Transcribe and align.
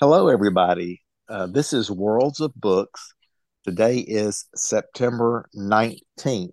Hello, 0.00 0.28
everybody. 0.28 1.02
Uh, 1.28 1.48
this 1.48 1.72
is 1.72 1.90
Worlds 1.90 2.38
of 2.38 2.54
Books. 2.54 3.14
Today 3.64 3.98
is 3.98 4.44
September 4.54 5.48
19th, 5.56 6.52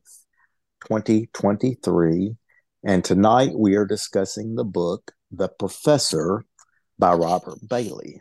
2023. 0.82 2.36
And 2.84 3.06
tonight 3.06 3.52
we 3.56 3.76
are 3.76 3.86
discussing 3.86 4.56
the 4.56 4.64
book, 4.64 5.12
The 5.30 5.48
Professor 5.48 6.44
by 6.98 7.14
Robert 7.14 7.60
Bailey. 7.70 8.20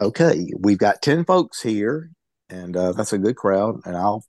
Okay, 0.00 0.48
we've 0.58 0.76
got 0.76 1.00
10 1.00 1.24
folks 1.24 1.62
here, 1.62 2.10
and 2.48 2.76
uh, 2.76 2.90
that's 2.90 3.12
a 3.12 3.18
good 3.18 3.36
crowd. 3.36 3.82
And 3.84 3.96
I'll, 3.96 4.24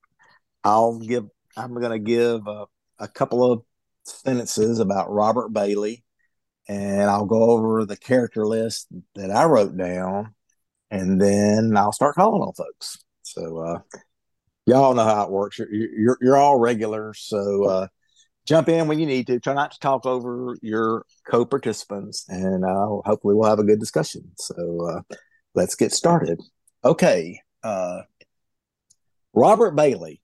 I'll 0.64 1.00
give, 1.00 1.26
I'm 1.58 1.74
going 1.74 1.94
to 1.94 1.98
give 1.98 2.46
a, 2.46 2.66
a 3.00 3.08
couple 3.08 3.52
of 3.52 3.64
sentences 4.04 4.78
about 4.78 5.10
Robert 5.10 5.52
Bailey 5.52 6.04
and 6.72 7.10
I'll 7.10 7.26
go 7.26 7.50
over 7.52 7.86
the 7.86 7.98
character 7.98 8.46
list 8.48 8.88
that 9.16 9.30
I 9.30 9.44
wrote 9.44 9.76
down, 9.76 10.34
and 10.90 11.20
then 11.20 11.76
I'll 11.76 11.92
start 11.92 12.16
calling 12.16 12.42
on 12.42 12.54
folks. 12.54 12.98
So 13.24 13.58
uh, 13.58 13.80
y'all 14.66 14.94
know 14.94 15.04
how 15.04 15.26
it 15.26 15.32
works. 15.32 15.60
You're 15.60 15.70
you're, 15.70 16.18
you're 16.22 16.38
all 16.38 16.58
regulars, 16.58 17.20
so 17.20 17.66
uh, 17.66 17.88
jump 18.46 18.70
in 18.70 18.88
when 18.88 19.00
you 19.00 19.06
need 19.06 19.28
to. 19.28 19.40
Try 19.42 19.54
not 19.54 19.72
to 19.72 19.80
talk 19.80 20.06
over 20.06 20.56
your 20.62 21.06
co-participants, 21.28 22.26
and 22.30 22.64
uh, 22.64 23.02
hopefully 23.04 23.36
we'll 23.36 23.50
have 23.50 23.60
a 23.60 23.66
good 23.66 23.82
discussion. 23.82 24.32
So 24.38 24.88
uh, 24.88 25.16
let's 25.54 25.76
get 25.76 25.92
started. 25.92 26.40
Okay, 26.86 27.42
uh, 27.64 28.04
Robert 29.34 29.76
Bailey. 29.76 30.22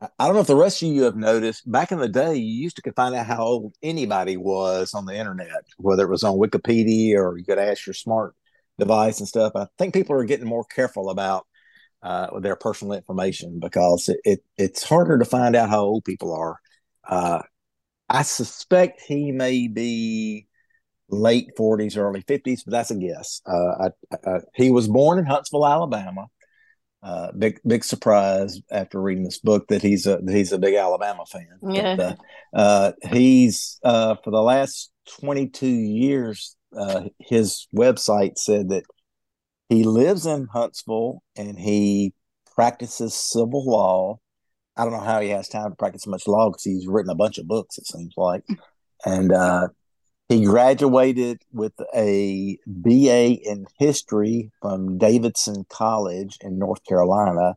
I 0.00 0.26
don't 0.26 0.34
know 0.34 0.40
if 0.40 0.46
the 0.46 0.54
rest 0.54 0.82
of 0.82 0.88
you 0.88 1.02
have 1.02 1.16
noticed. 1.16 1.70
Back 1.70 1.90
in 1.90 1.98
the 1.98 2.08
day, 2.08 2.36
you 2.36 2.62
used 2.62 2.76
to 2.76 2.92
find 2.92 3.16
out 3.16 3.26
how 3.26 3.42
old 3.42 3.74
anybody 3.82 4.36
was 4.36 4.94
on 4.94 5.06
the 5.06 5.16
internet, 5.16 5.64
whether 5.76 6.04
it 6.04 6.10
was 6.10 6.22
on 6.22 6.38
Wikipedia 6.38 7.16
or 7.16 7.36
you 7.36 7.44
could 7.44 7.58
ask 7.58 7.84
your 7.84 7.94
smart 7.94 8.34
device 8.78 9.18
and 9.18 9.28
stuff. 9.28 9.52
I 9.56 9.66
think 9.76 9.94
people 9.94 10.14
are 10.14 10.24
getting 10.24 10.46
more 10.46 10.64
careful 10.64 11.10
about 11.10 11.46
uh, 12.00 12.38
their 12.38 12.54
personal 12.54 12.94
information 12.94 13.58
because 13.60 14.08
it, 14.08 14.20
it, 14.24 14.44
it's 14.56 14.84
harder 14.84 15.18
to 15.18 15.24
find 15.24 15.56
out 15.56 15.68
how 15.68 15.80
old 15.80 16.04
people 16.04 16.32
are. 16.32 16.58
Uh, 17.08 17.42
I 18.08 18.22
suspect 18.22 19.02
he 19.02 19.32
may 19.32 19.66
be 19.66 20.46
late 21.10 21.50
40s, 21.58 21.96
early 21.96 22.22
50s, 22.22 22.60
but 22.64 22.70
that's 22.70 22.92
a 22.92 22.96
guess. 22.96 23.42
Uh, 23.44 23.88
I, 24.12 24.30
I, 24.30 24.40
he 24.54 24.70
was 24.70 24.86
born 24.86 25.18
in 25.18 25.26
Huntsville, 25.26 25.66
Alabama 25.66 26.28
uh, 27.02 27.30
big 27.32 27.60
big 27.66 27.84
surprise 27.84 28.60
after 28.70 29.00
reading 29.00 29.24
this 29.24 29.38
book 29.38 29.68
that 29.68 29.82
he's 29.82 30.06
a 30.06 30.20
he's 30.26 30.52
a 30.52 30.58
big 30.58 30.74
Alabama 30.74 31.24
fan. 31.26 31.46
Yeah. 31.62 31.96
But, 31.96 32.18
uh, 32.54 32.58
uh, 32.58 32.92
he's 33.12 33.78
uh, 33.84 34.16
for 34.24 34.30
the 34.30 34.42
last 34.42 34.90
22 35.20 35.66
years, 35.66 36.56
uh, 36.76 37.04
his 37.20 37.66
website 37.74 38.36
said 38.36 38.70
that 38.70 38.84
he 39.68 39.84
lives 39.84 40.26
in 40.26 40.48
Huntsville 40.52 41.22
and 41.36 41.58
he 41.58 42.14
practices 42.54 43.14
civil 43.14 43.64
law. 43.64 44.18
I 44.76 44.84
don't 44.84 44.92
know 44.92 45.00
how 45.00 45.20
he 45.20 45.28
has 45.30 45.48
time 45.48 45.70
to 45.70 45.76
practice 45.76 46.06
much 46.06 46.26
law 46.26 46.50
because 46.50 46.64
he's 46.64 46.86
written 46.86 47.10
a 47.10 47.16
bunch 47.16 47.38
of 47.38 47.46
books. 47.46 47.78
It 47.78 47.86
seems 47.86 48.14
like, 48.16 48.42
and 49.04 49.32
uh, 49.32 49.68
he 50.28 50.44
graduated 50.44 51.42
with 51.52 51.72
a 51.94 52.58
BA 52.66 53.38
in 53.42 53.66
history 53.78 54.52
from 54.60 54.98
Davidson 54.98 55.64
College 55.70 56.36
in 56.42 56.58
North 56.58 56.84
Carolina, 56.84 57.56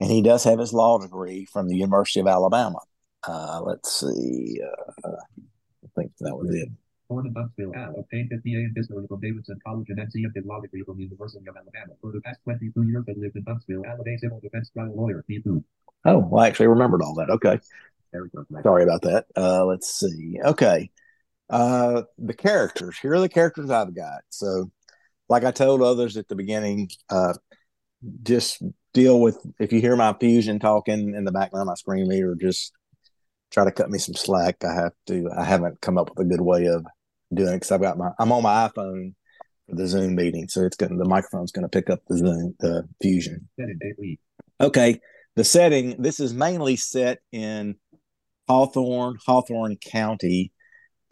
and 0.00 0.10
he 0.10 0.20
does 0.20 0.44
have 0.44 0.58
his 0.58 0.74
law 0.74 0.98
degree 0.98 1.46
from 1.46 1.68
the 1.68 1.76
University 1.76 2.20
of 2.20 2.26
Alabama. 2.26 2.78
Uh, 3.26 3.62
let's 3.64 4.00
see. 4.00 4.60
Uh, 5.02 5.10
I 5.10 5.88
think 5.96 6.12
that 6.20 6.36
was 6.36 6.54
it. 6.54 6.68
Born 7.08 7.26
in 7.26 7.34
Huntsville, 7.34 7.72
obtained 7.98 8.30
his 8.30 8.40
BA 8.42 8.50
in 8.50 8.72
history 8.76 9.04
from 9.08 9.20
Davidson 9.20 9.58
College 9.66 9.88
and 9.88 9.98
NCF 9.98 10.36
in 10.36 10.44
law 10.46 10.60
degree 10.60 10.82
from 10.84 10.98
the 10.98 11.04
University 11.04 11.44
of 11.48 11.56
Alabama. 11.56 11.94
For 12.02 12.12
the 12.12 12.20
past 12.20 12.38
22 12.44 12.82
years, 12.82 13.04
has 13.08 13.16
lived 13.16 13.36
in 13.36 13.44
Huntsville, 13.48 13.82
Alabama, 13.84 14.18
civil 14.18 14.40
defense 14.40 14.70
trial 14.70 14.94
lawyer. 14.94 15.24
Oh, 16.04 16.18
well, 16.18 16.44
I 16.44 16.48
actually 16.48 16.68
remembered 16.68 17.02
all 17.02 17.14
that. 17.14 17.30
Okay. 17.30 17.58
Sorry 18.62 18.82
about 18.84 19.02
that. 19.02 19.26
Uh, 19.36 19.64
let's 19.64 19.92
see. 19.92 20.38
Okay. 20.44 20.90
Uh, 21.50 22.02
the 22.16 22.34
characters. 22.34 22.96
Here 22.98 23.12
are 23.12 23.20
the 23.20 23.28
characters 23.28 23.70
I've 23.70 23.94
got. 23.94 24.22
So, 24.30 24.70
like 25.28 25.44
I 25.44 25.50
told 25.50 25.82
others 25.82 26.16
at 26.16 26.28
the 26.28 26.36
beginning, 26.36 26.90
uh, 27.08 27.34
just 28.22 28.62
deal 28.94 29.20
with 29.20 29.38
if 29.58 29.72
you 29.72 29.80
hear 29.80 29.96
my 29.96 30.14
fusion 30.18 30.58
talking 30.58 31.14
in 31.14 31.24
the 31.24 31.32
background 31.32 31.66
my 31.66 31.74
screen 31.74 32.08
reader, 32.08 32.36
just 32.40 32.72
try 33.50 33.64
to 33.64 33.72
cut 33.72 33.90
me 33.90 33.98
some 33.98 34.14
slack. 34.14 34.64
I 34.64 34.74
have 34.74 34.92
to. 35.08 35.28
I 35.36 35.44
haven't 35.44 35.80
come 35.80 35.98
up 35.98 36.10
with 36.10 36.26
a 36.26 36.28
good 36.28 36.40
way 36.40 36.66
of 36.66 36.86
doing 37.34 37.54
it 37.54 37.56
because 37.56 37.72
I've 37.72 37.82
got 37.82 37.98
my. 37.98 38.10
I'm 38.18 38.32
on 38.32 38.44
my 38.44 38.68
iPhone 38.68 39.14
for 39.68 39.74
the 39.74 39.88
Zoom 39.88 40.14
meeting, 40.14 40.48
so 40.48 40.62
it's 40.62 40.76
going. 40.76 40.98
The 40.98 41.04
microphone's 41.04 41.52
going 41.52 41.68
to 41.68 41.68
pick 41.68 41.90
up 41.90 42.00
the 42.08 42.18
Zoom 42.18 42.54
the 42.60 42.88
fusion. 43.02 43.48
Okay, 44.60 45.00
the 45.34 45.44
setting. 45.44 46.00
This 46.00 46.20
is 46.20 46.32
mainly 46.32 46.76
set 46.76 47.18
in 47.32 47.74
Hawthorne, 48.48 49.18
Hawthorne 49.26 49.76
County 49.76 50.52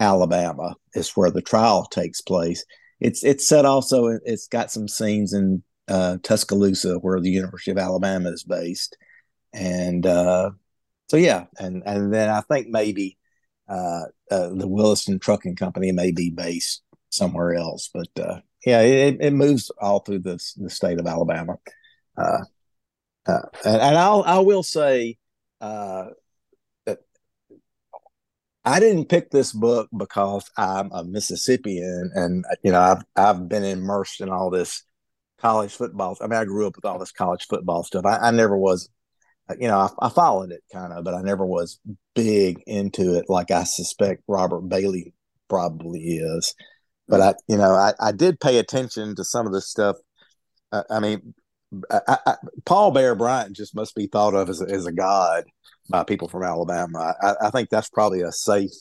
Alabama 0.00 0.76
is 0.94 1.10
where 1.10 1.31
the 1.31 1.42
trial 1.42 1.84
takes 1.86 2.20
place. 2.20 2.64
It's 3.00 3.25
it's 3.25 3.48
set 3.48 3.64
also. 3.64 4.19
It's 4.25 4.48
got 4.48 4.70
some 4.70 4.88
scenes 4.88 5.32
in 5.32 5.62
uh, 5.88 6.19
Tuscaloosa 6.22 6.97
where 6.97 7.20
the 7.20 7.31
University 7.31 7.70
of 7.70 7.78
Alabama 7.78 8.31
is 8.31 8.44
based, 8.44 8.97
and 9.53 10.04
uh, 10.06 10.50
so 11.09 11.16
yeah, 11.16 11.47
and 11.59 11.82
and 11.86 12.12
then 12.12 12.28
I 12.28 12.41
think 12.42 12.69
maybe 12.69 13.16
uh, 13.69 14.06
uh 14.31 14.48
the 14.50 14.69
Williston 14.69 15.19
Trucking 15.19 15.56
Company 15.56 15.92
may 15.92 16.12
be 16.12 16.30
based 16.30 16.82
somewhere 17.10 17.54
else, 17.54 17.91
but 17.92 18.09
uh, 18.19 18.41
yeah, 18.66 18.80
it, 18.80 19.19
it 19.20 19.32
moves 19.32 19.70
all 19.80 20.00
through 20.00 20.20
the 20.20 20.38
the 20.56 20.70
state 20.70 20.98
of 20.98 21.06
Alabama. 21.06 21.56
Uh, 22.16 22.42
and, 23.26 23.80
and 23.80 23.97
I'll 23.97 24.25
I 24.26 24.38
will 24.41 24.62
say 24.62 25.19
I 28.68 28.80
didn't 28.80 29.08
pick 29.08 29.30
this 29.30 29.52
book 29.52 29.88
because 29.96 30.50
I'm 30.56 30.90
a 30.92 31.02
Mississippian 31.02 32.10
and 32.14 32.44
you 32.62 32.72
know 32.72 32.80
I've 32.80 33.02
I've 33.16 33.48
been 33.48 33.64
immersed 33.64 34.20
in 34.20 34.28
all 34.28 34.50
this 34.50 34.82
college 35.38 35.72
football. 35.72 36.16
I 36.20 36.26
mean, 36.26 36.38
I 36.38 36.44
grew 36.44 36.66
up 36.66 36.76
with 36.76 36.84
all 36.84 36.98
this 36.98 37.12
college 37.12 37.46
football 37.48 37.82
stuff. 37.82 38.04
I, 38.04 38.18
I 38.18 38.30
never 38.30 38.56
was, 38.56 38.88
you 39.58 39.68
know, 39.68 39.78
I, 39.78 39.88
I 40.06 40.08
followed 40.10 40.52
it 40.52 40.62
kind 40.72 40.92
of, 40.92 41.04
but 41.04 41.14
I 41.14 41.22
never 41.22 41.46
was 41.46 41.80
big 42.14 42.62
into 42.66 43.14
it 43.14 43.26
like 43.28 43.50
I 43.50 43.64
suspect 43.64 44.22
Robert 44.28 44.68
Bailey 44.68 45.14
probably 45.48 46.00
is. 46.00 46.54
But 47.06 47.20
I, 47.20 47.34
you 47.46 47.56
know, 47.56 47.72
I, 47.72 47.92
I 48.00 48.12
did 48.12 48.40
pay 48.40 48.58
attention 48.58 49.16
to 49.16 49.24
some 49.24 49.46
of 49.46 49.52
the 49.52 49.62
stuff. 49.62 49.96
Uh, 50.72 50.82
I 50.90 51.00
mean, 51.00 51.34
I, 51.90 52.18
I, 52.26 52.34
Paul 52.64 52.92
Bear 52.92 53.14
Bryant 53.14 53.54
just 53.54 53.74
must 53.74 53.94
be 53.94 54.06
thought 54.06 54.34
of 54.34 54.48
as 54.48 54.62
a, 54.62 54.64
as 54.64 54.86
a 54.86 54.92
god 54.92 55.44
by 55.90 56.04
people 56.04 56.28
from 56.28 56.42
Alabama. 56.42 57.14
I, 57.20 57.34
I 57.42 57.50
think 57.50 57.68
that's 57.70 57.90
probably 57.90 58.22
a 58.22 58.32
safe 58.32 58.72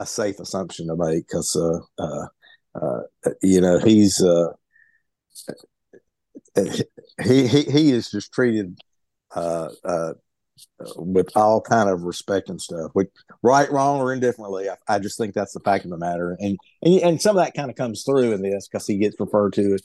a 0.00 0.06
safe 0.06 0.40
assumption 0.40 0.88
to 0.88 0.96
make 0.96 1.28
because 1.28 1.54
uh, 1.56 2.02
uh, 2.02 2.26
uh, 2.74 3.30
you 3.42 3.60
know 3.60 3.78
he's 3.78 4.22
uh, 4.22 4.52
he, 6.56 7.46
he 7.46 7.62
he 7.62 7.90
is 7.92 8.10
just 8.10 8.32
treated 8.32 8.78
uh, 9.34 9.68
uh, 9.84 10.14
with 10.96 11.28
all 11.36 11.60
kind 11.60 11.90
of 11.90 12.02
respect 12.02 12.48
and 12.48 12.60
stuff, 12.60 12.90
which 12.92 13.08
right, 13.42 13.70
wrong, 13.70 14.00
or 14.00 14.12
indifferently. 14.12 14.68
I, 14.68 14.76
I, 14.88 14.98
just 14.98 15.18
think 15.18 15.34
that's 15.34 15.52
the 15.52 15.60
fact 15.60 15.84
of 15.84 15.90
the 15.90 15.98
matter, 15.98 16.36
and 16.38 16.58
and, 16.82 17.00
and 17.02 17.22
some 17.22 17.36
of 17.36 17.44
that 17.44 17.54
kind 17.54 17.70
of 17.70 17.76
comes 17.76 18.04
through 18.04 18.32
in 18.32 18.42
this 18.42 18.68
because 18.68 18.86
he 18.86 18.98
gets 18.98 19.18
referred 19.18 19.52
to 19.54 19.74
as 19.74 19.82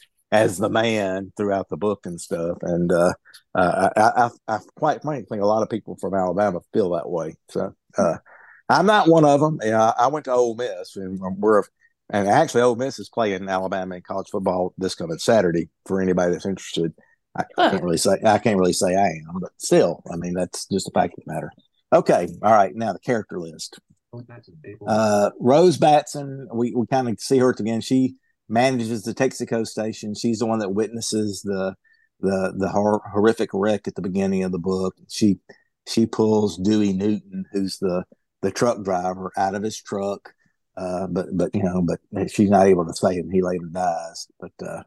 the 0.57 0.69
man 0.69 1.31
throughout 1.35 1.69
the 1.69 1.77
book 1.77 2.05
and 2.05 2.19
stuff. 2.19 2.57
And 2.61 2.91
uh, 2.91 3.13
uh, 3.55 3.89
I, 3.95 4.01
I, 4.01 4.29
I, 4.55 4.59
quite 4.75 5.01
frankly 5.01 5.25
think 5.29 5.41
a 5.41 5.47
lot 5.47 5.63
of 5.63 5.69
people 5.69 5.97
from 5.99 6.13
Alabama 6.13 6.59
feel 6.73 6.91
that 6.91 7.09
way. 7.09 7.35
So 7.49 7.73
uh, 7.97 8.17
I'm 8.69 8.85
not 8.85 9.07
one 9.07 9.25
of 9.25 9.39
them. 9.39 9.59
You 9.63 9.71
know, 9.71 9.93
I 9.97 10.07
went 10.07 10.25
to 10.25 10.31
Ole 10.31 10.55
Miss, 10.55 10.95
and 10.95 11.19
we're 11.37 11.63
and 12.11 12.27
actually 12.27 12.61
Ole 12.61 12.75
Miss 12.75 12.99
is 12.99 13.09
playing 13.09 13.49
Alabama 13.49 13.95
in 13.95 14.01
college 14.01 14.29
football 14.29 14.73
this 14.77 14.95
coming 14.95 15.17
Saturday 15.17 15.69
for 15.85 16.01
anybody 16.01 16.31
that's 16.31 16.45
interested. 16.45 16.93
I 17.35 17.43
can't 17.55 17.83
really 17.83 17.97
say 17.97 18.17
I 18.23 18.37
can't 18.37 18.57
really 18.57 18.73
say 18.73 18.95
I 18.95 19.07
am, 19.07 19.39
but 19.39 19.51
still, 19.57 20.03
I 20.11 20.15
mean 20.15 20.33
that's 20.33 20.65
just 20.67 20.87
a 20.87 20.91
fact 20.91 21.13
of 21.17 21.23
the 21.25 21.33
matter. 21.33 21.51
Okay, 21.91 22.27
all 22.43 22.53
right. 22.53 22.75
Now 22.75 22.93
the 22.93 22.99
character 22.99 23.39
list. 23.39 23.79
Uh, 24.87 25.29
Rose 25.39 25.77
Batson, 25.77 26.47
we, 26.51 26.73
we 26.73 26.87
kind 26.87 27.07
of 27.07 27.19
see 27.19 27.37
her 27.37 27.49
again. 27.51 27.81
She 27.81 28.15
manages 28.49 29.03
the 29.03 29.13
Texaco 29.13 29.65
station. 29.65 30.15
She's 30.15 30.39
the 30.39 30.45
one 30.45 30.59
that 30.59 30.73
witnesses 30.73 31.41
the 31.43 31.75
the 32.19 32.53
the 32.57 32.69
hor- 32.69 33.01
horrific 33.11 33.49
wreck 33.53 33.87
at 33.87 33.95
the 33.95 34.01
beginning 34.01 34.43
of 34.43 34.51
the 34.51 34.59
book. 34.59 34.95
She 35.07 35.39
she 35.87 36.05
pulls 36.05 36.57
Dewey 36.57 36.93
Newton, 36.93 37.45
who's 37.51 37.77
the 37.79 38.03
the 38.41 38.51
truck 38.51 38.83
driver, 38.83 39.31
out 39.37 39.55
of 39.55 39.63
his 39.63 39.81
truck. 39.81 40.33
Uh, 40.75 41.07
but 41.07 41.27
but 41.33 41.53
you 41.53 41.63
know, 41.63 41.81
but 41.81 41.99
she's 42.31 42.49
not 42.49 42.67
able 42.67 42.85
to 42.85 42.93
save 42.93 43.23
him. 43.23 43.31
He 43.31 43.41
later 43.41 43.65
dies. 43.71 44.27
But 44.39 44.51
uh, 44.65 44.83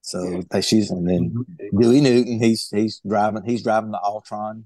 so 0.00 0.42
she's 0.60 0.90
and 0.90 1.08
then 1.08 1.44
Dewey 1.78 2.00
Newton. 2.00 2.42
He's 2.42 2.68
he's 2.70 3.00
driving. 3.06 3.44
He's 3.44 3.62
driving 3.62 3.90
the 3.90 4.00
Altron 4.04 4.64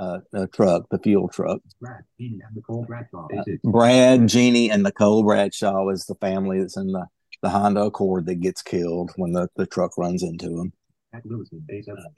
uh, 0.00 0.46
truck, 0.52 0.84
the 0.90 0.98
fuel 0.98 1.28
truck. 1.28 1.60
Brad, 1.80 2.04
Jeannie, 2.18 2.40
and 2.44 2.56
Nicole 2.56 2.84
Bradshaw. 2.84 3.28
Uh, 3.36 3.42
Brad, 3.64 4.28
Jeannie, 4.28 4.70
and 4.70 4.82
Nicole 4.82 5.22
Bradshaw 5.22 5.88
is 5.90 6.06
the 6.06 6.14
family 6.16 6.60
that's 6.60 6.76
in 6.76 6.88
the 6.88 7.06
the 7.42 7.48
Honda 7.50 7.82
Accord 7.82 8.26
that 8.26 8.36
gets 8.40 8.62
killed 8.62 9.12
when 9.16 9.32
the, 9.32 9.48
the 9.56 9.66
truck 9.66 9.96
runs 9.98 10.22
into 10.22 10.46
him. 10.60 10.72
Jack 11.12 11.24
Williston. 11.24 11.66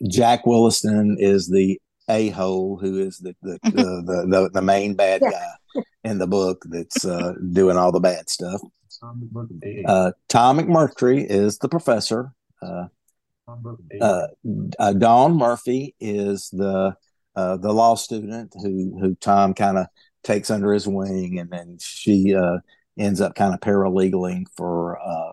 Jack 0.09 0.47
Williston 0.47 1.17
is 1.19 1.49
the 1.49 1.81
a 2.09 2.31
hole 2.31 2.79
who 2.79 2.99
is 2.99 3.19
the 3.19 3.35
the, 3.43 3.59
the, 3.63 3.71
the, 3.71 4.27
the, 4.29 4.51
the 4.55 4.63
main 4.63 4.95
bad 4.95 5.21
Yeah. 5.23 5.31
guy 5.31 5.83
in 6.05 6.19
the 6.19 6.27
book 6.27 6.63
that's 6.69 7.05
uh, 7.05 7.33
doing 7.53 7.77
all 7.77 7.93
the 7.93 8.01
bad 8.01 8.29
stuff. 8.29 8.61
Tom 9.01 9.23
McMurphy. 9.33 9.83
Uh, 9.87 10.13
Tom 10.29 10.59
McMurtrie 10.59 11.25
is 11.29 11.59
the 11.59 11.69
professor. 11.69 12.33
Uh, 12.61 12.87
Tom 13.47 13.63
Murphy, 13.63 13.99
uh, 14.01 14.27
uh, 14.79 15.29
Murphy 15.29 15.95
is 16.01 16.49
the 16.53 16.95
uh, 17.35 17.57
the 17.57 17.73
law 17.73 17.95
student 17.95 18.53
who 18.63 18.99
who 19.01 19.15
Tom 19.17 19.55
kind 19.55 19.79
of 19.79 19.87
takes 20.23 20.51
under 20.51 20.73
his 20.73 20.87
wing, 20.87 21.39
and 21.39 21.51
then 21.51 21.79
she 21.81 22.35
uh, 22.35 22.59
ends 22.99 23.21
up 23.21 23.35
kind 23.35 23.55
of 23.55 23.61
paralegaling 23.61 24.45
for 24.57 25.01
uh, 25.01 25.33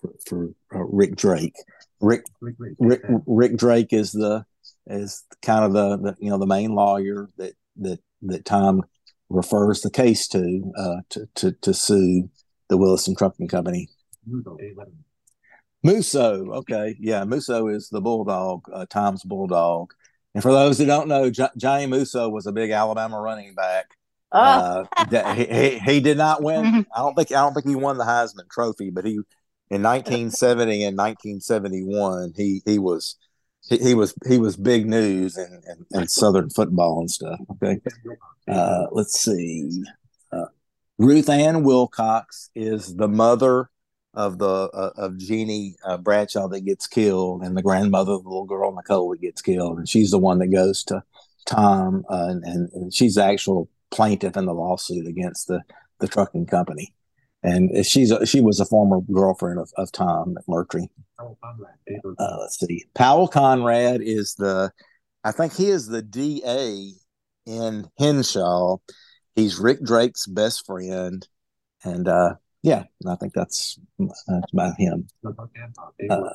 for, 0.00 0.12
for 0.26 0.44
uh, 0.74 0.84
Rick 0.84 1.16
Drake. 1.16 1.56
Rick 2.00 2.24
Rick 2.40 2.56
day 2.58 2.74
Rick, 2.78 3.02
Rick 3.26 3.56
Drake 3.56 3.92
is 3.92 4.12
the 4.12 4.44
is 4.86 5.24
kind 5.42 5.64
of 5.64 5.72
the, 5.72 5.96
the 5.98 6.16
you 6.20 6.30
know 6.30 6.38
the 6.38 6.46
main 6.46 6.74
lawyer 6.74 7.28
that 7.36 7.54
that 7.76 8.00
that 8.22 8.44
Tom 8.44 8.82
refers 9.28 9.80
the 9.80 9.90
case 9.90 10.28
to 10.28 10.72
uh, 10.76 10.96
to, 11.10 11.28
to 11.36 11.52
to 11.52 11.74
sue 11.74 12.30
the 12.68 12.76
Williston 12.76 13.14
Trucking 13.14 13.48
Company. 13.48 13.88
Musso, 14.26 14.56
day 14.56 14.72
eleven. 14.74 15.04
Musso, 15.82 16.52
okay, 16.52 16.96
yeah, 17.00 17.24
Musso 17.24 17.68
is 17.68 17.88
the 17.88 18.02
bulldog, 18.02 18.64
uh, 18.72 18.84
Tom's 18.90 19.24
bulldog. 19.24 19.92
And 20.34 20.42
for 20.42 20.52
those 20.52 20.78
who 20.78 20.84
don't 20.84 21.08
know, 21.08 21.30
Jo- 21.30 21.48
Johnny 21.56 21.86
Musso 21.86 22.28
was 22.28 22.46
a 22.46 22.52
big 22.52 22.70
Alabama 22.70 23.18
running 23.18 23.54
back. 23.54 23.96
Oh, 24.32 24.86
Uh, 24.96 25.34
he, 25.34 25.44
he 25.46 25.78
he 25.78 26.00
did 26.00 26.16
not 26.16 26.42
win. 26.42 26.86
I 26.96 26.98
don't 27.00 27.14
think 27.14 27.32
I 27.32 27.36
don't 27.42 27.54
think 27.54 27.66
he 27.68 27.74
won 27.76 27.98
the 27.98 28.04
Heisman 28.04 28.48
Trophy, 28.50 28.90
but 28.90 29.04
he 29.04 29.20
in 29.70 29.82
1970 29.82 30.84
and 30.84 30.96
1971 30.96 32.32
he 32.36 32.62
he 32.64 32.78
was 32.78 33.16
he, 33.68 33.78
he 33.78 33.94
was 33.94 34.14
he 34.28 34.38
was 34.38 34.56
big 34.56 34.86
news 34.86 35.36
in, 35.36 35.62
in, 35.68 36.00
in 36.00 36.08
Southern 36.08 36.50
football 36.50 37.00
and 37.00 37.10
stuff. 37.10 37.38
Okay, 37.52 37.80
Ken 37.80 37.92
Wilcox, 38.04 38.36
day 38.46 38.52
uh, 38.52 38.86
let's 38.92 39.18
see. 39.20 39.82
Uh, 40.32 40.46
Ruth 40.98 41.28
Ann 41.28 41.62
Wilcox 41.64 42.50
is 42.54 42.96
the 42.96 43.08
mother 43.08 43.70
of 44.14 44.38
the 44.38 44.46
uh, 44.72 44.92
of 44.96 45.18
Jeannie 45.18 45.76
uh, 45.84 45.96
Bradshaw 45.98 46.48
that 46.48 46.62
gets 46.62 46.86
killed, 46.86 47.42
and 47.42 47.56
the 47.56 47.62
grandmother 47.62 48.12
of 48.12 48.24
the 48.24 48.28
little 48.28 48.44
girl 48.46 48.74
Nicole 48.74 49.10
that 49.10 49.20
gets 49.20 49.42
killed, 49.42 49.78
and 49.78 49.88
she's 49.88 50.10
the 50.10 50.18
one 50.18 50.38
that 50.38 50.48
goes 50.48 50.84
to 50.84 51.02
Tom, 51.46 52.04
uh, 52.10 52.26
and, 52.28 52.44
and, 52.44 52.72
and 52.72 52.94
she's 52.94 53.14
the 53.16 53.24
actual 53.24 53.68
plaintiff 53.90 54.36
in 54.36 54.46
the 54.46 54.54
lawsuit 54.54 55.06
against 55.06 55.48
the 55.48 55.62
the 56.00 56.08
trucking 56.08 56.46
company, 56.46 56.94
and 57.42 57.84
she's 57.84 58.10
a, 58.10 58.26
she 58.26 58.40
was 58.40 58.58
a 58.60 58.64
former 58.64 59.00
girlfriend 59.12 59.58
of, 59.58 59.70
of 59.76 59.92
Tom 59.92 60.34
McMurtrie. 60.34 60.88
Conrad. 61.18 61.74
Uh, 62.18 62.36
let's 62.40 62.58
see. 62.58 62.84
Powell 62.94 63.28
Conrad 63.28 64.00
is 64.02 64.34
the, 64.34 64.72
I 65.24 65.32
think 65.32 65.54
he 65.54 65.68
is 65.68 65.86
the 65.86 66.02
DA 66.02 66.92
in 67.46 67.88
Henshaw. 67.98 68.78
He's 69.34 69.58
Rick 69.58 69.84
Drake's 69.84 70.26
best 70.26 70.66
friend, 70.66 71.26
and 71.84 72.08
uh, 72.08 72.34
yeah, 72.62 72.84
I 73.06 73.16
think 73.16 73.32
that's, 73.34 73.78
that's 73.98 74.52
about 74.52 74.74
him. 74.78 75.08
Doug 75.22 75.50
Hancock, 75.54 75.94
day 75.98 76.08
Uh. 76.08 76.30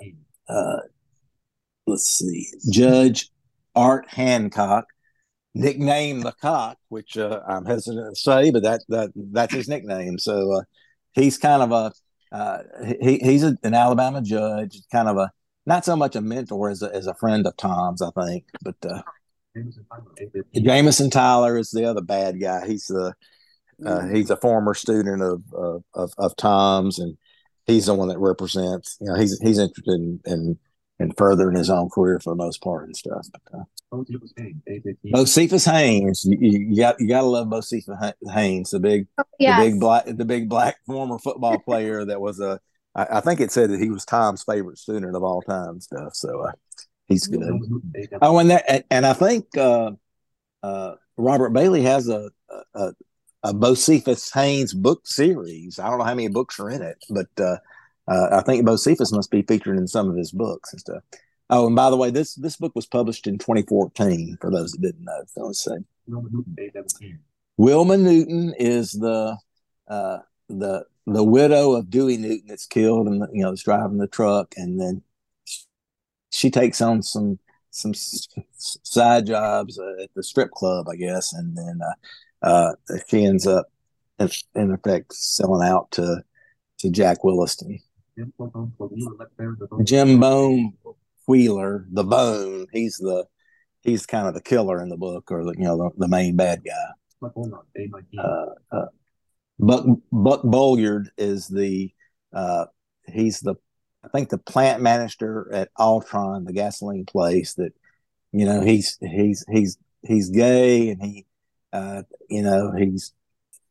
Uh, 0.48 0.80
let's 1.88 2.08
see. 2.08 2.48
Judge 2.72 3.30
Art 3.76 4.06
Hancock, 4.08 4.86
nicknamed 5.56 6.24
the 6.24 6.34
Cock, 6.34 6.78
which 6.90 7.18
uh, 7.18 7.40
I'm 7.48 7.66
hesitant 7.66 8.16
to 8.16 8.22
say, 8.22 8.52
but 8.52 8.64
that 8.64 8.82
that 8.90 9.12
that's 9.16 9.54
his 9.54 9.68
nickname. 9.68 10.20
So 10.20 10.58
uh, 10.58 10.62
he's 11.14 11.38
kind 11.38 11.64
of 11.64 11.72
a 11.72 12.36
uh, 12.36 12.60
he 13.02 13.18
he's 13.18 13.44
a, 13.44 13.58
an 13.64 13.74
Alabama 13.74 14.22
judge, 14.22 14.78
kind 14.92 15.08
of 15.08 15.18
a 15.18 15.32
not 15.66 15.86
so 15.86 15.96
much 15.96 16.16
a 16.16 16.22
mentor 16.22 16.70
as 16.70 16.84
a, 16.84 16.94
as 16.94 17.08
a 17.08 17.16
friend 17.16 17.48
of 17.48 17.58
Tom's, 17.58 18.02
I 18.02 18.12
think. 18.12 18.44
But 18.62 18.76
uh, 18.86 19.02
Jameson 19.56 19.86
Tyler, 19.90 20.12
day 20.16 20.30
fifteen. 20.34 20.64
Jameson 20.66 21.10
Tyler 21.10 21.58
is 21.58 21.72
the 21.72 21.86
other 21.86 22.02
bad 22.02 22.40
guy. 22.40 22.68
He's 22.68 22.88
the 22.88 23.14
uh, 23.86 24.08
he's 24.08 24.30
a 24.30 24.38
former 24.38 24.74
student 24.74 25.22
of, 25.22 25.42
of 25.54 25.84
of 25.94 26.14
of 26.18 26.36
Tom's, 26.36 27.00
and 27.00 27.18
he's 27.66 27.86
the 27.86 27.94
one 27.94 28.10
that 28.10 28.20
represents. 28.20 28.98
You 29.00 29.08
know, 29.08 29.16
he's 29.16 29.40
he's 29.40 29.58
interested 29.58 29.94
in 29.94 30.20
in, 30.26 30.60
in 31.00 31.12
furthering 31.14 31.58
his 31.58 31.70
own 31.70 31.90
career 31.90 32.20
for 32.20 32.32
the 32.32 32.36
most 32.36 32.62
part 32.62 32.86
and 32.86 32.96
stuff. 32.96 33.28
But, 33.32 33.60
uh, 33.60 33.64
Josephus 34.04 34.34
Haynes. 34.38 34.98
Bocephus 35.06 35.72
Haynes, 35.72 36.26
you, 36.26 36.38
you 36.40 36.78
got 36.78 37.00
you 37.00 37.08
got 37.08 37.22
to 37.22 37.28
love 37.28 37.48
Bocephus 37.48 37.98
Ha- 38.00 38.32
Haynes, 38.32 38.72
the 38.72 38.80
big 38.80 39.08
yes. 39.40 39.60
the 39.60 39.70
big 39.70 39.80
black 39.80 40.06
the 40.06 40.26
big 40.26 40.50
black 40.50 40.78
former 40.86 41.20
football 41.20 41.60
player 41.66 42.06
that 42.06 42.20
was 42.20 42.40
a. 42.40 42.60
I, 42.96 43.18
I 43.18 43.20
think 43.22 43.42
it 43.42 43.52
said 43.52 43.70
that 43.72 43.80
he 43.80 43.90
was 43.90 44.06
Tom's 44.06 44.44
favorite 44.44 44.78
student 44.78 45.16
of 45.16 45.24
all 45.24 45.42
time. 45.42 45.70
and 45.70 45.84
Stuff 45.84 46.16
so 46.16 46.42
uh, 46.42 46.52
he's 47.08 47.28
good. 47.28 47.44
Helmut 47.44 47.70
Newton, 47.70 47.92
day 47.94 48.02
seventeen. 48.04 48.20
Oh, 48.22 48.40
and 48.40 48.50
that 48.50 48.66
and, 48.68 48.84
and 48.90 49.06
I 49.06 49.14
think 49.14 49.58
uh, 49.58 49.92
uh, 50.64 50.96
Robert 51.18 51.52
Bailey 51.52 51.84
has 51.84 52.10
a 52.10 52.32
a, 52.74 52.94
a 53.44 53.54
Bocephus 53.54 54.34
Haynes 54.34 54.74
book 54.74 55.06
series. 55.06 55.80
I 55.80 55.90
don't 55.90 56.00
know 56.00 56.06
how 56.06 56.16
many 56.16 56.30
books 56.30 56.60
are 56.60 56.70
in 56.70 56.82
it, 56.82 56.98
but 57.10 57.28
uh, 58.08 58.28
I 58.32 58.42
think 58.42 58.66
Bocephus 58.66 59.12
must 59.12 59.32
be 59.32 59.42
featured 59.42 59.78
in 59.78 59.88
some 59.88 60.10
of 60.10 60.16
his 60.16 60.32
books 60.32 60.72
and 60.74 60.80
stuff. 60.80 61.04
Oh, 61.50 61.68
and 61.68 61.76
by 61.76 61.90
the 61.90 61.98
way, 61.98 62.10
this 62.10 62.36
this 62.36 62.58
book 62.58 62.74
was 62.76 62.88
published 62.88 63.28
in 63.28 63.38
2014. 63.38 64.38
For 64.42 64.52
those 64.52 64.72
that 64.72 64.82
didn't 64.82 65.04
know, 65.04 65.24
so 65.28 65.46
let's 65.46 65.64
say 65.64 65.78
Wilma 66.08 66.30
Newton, 66.32 66.56
day 66.56 66.72
seventeen. 66.74 67.20
Wilma 67.58 67.98
Newton 67.98 68.54
is 68.58 68.92
the 68.92 69.38
uh, 69.88 70.18
the 70.50 70.86
the 71.06 71.24
widow 71.24 71.74
of 71.74 71.90
Dewey 71.90 72.18
Newton 72.18 72.48
that's 72.48 72.66
killed 72.66 73.08
and 73.08 73.26
you 73.32 73.44
know 73.44 73.52
is 73.52 73.64
driving 73.64 73.98
the 73.98 74.08
truck, 74.08 74.54
and 74.58 74.80
then 74.80 75.04
she 76.32 76.50
takes 76.50 76.82
on 76.82 77.04
some 77.04 77.40
some 77.70 77.94
side 77.94 79.28
jobs 79.28 79.78
uh, 79.78 80.04
at 80.04 80.10
the 80.16 80.24
strip 80.24 80.52
club, 80.52 80.88
I 80.90 80.96
guess, 80.96 81.34
and 81.34 81.56
then 81.58 81.80
uh, 81.82 82.48
uh, 82.48 82.74
she 83.08 83.26
ends 83.26 83.46
up 83.46 83.68
in, 84.18 84.30
in 84.56 84.72
effect 84.72 85.14
selling 85.14 85.68
out 85.68 85.92
to 85.92 86.24
to 86.80 86.90
Jack 86.90 87.24
Williston. 87.24 87.80
Jim 89.84 90.20
Bone 90.20 90.74
Wheeler, 91.28 91.86
the 91.92 92.04
Bone, 92.04 92.68
he's 92.72 92.98
the 92.98 93.26
he's 93.82 94.06
kind 94.06 94.28
of 94.28 94.34
the 94.34 94.42
killer 94.42 94.82
in 94.82 94.90
the 94.90 94.98
book, 94.98 95.32
or 95.32 95.44
the 95.44 95.54
you 95.58 95.64
know 95.66 95.78
the, 95.78 95.90
the 95.98 96.08
main 96.08 96.36
bad 96.36 96.64
guy. 96.66 96.92
Uh, 98.18 98.46
uh, 98.72 98.86
Buck 99.60 99.86
Buck 100.12 100.44
Bolliard 100.44 101.08
is 101.18 101.48
the 101.48 101.92
uh, 102.34 102.66
he's 103.08 103.40
the 103.40 103.56
I 104.04 104.10
think 104.10 104.30
the 104.30 104.38
plant 104.38 104.82
manager 104.82 105.50
at 105.52 105.70
Altron, 105.80 106.46
the 106.46 106.54
gasoline 106.54 107.06
place. 107.06 107.54
That 107.56 107.74
you 108.32 108.46
know 108.46 108.62
he's 108.62 108.98
he's 109.02 109.46
he's 109.50 109.78
he's 110.04 110.30
gay 110.30 110.90
and 110.90 111.02
he 111.02 111.26
uh, 111.74 112.04
you 112.30 112.44
know 112.44 112.72
he's 112.78 113.14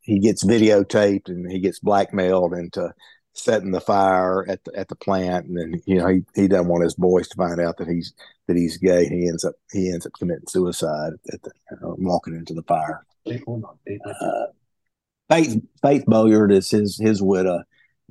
he 0.01 0.19
gets 0.19 0.45
videotaped 0.45 1.29
and 1.29 1.51
he 1.51 1.61
gets 1.61 1.79
blackmailed 1.79 2.53
into 2.53 2.93
setting 3.35 3.73
the 3.73 3.81
fire 3.81 4.49
at 4.49 4.63
the 4.65 4.73
at 4.79 4.89
the 4.89 4.95
plant 4.97 5.47
and 5.47 5.59
then 5.59 5.83
you 5.87 5.99
know 5.99 6.07
he, 6.07 6.23
he 6.35 6.49
doesn't 6.49 6.69
want 6.69 6.85
his 6.85 6.95
boys 6.95 7.29
to 7.29 7.37
find 7.37 7.61
out 7.61 7.77
that 7.77 7.89
he's 7.89 8.15
that 8.47 8.57
he's 8.57 8.79
gay 8.79 9.07
he 9.07 9.29
ends 9.29 9.45
up 9.45 9.55
he 9.73 9.91
ends 9.93 10.07
up 10.07 10.13
committing 10.19 10.47
suicide 10.47 11.13
at 11.33 11.43
the 11.43 11.51
walking 11.81 12.35
into 12.37 12.55
the 12.55 12.63
fire 12.63 13.05
uh, 13.27 14.47
Faith 15.31 15.61
Faith 15.83 16.05
Boyard 16.07 16.53
is 16.53 16.71
his 16.71 16.99
his 16.99 17.23
widow. 17.23 17.63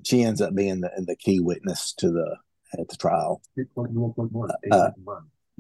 She 0.03 0.23
ends 0.23 0.41
up 0.41 0.55
being 0.55 0.81
the 0.81 0.89
the 1.05 1.15
key 1.15 1.39
witness 1.39 1.93
to 1.97 2.09
the 2.09 2.37
at 2.77 2.87
the 2.89 2.95
trial. 2.95 3.41
Uh. 4.71 4.89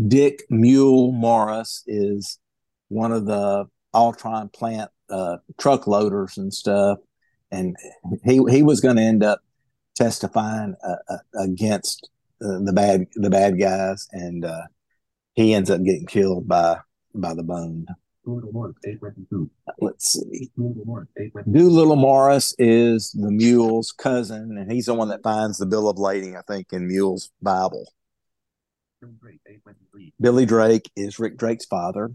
Dick 0.07 0.39
Mule 0.49 1.11
Morris 1.11 1.83
is 1.85 2.39
one 2.87 3.11
of 3.11 3.25
the 3.25 3.65
Altron 3.93 4.51
plant 4.51 4.89
uh, 5.09 5.37
truck 5.59 5.85
loaders 5.85 6.37
and 6.37 6.51
stuff, 6.51 6.97
and 7.51 7.75
he 8.23 8.41
he 8.49 8.63
was 8.63 8.81
going 8.81 8.95
to 8.95 9.03
end 9.03 9.23
up 9.23 9.41
testifying 9.95 10.75
uh, 10.85 10.95
uh, 11.09 11.41
against 11.43 12.09
uh, 12.41 12.59
the 12.59 12.73
bad 12.73 13.05
the 13.15 13.29
bad 13.29 13.59
guys, 13.59 14.07
and 14.11 14.45
uh, 14.45 14.63
he 15.33 15.53
ends 15.53 15.69
up 15.69 15.83
getting 15.83 16.05
killed 16.05 16.47
by 16.47 16.77
by 17.13 17.33
the 17.33 17.43
bone. 17.43 17.85
Doolittle 18.25 18.51
Morris. 18.53 18.75
Let's 19.79 20.13
see. 20.13 20.49
Doolittle 20.55 21.95
Morris, 21.97 22.55
is 22.57 23.11
the 23.11 23.31
mule's 23.31 23.91
cousin, 23.91 24.57
and 24.57 24.71
he's 24.71 24.85
the 24.85 24.93
one 24.93 25.09
that 25.09 25.23
finds 25.23 25.57
the 25.57 25.65
bill 25.65 25.89
of 25.89 25.97
lading, 25.97 26.37
I 26.37 26.41
think, 26.41 26.67
in 26.71 26.87
Mule's 26.87 27.31
Bible. 27.41 27.91
Billy 30.21 30.45
Drake 30.45 30.89
is 30.95 31.19
Rick 31.19 31.37
Drake's 31.37 31.65
father. 31.65 32.11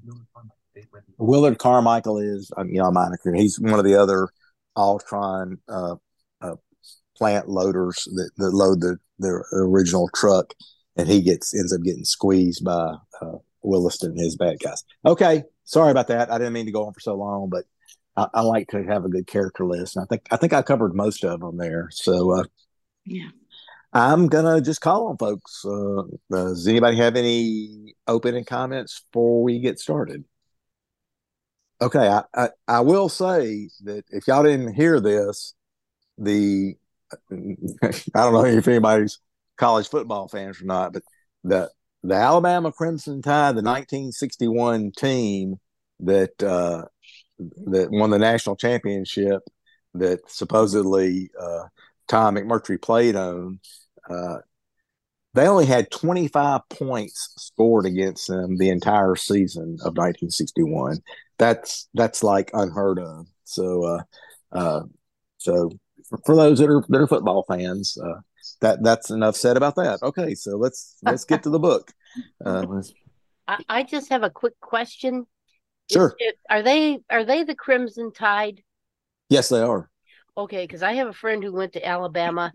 Willard 1.19 1.59
Carmichael 1.59 2.19
is, 2.19 2.51
um, 2.57 2.69
you 2.71 2.79
know, 2.79 2.87
a 2.87 2.93
moniker. 2.93 3.35
He's 3.35 3.61
one 3.61 3.79
of 3.79 3.85
the 3.85 4.01
other 4.01 4.29
Altron 4.77 5.59
uh, 5.69 5.97
uh, 6.41 6.55
plant 7.19 7.49
loaders 7.49 8.07
that, 8.15 8.31
that 8.37 8.51
load 8.51 8.81
the, 8.81 8.97
the 9.19 9.45
original 9.53 10.09
truck, 10.15 10.55
and 10.97 11.09
he 11.09 11.21
gets 11.21 11.55
ends 11.55 11.73
up 11.75 11.83
getting 11.83 12.05
squeezed 12.05 12.65
by 12.65 12.95
uh, 13.21 13.39
Williston 13.63 14.13
and 14.13 14.21
his 14.21 14.37
bad 14.37 14.59
guys. 14.63 14.85
Okay, 15.05 15.43
sorry 15.65 15.91
about 15.91 16.09
that. 16.09 16.31
I 16.31 16.39
didn't 16.39 16.53
mean 16.53 16.67
to 16.67 16.73
go 16.73 16.87
on 16.87 16.93
for 16.93 17.01
so 17.01 17.15
long, 17.15 17.49
but 17.51 17.65
I, 18.17 18.29
I 18.35 18.41
like 18.43 18.69
to 18.69 18.83
have 18.85 19.05
a 19.05 19.09
good 19.09 19.27
character 19.27 19.67
list. 19.67 19.97
And 19.97 20.05
I 20.05 20.07
think 20.07 20.27
I 20.31 20.37
think 20.37 20.53
I 20.53 20.63
covered 20.63 20.95
most 20.95 21.25
of 21.25 21.41
them 21.41 21.57
there. 21.57 21.89
So 21.91 22.39
uh, 22.39 22.45
Yeah. 23.05 23.29
I'm 23.93 24.29
gonna 24.29 24.61
just 24.61 24.81
call 24.81 25.09
on 25.09 25.17
folks. 25.17 25.65
Uh, 25.65 26.03
does 26.31 26.67
anybody 26.69 26.99
have 26.99 27.17
any 27.17 27.95
opening 28.07 28.45
comments 28.45 29.03
before 29.11 29.43
we 29.43 29.61
get 29.61 29.79
started? 29.79 30.25
Okay, 31.81 32.09
I, 32.09 32.23
I, 32.35 32.49
I 32.67 32.81
will 32.81 33.09
say 33.09 33.71
that 33.85 34.05
if 34.11 34.27
y'all 34.27 34.43
didn't 34.43 34.75
hear 34.75 35.01
this, 35.01 35.55
the 36.19 36.75
I 37.33 37.37
don't 38.15 38.33
know 38.33 38.45
if 38.45 38.69
anybody's 38.69 39.19
college 39.57 39.89
football 39.89 40.29
fans 40.29 40.61
or 40.61 40.65
not, 40.65 40.93
but 40.93 41.03
the 41.45 41.71
the 42.03 42.15
Alabama 42.15 42.73
Crimson 42.73 43.23
Tide, 43.23 43.57
the 43.57 43.63
1961 43.63 44.93
team 44.97 45.57
that 46.01 46.43
uh, 46.43 46.85
that 47.39 47.91
won 47.91 48.11
the 48.11 48.19
national 48.19 48.57
championship, 48.57 49.43
that 49.95 50.21
supposedly 50.29 51.31
uh, 51.41 51.65
Tom 52.07 52.37
McMurtrie 52.37 52.81
played 52.81 53.17
on, 53.17 53.61
uh, 54.09 54.39
they 55.35 55.47
only 55.47 55.67
had 55.67 55.91
25 55.91 56.63
points 56.69 57.35
scored 57.37 57.87
against 57.87 58.29
them 58.29 58.57
the 58.57 58.71
entire 58.71 59.15
season 59.17 59.77
of 59.83 59.97
1961. 59.97 60.99
That's 61.39 61.89
that's 61.95 62.23
like 62.23 62.51
unheard 62.55 62.99
of. 62.99 63.27
So, 63.45 63.85
uh, 63.85 64.03
uh, 64.53 64.83
so 65.39 65.71
for, 66.09 66.19
for, 66.25 66.37
those 66.37 66.59
that 66.59 66.71
are 66.71 66.85
that 66.89 67.01
are 67.01 67.07
football 67.07 67.45
fans, 67.49 67.97
uh, 68.03 68.21
that 68.61 68.83
that's 68.83 69.11
enough 69.11 69.37
said 69.37 69.57
about 69.57 69.77
that. 69.77 70.01
Okay, 70.03 70.35
so 70.35 70.57
let's 70.57 70.97
let's 71.03 71.25
get 71.25 71.43
to 71.45 71.51
the 71.51 71.59
book. 71.59 71.93
Uh, 72.45 72.83
I, 73.47 73.59
I 73.69 73.83
just 73.83 74.09
have 74.09 74.23
a 74.23 74.31
quick 74.31 74.59
question. 74.61 75.27
Sure. 75.93 76.15
It, 76.19 76.37
are 76.51 76.63
they 76.63 76.99
are 77.11 77.25
they 77.25 77.45
the 77.45 77.55
Crimson 77.55 78.13
Tide? 78.13 78.63
Yes, 79.29 79.51
they 79.51 79.61
are. 79.61 79.89
Okay, 80.37 80.65
because 80.65 80.83
I 80.83 80.95
have 80.95 81.09
a 81.09 81.13
friend 81.13 81.43
who 81.43 81.53
went 81.53 81.73
to 81.75 81.87
Alabama, 81.87 82.53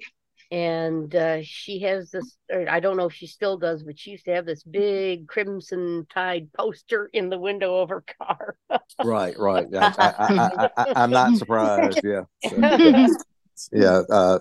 and 0.51 1.13
uh, 1.15 1.39
she 1.43 1.81
has 1.81 2.11
this. 2.11 2.37
Or 2.51 2.69
I 2.69 2.79
don't 2.79 2.95
know 2.95 3.07
if 3.07 3.13
she 3.13 3.27
still 3.27 3.57
does, 3.57 3.83
but 3.83 3.99
she 3.99 4.11
used 4.11 4.25
to 4.25 4.35
have 4.35 4.45
this 4.45 4.63
big 4.63 5.27
Crimson 5.27 6.05
Tide 6.13 6.47
poster 6.53 7.09
in 7.11 7.29
the 7.29 7.39
window 7.39 7.81
of 7.81 7.89
her 7.89 8.03
car. 8.21 8.55
right, 9.03 9.37
right. 9.37 9.67
I, 9.75 10.93
am 10.95 11.11
not 11.11 11.37
surprised. 11.37 12.01
Yeah, 12.03 12.23
so, 12.47 13.07
yeah. 13.71 14.01
yeah 14.09 14.37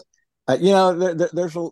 uh, 0.48 0.56
you 0.60 0.72
know, 0.72 0.98
there, 0.98 1.14
there, 1.14 1.30
there's 1.32 1.56
a. 1.56 1.68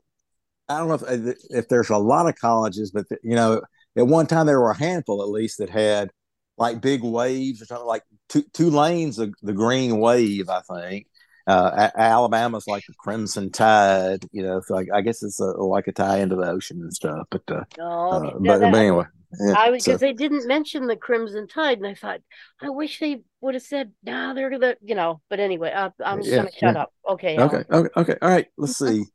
I 0.68 0.78
don't 0.78 0.88
know 0.88 0.94
if 0.94 1.36
if 1.50 1.68
there's 1.68 1.90
a 1.90 1.98
lot 1.98 2.28
of 2.28 2.36
colleges, 2.36 2.92
but 2.92 3.06
you 3.22 3.34
know, 3.34 3.60
at 3.96 4.06
one 4.06 4.26
time 4.26 4.46
there 4.46 4.60
were 4.60 4.70
a 4.70 4.78
handful 4.78 5.22
at 5.22 5.28
least 5.28 5.58
that 5.58 5.68
had 5.68 6.10
like 6.56 6.80
big 6.80 7.02
waves 7.02 7.60
or 7.60 7.64
something 7.64 7.86
like 7.86 8.02
two 8.28 8.44
Tulane's 8.52 9.18
of 9.18 9.34
the 9.42 9.52
green 9.52 9.98
wave, 9.98 10.48
I 10.48 10.60
think. 10.60 11.06
Uh, 11.50 11.90
Alabama's 11.96 12.68
like 12.68 12.84
the 12.86 12.94
Crimson 12.94 13.50
Tide, 13.50 14.24
you 14.30 14.42
know. 14.42 14.60
So 14.64 14.78
I, 14.78 14.86
I 14.94 15.00
guess 15.00 15.22
it's 15.22 15.40
a, 15.40 15.46
like 15.46 15.88
a 15.88 15.92
tie 15.92 16.18
into 16.18 16.36
the 16.36 16.48
ocean 16.48 16.80
and 16.80 16.94
stuff. 16.94 17.26
But 17.30 17.42
uh, 17.48 17.64
oh, 17.80 18.10
uh, 18.10 18.20
but, 18.38 18.60
that, 18.60 18.70
but, 18.70 18.78
anyway, 18.78 19.04
yeah, 19.40 19.54
I 19.56 19.70
was 19.70 19.84
because 19.84 19.98
so. 19.98 20.06
they 20.06 20.12
didn't 20.12 20.46
mention 20.46 20.86
the 20.86 20.94
Crimson 20.94 21.48
Tide, 21.48 21.78
and 21.78 21.86
I 21.88 21.94
thought 21.94 22.20
I 22.62 22.70
wish 22.70 23.00
they 23.00 23.22
would 23.40 23.54
have 23.54 23.64
said, 23.64 23.90
"No, 24.04 24.12
nah, 24.12 24.34
they're 24.34 24.56
the," 24.58 24.76
you 24.80 24.94
know. 24.94 25.20
But 25.28 25.40
anyway, 25.40 25.72
uh, 25.72 25.90
I'm 26.04 26.20
just 26.20 26.30
yeah, 26.30 26.36
gonna 26.36 26.52
shut 26.52 26.74
yeah. 26.74 26.82
up. 26.82 26.92
Okay. 27.08 27.36
Okay. 27.38 27.64
Okay. 27.70 27.90
Okay. 27.96 28.16
All 28.22 28.28
right. 28.28 28.46
Let's 28.56 28.78
see. 28.78 29.04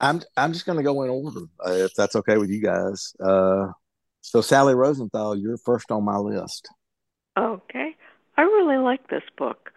I'm 0.00 0.20
I'm 0.36 0.52
just 0.52 0.66
gonna 0.66 0.82
go 0.82 1.04
in 1.04 1.10
order 1.10 1.40
uh, 1.66 1.72
if 1.72 1.94
that's 1.94 2.16
okay 2.16 2.36
with 2.36 2.50
you 2.50 2.60
guys. 2.60 3.14
Uh, 3.18 3.68
so, 4.20 4.40
Sally 4.40 4.74
Rosenthal, 4.74 5.36
you're 5.36 5.58
first 5.58 5.90
on 5.90 6.04
my 6.04 6.16
list. 6.16 6.68
Okay. 7.38 7.94
I 8.36 8.42
really 8.42 8.78
like 8.78 9.08
this 9.08 9.22
book. 9.36 9.72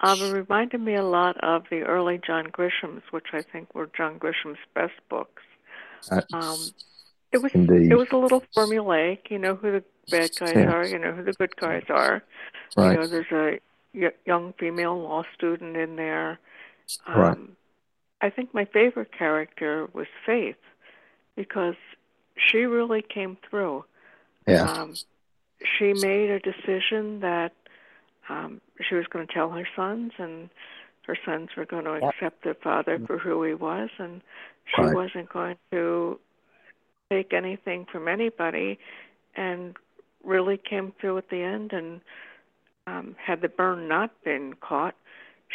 Um, 0.00 0.20
it 0.20 0.32
reminded 0.32 0.80
me 0.80 0.94
a 0.94 1.04
lot 1.04 1.42
of 1.42 1.64
the 1.70 1.82
early 1.82 2.20
John 2.24 2.48
Grisham's, 2.50 3.02
which 3.10 3.28
I 3.32 3.42
think 3.42 3.74
were 3.74 3.88
John 3.96 4.18
Grisham's 4.18 4.58
best 4.74 4.94
books. 5.08 5.42
Um, 6.32 6.58
it 7.32 7.42
was 7.42 7.52
Indeed. 7.54 7.90
it 7.90 7.96
was 7.96 8.08
a 8.12 8.16
little 8.16 8.42
formulaic. 8.54 9.30
You 9.30 9.38
know 9.38 9.54
who 9.54 9.72
the 9.72 9.84
bad 10.10 10.30
guys 10.38 10.52
yeah. 10.54 10.70
are. 10.70 10.86
You 10.86 10.98
know 10.98 11.12
who 11.12 11.24
the 11.24 11.32
good 11.32 11.56
guys 11.56 11.84
are. 11.88 12.22
Right. 12.76 12.92
You 12.92 12.98
know, 12.98 13.06
there's 13.06 13.32
a 13.32 14.10
young 14.26 14.52
female 14.58 15.00
law 15.00 15.24
student 15.34 15.76
in 15.76 15.96
there. 15.96 16.38
Um, 17.06 17.20
right. 17.20 17.38
I 18.20 18.30
think 18.30 18.52
my 18.52 18.64
favorite 18.66 19.12
character 19.16 19.88
was 19.92 20.06
Faith 20.26 20.56
because 21.36 21.76
she 22.36 22.58
really 22.58 23.02
came 23.02 23.36
through. 23.48 23.84
Yeah. 24.46 24.70
Um, 24.70 24.94
she 25.78 25.94
made 25.94 26.30
a 26.30 26.40
decision 26.40 27.20
that 27.20 27.52
um, 28.28 28.60
she 28.88 28.94
was 28.94 29.06
going 29.06 29.26
to 29.26 29.32
tell 29.32 29.50
her 29.50 29.66
sons, 29.76 30.12
and 30.18 30.48
her 31.06 31.16
sons 31.24 31.50
were 31.56 31.66
going 31.66 31.84
to 31.84 31.94
accept 31.94 32.44
their 32.44 32.54
father 32.54 32.98
for 33.06 33.18
who 33.18 33.42
he 33.42 33.54
was, 33.54 33.90
and 33.98 34.22
she 34.74 34.82
right. 34.82 34.94
wasn't 34.94 35.28
going 35.28 35.56
to 35.70 36.18
take 37.10 37.32
anything 37.32 37.86
from 37.90 38.08
anybody, 38.08 38.78
and 39.36 39.76
really 40.22 40.56
came 40.56 40.92
through 41.00 41.18
at 41.18 41.28
the 41.28 41.42
end. 41.42 41.72
And 41.72 42.00
um, 42.86 43.16
had 43.18 43.40
the 43.40 43.48
burn 43.48 43.88
not 43.88 44.10
been 44.24 44.54
caught, 44.54 44.94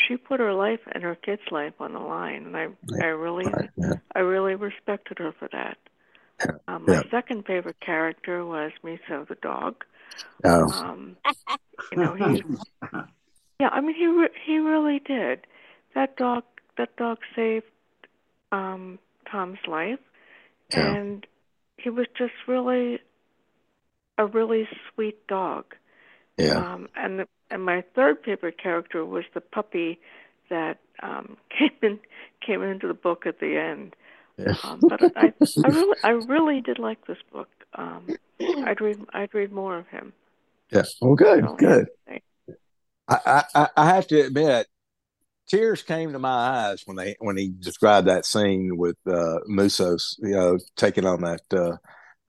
she 0.08 0.18
put 0.18 0.40
her 0.40 0.54
life 0.54 0.82
and 0.92 1.04
her 1.04 1.16
kid's 1.16 1.42
life 1.52 1.74
on 1.80 1.94
the 1.94 2.00
line, 2.00 2.46
and 2.48 2.58
I, 2.58 2.68
I 3.02 3.08
really, 3.08 3.46
right. 3.46 3.70
yeah. 3.76 3.94
I 4.16 4.20
really 4.20 4.56
respected 4.56 5.18
her 5.18 5.34
for 5.38 5.50
that. 5.52 5.78
Um, 6.68 6.86
my 6.88 6.94
yeah. 6.94 7.02
second 7.12 7.46
favorite 7.46 7.80
character 7.82 8.46
was 8.46 8.72
Miso 8.84 9.28
the 9.28 9.36
dog. 9.42 9.84
Oh. 10.44 10.72
Um, 10.72 11.18
you 11.92 11.98
know, 11.98 12.14
he. 12.14 12.44
Yeah, 13.60 13.68
I 13.74 13.82
mean, 13.82 13.94
he 13.94 14.08
re- 14.08 14.30
he 14.46 14.58
really 14.58 15.00
did. 15.00 15.46
That 15.94 16.16
dog, 16.16 16.44
that 16.78 16.96
dog 16.96 17.18
saved 17.36 17.66
um, 18.54 19.00
Tom's 19.30 19.60
life, 19.68 20.00
yeah. 20.72 20.96
and 20.96 21.28
he 21.78 21.90
was 21.90 22.08
just 22.18 22.32
really 22.48 23.00
a 24.18 24.26
really 24.26 24.68
sweet 24.94 25.28
dog. 25.28 25.76
Yeah. 26.38 26.56
Um, 26.56 26.88
and 26.96 27.20
the, 27.20 27.28
and 27.52 27.66
my 27.66 27.84
third 27.96 28.20
favorite 28.24 28.62
character 28.62 29.06
was 29.06 29.26
the 29.34 29.42
puppy 29.42 30.00
that 30.50 30.80
um, 31.04 31.36
came 31.50 31.72
in 31.82 32.00
came 32.46 32.64
into 32.64 32.88
the 32.88 32.94
book 32.94 33.26
at 33.26 33.40
the 33.40 33.58
end. 33.58 33.96
Um, 34.64 34.80
but 34.82 35.02
I, 35.18 35.34
I 35.64 35.68
really, 35.68 35.98
I 36.04 36.10
really 36.10 36.62
did 36.62 36.80
like 36.80 37.06
this 37.06 37.18
book. 37.32 37.50
Um, 37.76 38.08
I'd 38.40 38.82
read, 38.82 39.00
I'd 39.14 39.34
read 39.34 39.52
more 39.52 39.78
of 39.78 39.88
him. 39.88 40.14
Yeah. 40.72 40.84
Well, 41.02 41.16
good, 41.16 41.46
good. 41.58 41.88
I, 43.08 43.44
I, 43.56 43.68
I 43.76 43.86
have 43.88 44.08
to 44.08 44.22
admit, 44.22 44.68
tears 45.48 45.82
came 45.82 46.14
to 46.14 46.20
my 46.20 46.30
eyes 46.30 46.84
when 46.86 46.96
they 46.96 47.16
when 47.20 47.38
he 47.38 47.52
described 47.60 48.08
that 48.08 48.26
scene 48.26 48.78
with 48.78 48.98
uh, 49.08 49.40
Musos, 49.50 50.16
you 50.20 50.36
know, 50.36 50.60
taking 50.76 51.06
on 51.06 51.22
that 51.22 51.42
uh, 51.52 51.78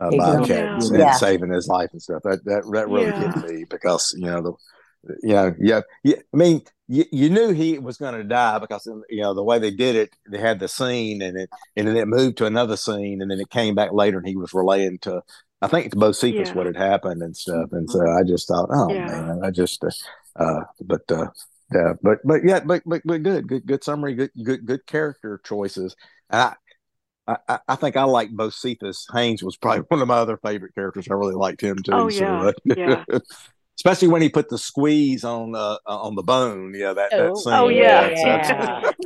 uh, 0.01 0.11
bobcat 0.11 0.49
yeah. 0.49 0.75
and, 0.75 0.99
yeah. 0.99 1.13
saving 1.13 1.53
his 1.53 1.69
life 1.69 1.91
and 1.93 2.01
stuff. 2.01 2.23
That 2.25 2.45
that 2.47 2.65
that 2.73 2.89
really 2.89 3.07
yeah. 3.07 3.33
hit 3.33 3.51
me 3.51 3.65
because 3.69 4.15
you 4.17 4.27
know 4.27 4.43
the 4.43 4.53
you 5.23 5.35
know, 5.35 5.55
yeah, 5.59 5.81
yeah. 6.03 6.17
I 6.33 6.37
mean, 6.37 6.63
you, 6.91 7.05
you 7.13 7.31
knew 7.31 7.53
he 7.53 7.79
was 7.79 7.99
going 7.99 8.15
to 8.15 8.25
die 8.25 8.59
because 8.59 8.85
you 9.09 9.23
know 9.23 9.33
the 9.33 9.45
way 9.45 9.61
they 9.61 9.71
did 9.71 9.95
it. 9.95 10.17
They 10.29 10.39
had 10.39 10.59
the 10.59 10.67
scene, 10.67 11.23
and 11.23 11.39
it 11.39 11.49
and 11.77 11.87
then 11.87 11.97
it 11.97 12.09
moved 12.09 12.39
to 12.39 12.47
another 12.47 12.77
scene, 12.77 13.23
and 13.23 13.31
then 13.31 13.39
it 13.39 13.49
came 13.49 13.77
back 13.77 13.93
later, 13.93 14.19
and 14.19 14.27
he 14.27 14.37
was 14.37 14.53
relaying 14.53 14.99
to, 15.03 15.23
I 15.63 15.69
think 15.69 15.87
it's 15.87 15.95
Bocephus 15.95 16.47
yeah. 16.47 16.53
what 16.53 16.67
had 16.67 16.77
happened 16.77 17.23
and 17.23 17.37
stuff. 17.37 17.71
And 17.71 17.89
so 17.89 18.01
I 18.11 18.25
just 18.25 18.49
thought, 18.49 18.71
oh 18.73 18.93
yeah. 18.93 19.07
man, 19.07 19.41
I 19.45 19.53
just, 19.53 19.85
uh, 19.85 19.91
uh 20.43 20.65
but 20.81 21.03
uh, 21.13 21.29
yeah, 21.73 21.93
but 22.03 22.19
but 22.25 22.45
yeah, 22.45 22.59
but 22.59 22.83
but 22.85 23.03
but 23.05 23.23
good, 23.23 23.47
good, 23.47 23.67
good 23.67 23.85
summary, 23.85 24.15
good, 24.15 24.33
good, 24.43 24.67
good 24.67 24.85
character 24.87 25.41
choices. 25.45 25.95
And 26.29 26.55
I, 27.29 27.37
I, 27.49 27.59
I 27.69 27.77
think 27.77 27.97
I 27.97 28.03
like 28.03 28.31
Bocephus. 28.31 29.05
Haynes 29.13 29.45
was 29.45 29.57
probably 29.57 29.83
one 29.89 30.03
of 30.03 30.09
my 30.09 30.17
other 30.17 30.39
favorite 30.39 30.75
characters. 30.75 31.07
I 31.09 31.15
really 31.15 31.37
liked 31.37 31.61
him 31.61 31.77
too. 31.85 31.93
Oh 31.93 32.09
yeah, 32.09 32.51
so, 32.51 32.53
yeah. 32.65 33.05
especially 33.81 34.09
when 34.09 34.21
he 34.21 34.29
put 34.29 34.51
the 34.51 34.59
squeeze 34.59 35.25
on 35.25 35.55
uh, 35.55 35.79
on 35.87 36.15
the 36.15 36.23
bone. 36.23 36.75
Yeah, 36.77 36.93
that, 36.93 37.11
that 37.13 37.31
oh, 37.31 37.35
scene. 37.35 37.53
Oh 37.55 37.69
yeah, 37.69 38.11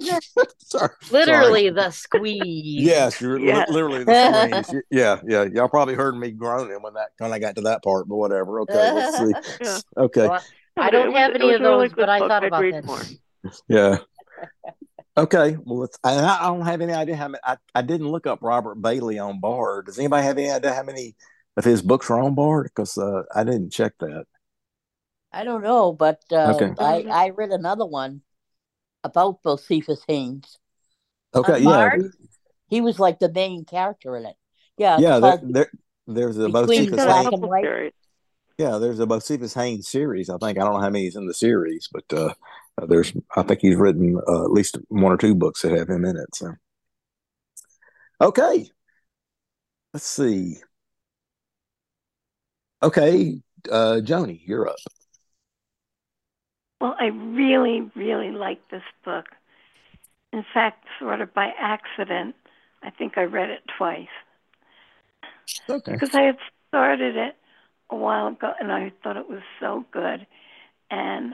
yeah. 0.00 0.18
sorry, 0.58 0.90
literally 1.12 1.68
sorry. 1.68 1.70
the 1.70 1.90
squeeze. 1.90 2.82
yes, 2.82 3.20
you're 3.20 3.38
yeah. 3.38 3.66
Li- 3.68 3.72
literally 3.72 4.04
the 4.04 4.62
squeeze. 4.64 4.82
yeah, 4.90 5.20
yeah. 5.28 5.44
Y'all 5.44 5.68
probably 5.68 5.94
heard 5.94 6.16
me 6.16 6.32
groaning 6.32 6.82
when 6.82 6.94
that 6.94 7.10
when 7.18 7.32
I 7.32 7.38
got 7.38 7.54
to 7.54 7.62
that 7.62 7.84
part, 7.84 8.08
but 8.08 8.16
whatever. 8.16 8.62
Okay, 8.62 8.74
let's 8.74 9.16
see. 9.16 9.54
yeah. 9.62 9.78
Okay, 9.96 10.26
well, 10.26 10.42
I 10.76 10.90
don't 10.90 11.12
was, 11.12 11.18
have 11.18 11.34
any 11.36 11.52
of 11.52 11.62
those, 11.62 11.92
but 11.92 12.08
I 12.08 12.18
thought 12.18 12.44
about 12.44 12.62
that. 12.62 13.18
Yeah. 13.68 13.98
Okay, 15.16 15.56
well, 15.62 15.88
I, 16.02 16.16
I 16.16 16.48
don't 16.48 16.66
have 16.66 16.80
any 16.80 16.92
idea 16.92 17.14
how 17.14 17.28
many. 17.28 17.40
I, 17.44 17.58
I 17.76 17.82
didn't 17.82 18.08
look 18.08 18.26
up 18.26 18.40
Robert 18.42 18.82
Bailey 18.82 19.20
on 19.20 19.38
Bard. 19.38 19.86
Does 19.86 20.00
anybody 20.00 20.26
have 20.26 20.36
any 20.36 20.50
idea 20.50 20.74
how 20.74 20.82
many 20.82 21.14
of 21.56 21.64
his 21.64 21.80
books 21.80 22.10
are 22.10 22.18
on 22.18 22.34
Bard? 22.34 22.72
Because 22.74 22.98
uh, 22.98 23.22
I 23.32 23.44
didn't 23.44 23.70
check 23.70 23.92
that. 24.00 24.24
I 25.34 25.44
don't 25.44 25.62
know, 25.62 25.92
but 25.92 26.22
uh, 26.30 26.54
okay. 26.54 26.72
I, 26.78 27.26
I 27.26 27.30
read 27.30 27.50
another 27.50 27.86
one 27.86 28.22
about 29.02 29.42
Josephus 29.42 30.02
Haynes. 30.06 30.58
Okay, 31.34 31.58
yeah. 31.58 31.96
He, 31.96 32.76
he, 32.76 32.80
was 32.80 32.98
like 32.98 33.18
the 33.18 33.32
main 33.32 33.64
character 33.64 34.16
in 34.16 34.26
it. 34.26 34.36
Yeah, 34.78 34.98
yeah. 34.98 35.18
There, 35.18 35.40
there, 35.42 35.70
there's 36.06 36.38
a 36.38 36.48
Josephus 36.48 37.04
Haynes. 37.04 37.92
Yeah, 38.56 38.78
there's 38.78 39.00
a 39.00 39.06
Bocephus 39.06 39.54
Haynes 39.54 39.88
series. 39.88 40.30
I 40.30 40.38
think 40.38 40.58
I 40.58 40.62
don't 40.62 40.74
know 40.74 40.80
how 40.80 40.90
many 40.90 41.08
is 41.08 41.16
in 41.16 41.26
the 41.26 41.34
series, 41.34 41.88
but 41.92 42.04
Uh, 42.76 42.86
there's, 42.86 43.12
I 43.36 43.42
think 43.42 43.60
he's 43.60 43.76
written 43.76 44.20
uh, 44.26 44.44
at 44.44 44.50
least 44.50 44.78
one 44.88 45.12
or 45.12 45.16
two 45.16 45.34
books 45.34 45.62
that 45.62 45.72
have 45.72 45.88
him 45.88 46.04
in 46.04 46.16
it. 46.16 46.34
So, 46.34 46.54
okay, 48.20 48.68
let's 49.92 50.06
see. 50.06 50.56
Okay, 52.82 53.40
uh, 53.70 54.00
Joni, 54.02 54.40
you're 54.44 54.68
up. 54.68 54.76
Well, 56.84 56.96
I 57.00 57.06
really, 57.06 57.90
really 57.96 58.30
like 58.30 58.68
this 58.68 58.82
book. 59.06 59.24
In 60.34 60.44
fact, 60.52 60.84
sort 61.00 61.22
of 61.22 61.32
by 61.32 61.50
accident, 61.58 62.34
I 62.82 62.90
think 62.90 63.16
I 63.16 63.22
read 63.22 63.48
it 63.48 63.62
twice. 63.78 64.06
Okay. 65.66 65.92
Because 65.92 66.14
I 66.14 66.24
had 66.24 66.36
started 66.68 67.16
it 67.16 67.36
a 67.88 67.96
while 67.96 68.26
ago 68.26 68.52
and 68.60 68.70
I 68.70 68.92
thought 69.02 69.16
it 69.16 69.30
was 69.30 69.40
so 69.60 69.86
good. 69.92 70.26
And 70.90 71.32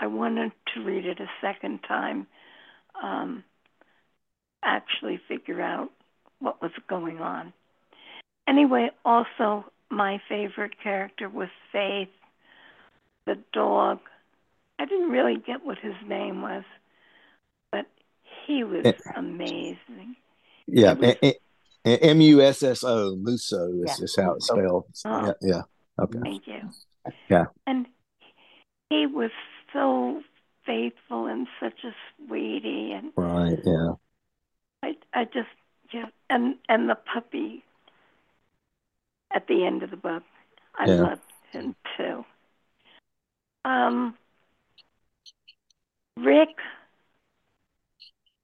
I 0.00 0.06
wanted 0.06 0.52
to 0.74 0.84
read 0.84 1.06
it 1.06 1.18
a 1.18 1.30
second 1.40 1.80
time, 1.88 2.26
um, 3.02 3.42
actually 4.62 5.18
figure 5.28 5.62
out 5.62 5.88
what 6.40 6.60
was 6.60 6.72
going 6.90 7.20
on. 7.20 7.54
Anyway, 8.46 8.90
also, 9.06 9.64
my 9.88 10.20
favorite 10.28 10.78
character 10.82 11.26
was 11.26 11.48
Faith, 11.72 12.10
the 13.24 13.38
dog. 13.54 14.00
I 14.80 14.86
didn't 14.86 15.10
really 15.10 15.36
get 15.36 15.64
what 15.64 15.78
his 15.78 15.94
name 16.06 16.40
was, 16.40 16.64
but 17.70 17.84
he 18.46 18.64
was 18.64 18.86
Eh. 18.86 18.92
amazing. 19.14 20.16
Yeah, 20.66 20.94
It 20.98 21.38
was- 21.84 22.00
M 22.02 22.20
U 22.22 22.40
S 22.40 22.62
S 22.62 22.82
O, 22.82 23.14
Musso 23.16 23.68
is, 23.72 23.98
Yeah. 23.98 24.04
is 24.04 24.16
how 24.16 24.32
it's 24.34 24.46
spelled. 24.48 24.86
Oh. 25.04 25.26
Yeah, 25.26 25.32
yeah. 25.42 25.62
Okay. 26.02 26.18
Thank 26.22 26.46
you. 26.46 26.70
Yeah. 27.28 27.44
And 27.66 27.86
he 28.88 29.06
was 29.06 29.30
so 29.72 30.22
faithful 30.64 31.26
and 31.26 31.46
such 31.60 31.84
a 31.84 31.94
sweetie, 32.26 32.92
and 32.92 33.12
Right. 33.16 33.58
Yeah. 33.64 33.92
I, 34.82 34.96
I 35.12 35.24
just, 35.26 35.48
yeah, 35.92 36.08
and 36.30 36.56
and 36.70 36.88
the 36.88 36.94
puppy 36.94 37.64
at 39.30 39.46
the 39.46 39.64
end 39.66 39.82
of 39.82 39.90
the 39.90 39.96
book, 39.98 40.22
I 40.74 40.86
Yeah. 40.86 41.00
loved 41.02 41.22
him 41.52 41.76
too. 41.96 42.24
Um, 43.64 44.16
Rick, 46.20 46.56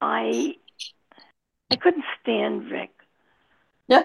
I, 0.01 0.55
I 1.71 1.77
couldn't 1.77 2.05
stand 2.23 2.71
Rick. 2.71 2.91
Yeah. 3.89 4.05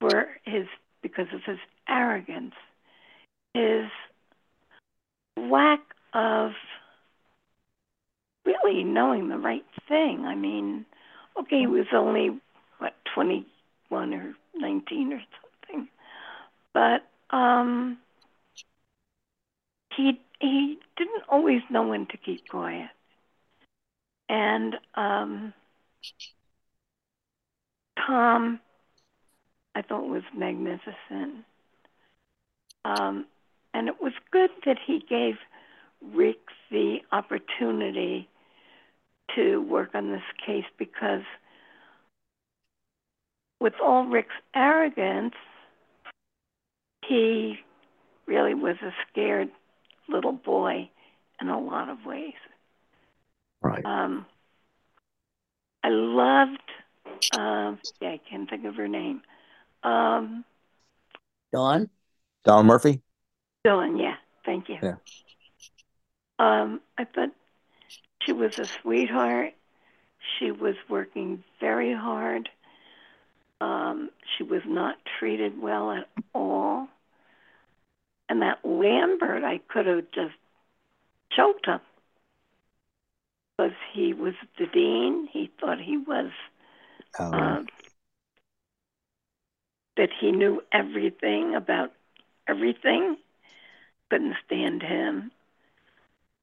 For 0.00 0.28
his 0.44 0.66
because 1.02 1.26
of 1.34 1.42
his 1.44 1.58
arrogance, 1.88 2.54
his 3.54 3.86
lack 5.36 5.80
of 6.14 6.52
really 8.44 8.84
knowing 8.84 9.28
the 9.28 9.38
right 9.38 9.64
thing. 9.88 10.24
I 10.24 10.34
mean, 10.34 10.86
okay, 11.38 11.60
he 11.60 11.66
was 11.66 11.86
only 11.92 12.38
what 12.78 12.94
twenty 13.14 13.46
one 13.88 14.14
or 14.14 14.34
nineteen 14.54 15.12
or 15.12 15.22
something, 15.68 15.88
but 16.72 17.06
um, 17.36 17.98
he 19.96 20.20
he 20.40 20.78
didn't 20.96 21.24
always 21.28 21.62
know 21.70 21.86
when 21.86 22.06
to 22.06 22.16
keep 22.16 22.48
quiet, 22.48 22.90
and 24.28 24.76
um, 24.94 25.52
Tom, 28.06 28.60
I 29.74 29.82
thought 29.82 30.08
was 30.08 30.22
magnificent. 30.36 31.44
Um, 32.84 33.26
and 33.74 33.88
it 33.88 34.00
was 34.00 34.12
good 34.30 34.50
that 34.66 34.78
he 34.84 35.04
gave 35.08 35.34
Rick 36.14 36.38
the 36.70 36.98
opportunity 37.12 38.28
to 39.36 39.58
work 39.62 39.90
on 39.94 40.10
this 40.10 40.22
case 40.44 40.64
because 40.78 41.22
with 43.60 43.74
all 43.82 44.06
Rick's 44.06 44.34
arrogance, 44.54 45.34
he 47.06 47.58
really 48.26 48.54
was 48.54 48.76
a 48.82 48.92
scared 49.10 49.50
little 50.10 50.32
boy 50.32 50.90
in 51.40 51.48
a 51.48 51.58
lot 51.58 51.88
of 51.88 52.04
ways. 52.04 52.34
Right. 53.62 53.84
Um, 53.84 54.26
I 55.82 55.88
loved, 55.88 56.60
um, 57.38 57.78
yeah, 58.00 58.10
I 58.10 58.20
can't 58.28 58.48
think 58.48 58.64
of 58.64 58.76
her 58.76 58.88
name. 58.88 59.22
Um, 59.82 60.44
Dawn? 61.52 61.88
Don 62.44 62.66
Murphy. 62.66 63.00
Dylan, 63.66 64.00
yeah, 64.00 64.16
thank 64.44 64.68
you. 64.68 64.78
Yeah. 64.82 64.96
Um, 66.38 66.80
I 66.96 67.04
thought 67.04 67.30
she 68.22 68.32
was 68.32 68.58
a 68.58 68.64
sweetheart. 68.64 69.52
She 70.38 70.50
was 70.50 70.74
working 70.88 71.44
very 71.60 71.94
hard. 71.94 72.48
Um, 73.60 74.10
she 74.36 74.42
was 74.42 74.62
not 74.66 74.96
treated 75.18 75.60
well 75.60 75.90
at 75.90 76.08
all. 76.34 76.88
And 78.30 78.42
that 78.42 78.64
Lambert, 78.64 79.42
I 79.42 79.58
could 79.58 79.86
have 79.86 80.04
just 80.14 80.34
choked 81.32 81.66
him. 81.66 81.80
Because 83.58 83.72
he 83.92 84.14
was 84.14 84.34
the 84.56 84.66
dean. 84.66 85.28
He 85.30 85.50
thought 85.60 85.80
he 85.80 85.96
was, 85.98 86.30
um, 87.18 87.66
that 89.96 90.10
he 90.18 90.30
knew 90.30 90.62
everything 90.72 91.56
about 91.56 91.92
everything. 92.46 93.16
Couldn't 94.10 94.36
stand 94.46 94.82
him. 94.82 95.32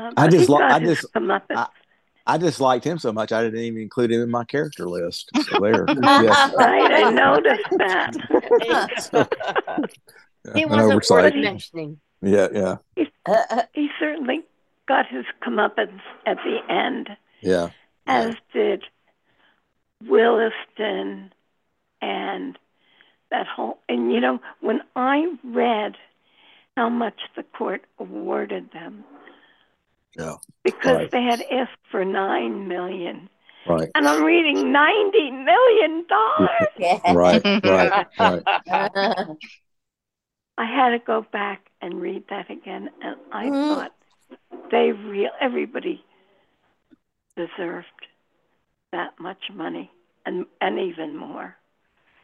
Uh, 0.01 0.11
I 0.17 0.27
just 0.27 0.49
li- 0.49 0.61
I 0.61 0.79
just- 0.79 1.11
comeuppance. 1.13 1.69
I 2.29 2.37
just 2.37 2.59
liked 2.59 2.83
him 2.83 2.99
so 2.99 3.13
much 3.13 3.31
I 3.31 3.41
didn't 3.41 3.61
even 3.61 3.81
include 3.81 4.11
him 4.11 4.21
in 4.21 4.29
my 4.29 4.43
character 4.43 4.89
list. 4.89 5.29
So 5.49 5.59
there. 5.61 5.85
yes. 5.87 6.53
Right, 6.57 7.05
I 7.05 7.09
noticed 7.09 7.69
that. 7.77 9.29
He 10.55 10.65
wasn't 10.65 10.93
oversight. 10.93 11.33
worth 11.33 11.43
mentioning. 11.43 11.99
Yeah. 12.21 12.47
Yeah. 12.53 12.75
Uh, 13.25 13.43
uh, 13.49 13.61
he 13.73 13.89
certainly 13.99 14.41
got 14.87 15.05
his 15.07 15.25
comeuppance 15.41 15.99
at 16.25 16.37
the 16.37 16.59
end, 16.69 17.09
Yeah. 17.41 17.69
as 18.07 18.35
did 18.53 18.83
Williston 20.05 21.33
and 22.01 22.57
that 23.31 23.47
whole. 23.47 23.79
And 23.89 24.11
you 24.11 24.19
know, 24.21 24.39
when 24.61 24.81
I 24.95 25.33
read 25.43 25.95
how 26.75 26.89
much 26.89 27.19
the 27.35 27.43
court 27.43 27.83
awarded 27.99 28.71
them, 28.71 29.03
Yeah. 30.17 30.35
because 30.63 30.95
Right. 30.97 31.11
they 31.11 31.21
had 31.23 31.41
asked 31.51 31.77
for 31.91 32.05
nine 32.05 32.67
million, 32.67 33.29
Right. 33.67 33.89
and 33.95 34.07
I'm 34.07 34.23
reading 34.23 34.71
ninety 34.71 35.31
million 35.31 36.05
dollars. 36.07 36.49
Right. 37.13 37.41
Right. 37.63 38.07
Right. 38.19 39.27
I 40.57 40.65
had 40.65 40.89
to 40.89 40.99
go 40.99 41.21
back 41.31 41.69
and 41.81 42.01
read 42.01 42.23
that 42.29 42.49
again, 42.49 42.89
and 43.01 43.17
I 43.31 43.49
Mhm. 43.49 43.67
thought 43.67 43.93
they 44.71 44.91
real 44.91 45.31
everybody 45.39 46.03
deserved 47.35 48.07
that 48.91 49.19
much 49.19 49.49
money 49.53 49.91
and 50.25 50.45
and 50.61 50.79
even 50.79 51.15
more. 51.15 51.55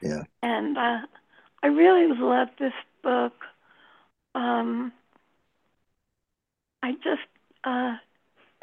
Yeah. 0.01 0.23
And 0.41 0.77
uh, 0.77 0.99
I 1.63 1.67
really 1.67 2.13
love 2.15 2.49
this 2.59 2.73
book. 3.01 3.33
Um, 4.35 4.91
I 6.83 6.93
just, 6.93 7.21
uh, 7.63 7.95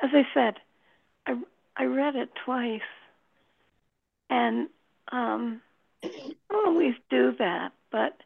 as 0.02 0.10
I 0.12 0.26
said, 0.34 0.56
I 1.26 1.36
I 1.76 1.84
read 1.84 2.16
it 2.16 2.30
twice, 2.44 2.82
and 4.30 4.68
um, 5.12 5.60
I 6.50 6.54
don't 6.54 6.66
always 6.68 6.94
do 7.10 7.32
that, 7.38 7.72
but 7.90 8.16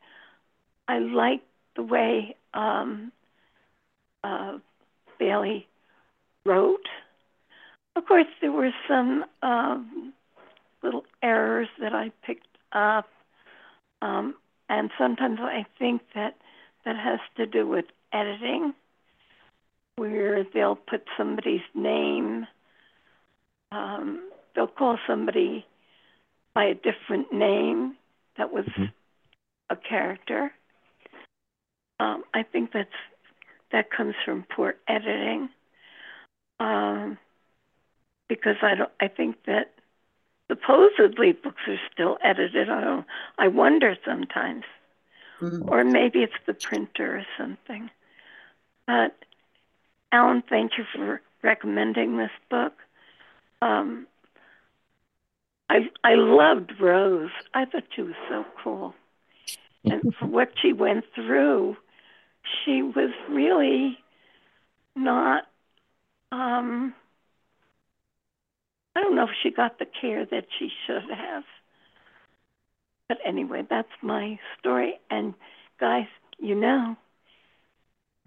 I 0.88 0.98
like 0.98 1.42
the 1.76 1.82
way 1.82 2.36
um, 2.52 3.12
uh, 4.22 4.58
Bailey 5.18 5.66
wrote. 6.44 6.86
Of 7.96 8.06
course, 8.06 8.26
there 8.40 8.52
were 8.52 8.70
some 8.88 9.24
um, 9.42 10.12
little 10.82 11.04
errors 11.22 11.68
that 11.80 11.94
I 11.94 12.10
picked 12.26 12.46
up, 12.72 13.08
um, 14.02 14.34
and 14.68 14.90
sometimes 14.98 15.38
I 15.40 15.64
think 15.78 16.02
that 16.14 16.34
that 16.84 16.96
has 16.96 17.20
to 17.36 17.46
do 17.46 17.66
with 17.66 17.86
editing, 18.12 18.74
where 19.96 20.44
they'll 20.52 20.76
put 20.76 21.04
somebody's 21.16 21.62
name, 21.74 22.46
um, 23.72 24.30
they'll 24.54 24.66
call 24.66 24.98
somebody 25.06 25.64
by 26.54 26.64
a 26.64 26.74
different 26.74 27.32
name 27.32 27.96
that 28.36 28.52
was 28.52 28.66
Mhm. 28.66 28.92
a 29.70 29.76
character. 29.76 30.52
Um, 32.04 32.24
I 32.34 32.42
think 32.42 32.72
that's 32.72 32.88
that 33.72 33.90
comes 33.90 34.14
from 34.24 34.44
poor 34.54 34.74
editing. 34.86 35.48
Um, 36.60 37.18
because 38.28 38.56
I 38.62 38.74
don't, 38.74 38.90
I 39.00 39.08
think 39.08 39.36
that 39.46 39.72
supposedly 40.48 41.32
books 41.32 41.62
are 41.66 41.80
still 41.92 42.18
edited. 42.22 42.68
I 42.70 42.80
don't, 42.80 43.06
I 43.38 43.48
wonder 43.48 43.96
sometimes, 44.04 44.64
Mm. 45.40 45.68
or 45.68 45.82
maybe 45.82 46.22
it's 46.22 46.40
the 46.46 46.54
printer 46.54 47.18
or 47.18 47.26
something. 47.36 47.90
But 48.86 49.16
Alan, 50.12 50.42
thank 50.48 50.78
you 50.78 50.84
for 50.94 51.20
recommending 51.42 52.16
this 52.16 52.30
book. 52.48 52.74
Um, 53.60 54.06
I 55.68 55.90
I 56.04 56.14
loved 56.14 56.78
Rose. 56.80 57.32
I 57.52 57.64
thought 57.64 57.84
she 57.96 58.02
was 58.02 58.14
so 58.28 58.44
cool, 58.62 58.94
and 59.84 60.14
for 60.14 60.26
what 60.26 60.52
she 60.62 60.72
went 60.72 61.04
through, 61.14 61.76
she 62.64 62.82
was 62.82 63.10
really 63.28 63.98
not. 64.96 65.44
Um, 66.32 66.94
I 68.96 69.02
don't 69.02 69.16
know 69.16 69.24
if 69.24 69.30
she 69.42 69.50
got 69.50 69.78
the 69.78 69.86
care 70.00 70.24
that 70.26 70.46
she 70.58 70.70
should 70.86 71.10
have. 71.10 71.44
But 73.08 73.18
anyway, 73.24 73.64
that's 73.68 73.88
my 74.02 74.38
story. 74.58 74.98
And 75.10 75.34
guys, 75.78 76.06
you 76.38 76.54
know 76.54 76.96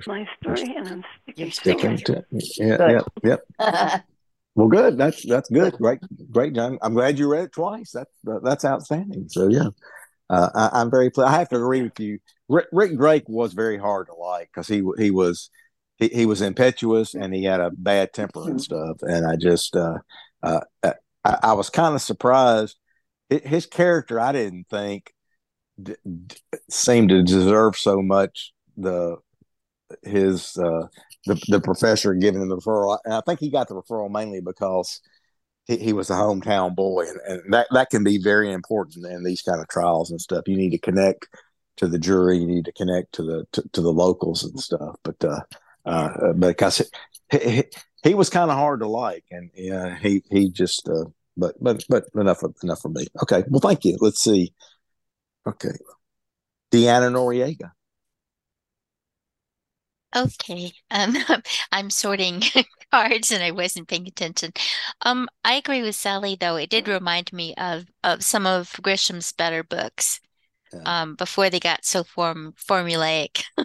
my 0.06 0.28
story, 0.40 0.76
and 0.76 0.88
I'm 0.88 1.04
sticking, 1.24 1.52
sticking 1.52 1.98
to 1.98 2.18
it. 2.18 2.26
Yeah, 2.58 3.02
yeah, 3.24 3.38
yeah. 3.60 4.00
well, 4.56 4.68
good. 4.68 4.98
That's 4.98 5.26
that's 5.26 5.50
good. 5.50 5.74
Great, 5.78 6.00
great, 6.32 6.54
John. 6.54 6.78
I'm 6.82 6.94
glad 6.94 7.18
you 7.18 7.32
read 7.32 7.46
it 7.46 7.52
twice. 7.54 7.92
That's 7.92 8.12
that's 8.44 8.66
outstanding. 8.66 9.30
So 9.30 9.48
yeah, 9.48 9.70
uh, 10.30 10.70
I, 10.74 10.82
am 10.82 10.92
very. 10.92 11.10
I 11.18 11.32
have 11.38 11.50
to 11.50 11.56
agree 11.56 11.84
with 11.84 12.00
you. 12.00 12.20
Rick, 12.50 12.68
Rick 12.72 12.98
Drake 12.98 13.24
was 13.28 13.54
very 13.54 13.78
hard 13.78 14.08
to 14.08 14.14
like 14.14 14.50
because 14.54 14.68
he 14.68 14.84
he 14.98 15.12
was 15.12 15.50
he, 15.98 16.10
he 16.10 16.26
was 16.26 16.42
impetuous 16.42 17.14
and 17.16 17.34
he 17.34 17.44
had 17.44 17.60
a 17.60 17.72
bad 17.72 18.14
temper 18.14 18.50
and 18.50 18.62
stuff. 18.62 18.98
And 19.02 19.26
I 19.26 19.36
just 19.36 19.76
uh, 19.76 20.00
uh, 20.44 20.62
I, 20.84 20.94
I 21.24 21.54
was 21.54 21.70
kind 21.70 21.96
of 21.96 22.02
surprised. 22.02 22.78
His 23.30 23.66
character, 23.66 24.20
I 24.20 24.32
didn't 24.32 24.68
think 24.70 25.14
d- 25.82 25.96
d- 26.06 26.36
seemed 26.70 27.10
to 27.10 27.24
deserve 27.24 27.76
so 27.76 28.02
much 28.02 28.54
the 28.78 29.18
his 30.04 30.58
uh, 30.58 30.88
the 31.26 31.42
the 31.48 31.62
professor 31.62 32.14
giving 32.14 32.42
him 32.42 32.50
the 32.50 32.58
referral. 32.58 33.00
And 33.06 33.14
I 33.14 33.22
think 33.26 33.40
he 33.40 33.50
got 33.50 33.68
the 33.68 33.76
referral 33.76 34.12
mainly 34.12 34.42
because 34.42 35.02
he, 35.68 35.78
he 35.78 35.94
was 35.94 36.10
a 36.10 36.14
hometown 36.14 36.76
boy, 36.76 37.06
and, 37.08 37.20
and 37.28 37.54
that 37.54 37.68
that 37.72 37.90
can 37.90 38.04
be 38.04 38.18
very 38.18 38.52
important 38.52 39.06
in 39.06 39.24
these 39.24 39.42
kind 39.42 39.62
of 39.62 39.68
trials 39.68 40.12
and 40.12 40.20
stuff. 40.20 40.48
You 40.48 40.58
need 40.58 40.72
to 40.72 40.80
connect 40.80 41.28
to 41.78 41.88
the 41.88 42.00
jury, 42.00 42.40
you 42.40 42.48
need 42.48 42.66
to 42.66 42.74
connect 42.74 43.14
to 43.14 43.24
the 43.24 43.46
to, 43.54 43.64
to 43.74 43.82
the 43.82 43.94
locals 43.94 44.44
and 44.44 44.60
stuff. 44.60 44.96
But 45.04 45.24
uh, 45.24 45.42
uh, 45.86 46.34
because 46.34 46.90
he, 47.30 47.38
he, 47.40 47.64
he 48.04 48.14
was 48.14 48.30
kind 48.30 48.50
of 48.50 48.58
hard 48.58 48.80
to 48.80 48.88
like, 48.88 49.26
and 49.32 49.52
yeah, 49.56 49.98
he 50.00 50.24
he 50.30 50.50
just. 50.50 50.88
Uh, 50.88 51.06
but 51.40 51.56
but 51.62 51.84
but 51.88 52.06
enough 52.16 52.42
of, 52.42 52.56
enough 52.64 52.82
for 52.82 52.90
me. 52.90 53.06
Okay, 53.22 53.44
well, 53.48 53.60
thank 53.60 53.86
you. 53.86 53.96
Let's 54.02 54.22
see. 54.22 54.54
Okay, 55.46 55.78
Deanna 56.72 57.12
Noriega. 57.12 57.72
Okay. 60.18 60.74
Um, 60.92 61.16
I'm 61.72 61.90
sorting 61.90 62.42
cards 62.92 63.32
and 63.32 63.44
I 63.44 63.52
wasn't 63.52 63.88
paying 63.88 64.08
attention. 64.08 64.52
Um, 65.02 65.28
I 65.44 65.56
agree 65.56 65.82
with 65.82 65.96
Sally 65.96 66.38
though. 66.40 66.56
It 66.56 66.70
did 66.70 66.88
remind 66.88 67.32
me 67.34 67.54
of 67.56 67.86
of 68.04 68.24
some 68.24 68.46
of 68.46 68.74
Grisham's 68.82 69.32
better 69.32 69.64
books. 69.64 70.20
Yeah. 70.74 70.82
Um, 70.86 71.16
before 71.16 71.50
they 71.50 71.60
got 71.60 71.86
so 71.86 72.04
form 72.04 72.54
formulaic. 72.58 73.44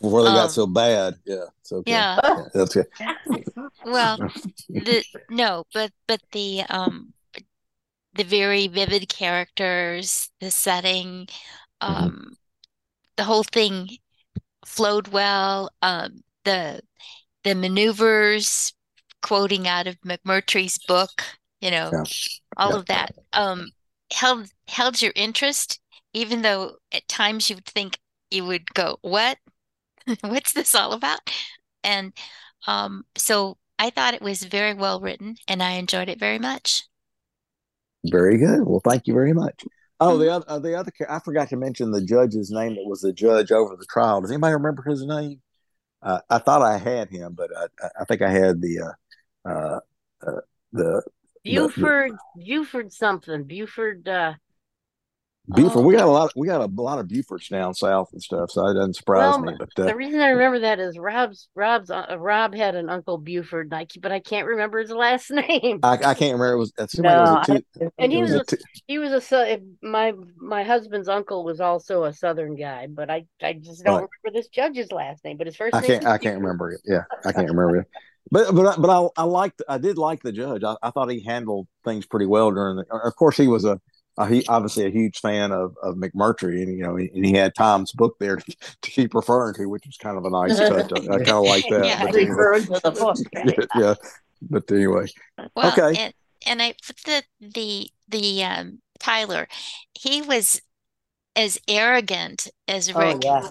before 0.00 0.22
they 0.22 0.28
um, 0.28 0.34
got 0.34 0.50
so 0.50 0.66
bad. 0.66 1.14
Yeah. 1.24 1.44
It's 1.60 1.72
okay. 1.72 1.90
Yeah. 1.90 2.18
yeah 2.22 2.42
that's 2.52 2.74
good. 2.74 2.86
well, 3.84 4.18
the 4.68 5.04
no, 5.30 5.64
but 5.72 5.92
but 6.06 6.20
the 6.32 6.62
um 6.68 7.12
the 8.14 8.24
very 8.24 8.66
vivid 8.66 9.08
characters, 9.08 10.30
the 10.40 10.50
setting, 10.50 11.26
mm-hmm. 11.82 11.94
um 11.94 12.10
mm-hmm. 12.10 12.32
the 13.16 13.24
whole 13.24 13.44
thing 13.44 13.98
flowed 14.66 15.08
well. 15.08 15.70
Um, 15.82 16.22
the 16.44 16.80
the 17.44 17.54
maneuvers, 17.54 18.74
quoting 19.22 19.66
out 19.66 19.86
of 19.86 20.00
McMurtrie's 20.00 20.78
book, 20.86 21.22
you 21.60 21.70
know, 21.70 21.90
yeah. 21.92 22.04
all 22.56 22.70
yeah. 22.70 22.76
of 22.76 22.86
that 22.86 23.14
um, 23.32 23.70
held 24.12 24.48
held 24.68 25.00
your 25.00 25.12
interest, 25.14 25.80
even 26.12 26.42
though 26.42 26.76
at 26.92 27.08
times 27.08 27.48
you 27.48 27.56
would 27.56 27.66
think 27.66 27.98
you 28.30 28.44
would 28.44 28.72
go, 28.74 28.98
"What? 29.02 29.38
What's 30.20 30.52
this 30.52 30.74
all 30.74 30.92
about?" 30.92 31.20
And 31.82 32.12
um, 32.66 33.04
so 33.16 33.56
I 33.78 33.90
thought 33.90 34.14
it 34.14 34.22
was 34.22 34.42
very 34.44 34.74
well 34.74 35.00
written, 35.00 35.36
and 35.48 35.62
I 35.62 35.72
enjoyed 35.72 36.08
it 36.08 36.18
very 36.18 36.38
much. 36.38 36.82
Very 38.04 38.38
good. 38.38 38.60
Well, 38.64 38.80
thank 38.84 39.06
you 39.06 39.14
very 39.14 39.32
much. 39.32 39.64
Oh, 39.98 40.18
the 40.18 40.26
mm-hmm. 40.26 40.34
other, 40.34 40.44
uh, 40.48 40.58
the 40.58 40.78
other, 40.78 40.92
I 41.08 41.20
forgot 41.20 41.48
to 41.50 41.56
mention 41.56 41.90
the 41.90 42.04
judge's 42.04 42.50
name 42.50 42.74
that 42.74 42.84
was 42.84 43.00
the 43.00 43.12
judge 43.12 43.50
over 43.50 43.76
the 43.76 43.86
trial. 43.86 44.20
Does 44.20 44.30
anybody 44.30 44.54
remember 44.54 44.82
his 44.82 45.04
name? 45.06 45.40
Uh, 46.02 46.20
I 46.28 46.38
thought 46.38 46.62
I 46.62 46.76
had 46.76 47.08
him, 47.08 47.34
but 47.34 47.50
I, 47.56 47.88
I 48.00 48.04
think 48.04 48.22
I 48.22 48.30
had 48.30 48.60
the, 48.60 48.94
uh, 49.44 49.48
uh, 49.48 49.80
uh 50.26 50.40
the 50.72 51.02
Buford, 51.44 52.12
the, 52.12 52.18
the, 52.36 52.44
Buford 52.44 52.92
something, 52.92 53.44
Buford, 53.44 54.06
uh, 54.06 54.34
Buford. 55.48 55.78
Oh. 55.78 55.82
We 55.82 55.94
got 55.94 56.06
a 56.06 56.10
lot. 56.10 56.32
We 56.34 56.48
got 56.48 56.60
a 56.60 56.66
lot 56.80 56.98
of 56.98 57.06
Bufords 57.06 57.48
down 57.48 57.72
south 57.74 58.10
and 58.12 58.20
stuff, 58.20 58.50
so 58.50 58.66
it 58.66 58.74
doesn't 58.74 58.94
surprise 58.94 59.30
well, 59.30 59.40
me. 59.40 59.54
But 59.56 59.68
uh, 59.78 59.84
the 59.86 59.94
reason 59.94 60.20
I 60.20 60.30
remember 60.30 60.60
that 60.60 60.80
is 60.80 60.98
Rob's 60.98 61.48
Rob's 61.54 61.90
uh, 61.90 62.16
Rob 62.18 62.54
had 62.54 62.74
an 62.74 62.90
uncle 62.90 63.16
Buford, 63.18 63.72
I, 63.72 63.86
but 64.00 64.10
I 64.10 64.18
can't 64.18 64.46
remember 64.46 64.80
his 64.80 64.90
last 64.90 65.30
name. 65.30 65.80
I, 65.82 65.92
I 65.92 66.14
can't 66.14 66.32
remember. 66.32 66.52
It 66.52 66.58
was, 66.58 66.72
no, 66.98 67.42
it 67.48 67.48
was 67.48 67.62
two, 67.78 67.92
and 67.98 68.10
he 68.10 68.22
was, 68.22 68.32
was 68.32 68.52
a, 68.52 68.56
he 68.86 68.98
was 68.98 69.32
a 69.32 69.60
my 69.82 70.14
my 70.36 70.64
husband's 70.64 71.08
uncle 71.08 71.44
was 71.44 71.60
also 71.60 72.04
a 72.04 72.12
Southern 72.12 72.56
guy, 72.56 72.88
but 72.88 73.08
I 73.08 73.26
I 73.40 73.52
just 73.52 73.84
don't 73.84 74.00
right. 74.00 74.08
remember 74.24 74.38
this 74.38 74.48
judge's 74.48 74.90
last 74.90 75.24
name. 75.24 75.36
But 75.36 75.46
his 75.46 75.56
first 75.56 75.74
I 75.74 75.86
can't 75.86 76.06
I 76.06 76.18
can't 76.18 76.40
remember 76.40 76.72
it. 76.72 76.80
Yeah, 76.84 77.04
I 77.24 77.32
can't 77.32 77.48
remember 77.48 77.78
it. 77.78 77.86
But 78.28 78.52
but 78.56 78.82
but 78.82 78.90
I 78.90 79.22
I 79.22 79.22
liked 79.22 79.62
I 79.68 79.78
did 79.78 79.98
like 79.98 80.20
the 80.20 80.32
judge. 80.32 80.64
I, 80.64 80.74
I 80.82 80.90
thought 80.90 81.08
he 81.12 81.20
handled 81.20 81.68
things 81.84 82.06
pretty 82.06 82.26
well 82.26 82.50
during 82.50 82.74
the. 82.74 82.84
Of 82.92 83.14
course, 83.14 83.36
he 83.36 83.46
was 83.46 83.64
a 83.64 83.80
uh, 84.18 84.26
he 84.26 84.44
obviously 84.48 84.86
a 84.86 84.90
huge 84.90 85.20
fan 85.20 85.52
of, 85.52 85.76
of 85.82 85.96
McMurtrie, 85.96 86.62
and 86.62 86.76
you 86.76 86.82
know, 86.82 86.96
he, 86.96 87.10
and 87.14 87.24
he 87.24 87.32
had 87.34 87.54
Tom's 87.54 87.92
book 87.92 88.16
there 88.18 88.36
to, 88.36 88.44
to, 88.82 88.90
keep 88.90 89.14
referring 89.14 89.54
to, 89.54 89.66
which 89.66 89.86
was 89.86 89.96
kind 89.96 90.16
of 90.16 90.24
a 90.24 90.30
nice 90.30 90.58
touch. 90.58 90.92
I, 90.92 91.14
I 91.14 91.16
kind 91.18 91.30
of 91.30 91.44
like 91.44 91.64
that. 91.70 91.84
yeah, 91.84 92.04
but 92.04 92.14
anyway, 92.14 92.60
to 92.60 92.80
the 92.82 92.90
book. 92.90 93.16
yeah, 93.34 93.80
yeah, 93.80 93.94
but 94.42 94.70
anyway, 94.70 95.06
well, 95.54 95.72
okay. 95.72 96.00
And, 96.00 96.14
and 96.46 96.62
I 96.62 96.74
the 97.04 97.22
the 97.40 97.90
the 98.08 98.44
um, 98.44 98.80
Tyler, 98.98 99.48
he 99.92 100.22
was 100.22 100.62
as 101.34 101.58
arrogant 101.68 102.48
as 102.66 102.90
oh, 102.90 102.98
Rick. 102.98 103.22
Oh, 103.24 103.42
yeah. 103.42 103.48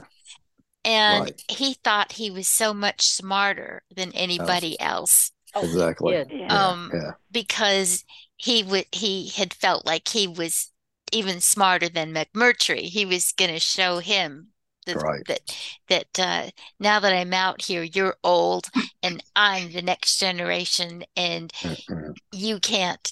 And 0.83 1.23
right. 1.23 1.43
he 1.49 1.73
thought 1.83 2.11
he 2.11 2.29
was 2.29 2.47
so 2.47 2.71
much 2.71 3.07
smarter 3.07 3.81
than 3.95 4.11
anybody 4.11 4.79
else. 4.79 5.31
Exactly. 5.55 6.17
Um, 6.49 6.91
yeah. 6.93 7.11
because 7.31 8.03
he 8.37 8.63
would 8.63 8.85
he 8.91 9.29
had 9.29 9.53
felt 9.53 9.85
like 9.85 10.07
he 10.07 10.27
was 10.27 10.71
even 11.11 11.39
smarter 11.39 11.89
than 11.89 12.13
McMurtrie. 12.13 12.81
He 12.81 13.05
was 13.05 13.31
going 13.31 13.51
to 13.51 13.59
show 13.59 13.99
him 13.99 14.49
that 14.85 14.97
right. 14.97 15.25
that 15.27 15.41
that 15.89 16.19
uh, 16.19 16.49
now 16.79 16.99
that 16.99 17.13
I'm 17.13 17.33
out 17.33 17.61
here, 17.61 17.83
you're 17.83 18.17
old 18.23 18.67
and 19.03 19.23
I'm 19.35 19.71
the 19.71 19.81
next 19.81 20.17
generation, 20.17 21.03
and 21.15 21.51
mm-hmm. 21.53 22.11
you 22.31 22.59
can't 22.59 23.11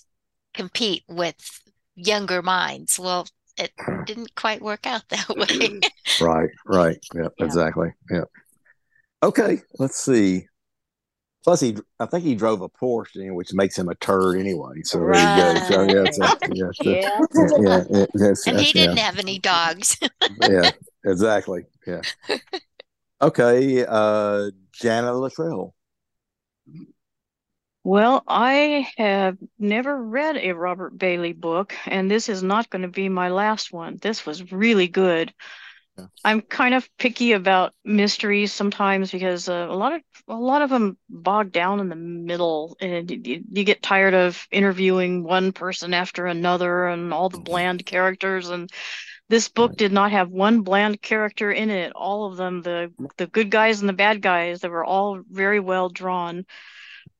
compete 0.53 1.03
with 1.07 1.61
younger 1.95 2.41
minds. 2.41 2.99
Well, 2.99 3.27
it 3.57 3.71
didn't 4.05 4.35
quite 4.35 4.61
work 4.61 4.85
out 4.85 5.07
that 5.09 5.29
way. 5.37 5.79
right, 6.21 6.49
right. 6.65 6.97
Yeah, 7.13 7.27
yeah, 7.37 7.45
exactly. 7.45 7.89
Yeah. 8.09 8.25
Okay, 9.21 9.61
let's 9.79 9.97
see. 9.97 10.47
Plus, 11.43 11.59
he 11.59 11.75
I 11.99 12.05
think 12.05 12.23
he 12.23 12.35
drove 12.35 12.61
a 12.61 12.69
Porsche, 12.69 13.33
which 13.33 13.53
makes 13.53 13.77
him 13.77 13.89
a 13.89 13.95
turd 13.95 14.37
anyway. 14.39 14.81
So 14.83 14.99
right. 14.99 15.67
there 15.69 15.85
you 15.85 15.93
go. 15.93 16.05
So 16.07 16.31
yeah, 16.53 16.71
yeah, 16.81 17.03
yeah, 17.59 17.83
yeah, 17.89 18.05
yeah, 18.15 18.33
and 18.47 18.59
he 18.59 18.71
didn't 18.71 18.97
have 18.97 19.19
any 19.19 19.39
dogs. 19.39 19.97
yeah, 20.41 20.71
exactly. 21.05 21.65
Yeah. 21.85 22.01
Okay, 23.21 23.85
uh, 23.87 24.51
Jana 24.71 25.13
Luttrell. 25.13 25.73
Well, 27.85 28.23
I 28.27 28.87
have 28.95 29.37
never 29.59 30.01
read 30.01 30.37
a 30.37 30.53
Robert 30.53 30.97
Bailey 30.97 31.33
book, 31.33 31.75
and 31.85 32.09
this 32.09 32.29
is 32.29 32.41
not 32.41 32.69
going 32.69 32.83
to 32.83 32.87
be 32.87 33.09
my 33.09 33.27
last 33.27 33.73
one. 33.73 33.97
This 34.01 34.25
was 34.25 34.53
really 34.53 34.87
good. 34.87 35.33
I'm 36.23 36.41
kind 36.41 36.73
of 36.73 36.89
picky 36.97 37.33
about 37.33 37.73
mysteries 37.85 38.51
sometimes 38.51 39.11
because 39.11 39.47
uh, 39.47 39.67
a 39.69 39.75
lot 39.75 39.93
of 39.93 40.01
a 40.27 40.35
lot 40.35 40.61
of 40.61 40.69
them 40.69 40.97
bog 41.07 41.51
down 41.51 41.79
in 41.79 41.89
the 41.89 41.95
middle, 41.95 42.75
and 42.79 43.09
you, 43.11 43.43
you, 43.51 43.63
get 43.63 43.83
tired 43.83 44.13
of 44.13 44.47
interviewing 44.51 45.23
one 45.23 45.51
person 45.51 45.93
after 45.93 46.25
another 46.25 46.87
and 46.87 47.13
all 47.13 47.29
the 47.29 47.37
mm-hmm. 47.37 47.43
bland 47.43 47.85
characters. 47.85 48.49
And 48.49 48.69
this 49.29 49.49
book 49.49 49.75
did 49.75 49.91
not 49.91 50.11
have 50.11 50.29
one 50.29 50.61
bland 50.61 51.01
character 51.01 51.51
in 51.51 51.69
it. 51.69 51.91
All 51.93 52.25
of 52.25 52.37
them, 52.37 52.61
the 52.61 52.91
the 53.17 53.27
good 53.27 53.51
guys 53.51 53.81
and 53.81 53.89
the 53.89 53.93
bad 53.93 54.21
guys, 54.21 54.61
they 54.61 54.69
were 54.69 54.85
all 54.85 55.21
very 55.29 55.59
well 55.59 55.89
drawn. 55.89 56.45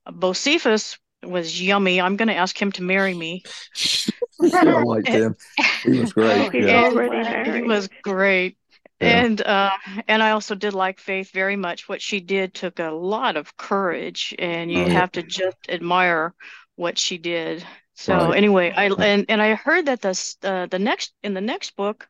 Bocephus 0.08 0.98
was 1.22 1.62
yummy. 1.62 2.00
I'm 2.00 2.16
going 2.16 2.28
to 2.28 2.34
ask 2.34 2.60
him 2.60 2.72
to 2.72 2.82
marry 2.82 3.14
me. 3.14 3.44
I 4.42 4.62
liked 4.64 5.08
him. 5.08 5.36
He 5.84 6.00
was 6.00 6.12
great. 6.12 6.52
yeah. 6.54 7.54
He 7.54 7.62
was 7.62 7.88
great 8.02 8.58
And 9.04 9.40
uh, 9.42 9.70
and 10.08 10.22
I 10.22 10.30
also 10.32 10.54
did 10.54 10.74
like 10.74 10.98
Faith 10.98 11.30
very 11.32 11.56
much. 11.56 11.88
What 11.88 12.02
she 12.02 12.20
did 12.20 12.54
took 12.54 12.78
a 12.78 12.90
lot 12.90 13.36
of 13.36 13.56
courage, 13.56 14.34
and 14.38 14.70
you 14.70 14.84
Oh, 14.84 14.88
yeah. 14.88 14.92
have 14.94 15.12
to 15.12 15.22
just 15.22 15.56
admire 15.68 16.34
what 16.76 16.98
she 16.98 17.18
did. 17.18 17.64
So 17.94 18.30
Right. 18.30 18.36
anyway, 18.36 18.72
I 18.76 18.86
and 18.86 19.26
and 19.28 19.42
I 19.42 19.54
heard 19.54 19.86
that 19.86 20.00
the 20.02 20.34
uh, 20.42 20.66
the 20.66 20.78
next 20.78 21.14
in 21.22 21.34
the 21.34 21.40
next 21.40 21.76
book, 21.76 22.08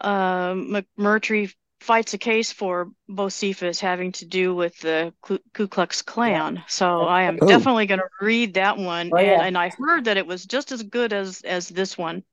um, 0.00 0.70
McMurtrie 0.98 1.52
fights 1.80 2.14
a 2.14 2.18
case 2.18 2.52
for 2.52 2.90
Bocephus 3.08 3.80
having 3.80 4.12
to 4.12 4.24
do 4.26 4.54
with 4.54 4.76
the 4.80 5.12
Ku, 5.22 5.38
Ku 5.54 5.68
Klux 5.68 6.02
Klan. 6.02 6.62
So 6.66 7.04
I 7.04 7.22
am 7.22 7.38
Oh. 7.40 7.46
definitely 7.46 7.86
going 7.86 8.00
to 8.00 8.08
read 8.20 8.54
that 8.54 8.78
one, 8.78 9.08
Oh, 9.12 9.18
and 9.18 9.24
yeah. 9.24 9.42
and 9.42 9.56
I 9.58 9.70
heard 9.78 10.04
that 10.04 10.16
it 10.16 10.26
was 10.26 10.44
just 10.44 10.72
as 10.72 10.82
good 10.82 11.12
as 11.12 11.42
as 11.42 11.68
this 11.68 11.96
one. 11.96 12.24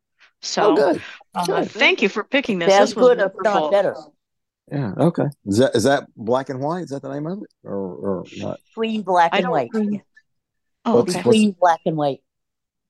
Oh, 0.43 0.48
So 0.48 0.76
good. 0.76 1.02
uh, 1.34 1.45
Good. 1.45 1.71
thank 1.71 2.02
you 2.02 2.10
for 2.10 2.24
picking 2.24 2.60
this. 2.60 2.69
That's 2.69 2.91
This 2.91 2.95
was 2.95 3.08
good, 3.10 3.19
if 3.19 3.32
not 3.43 3.71
better. 3.71 3.95
Yeah. 4.71 4.93
Okay. 4.98 5.26
Is 5.45 5.58
that 5.60 5.76
is 5.76 5.84
that 5.84 6.08
black 6.15 6.50
and 6.50 6.60
white? 6.60 6.84
Is 6.84 6.89
that 6.89 7.02
the 7.02 7.13
name 7.13 7.28
of 7.28 7.39
it, 7.43 7.50
or 7.63 7.76
or 7.76 8.26
not? 8.38 8.60
Between 8.69 9.02
black 9.04 9.32
and 9.34 9.50
white. 9.50 9.69
really- 9.74 10.04
Oh, 10.88 10.98
What's- 10.98 11.15
okay. 11.15 11.19
what's- 11.24 11.24
Between 11.24 11.56
black 11.60 11.80
and 11.86 11.98
white. 11.98 12.21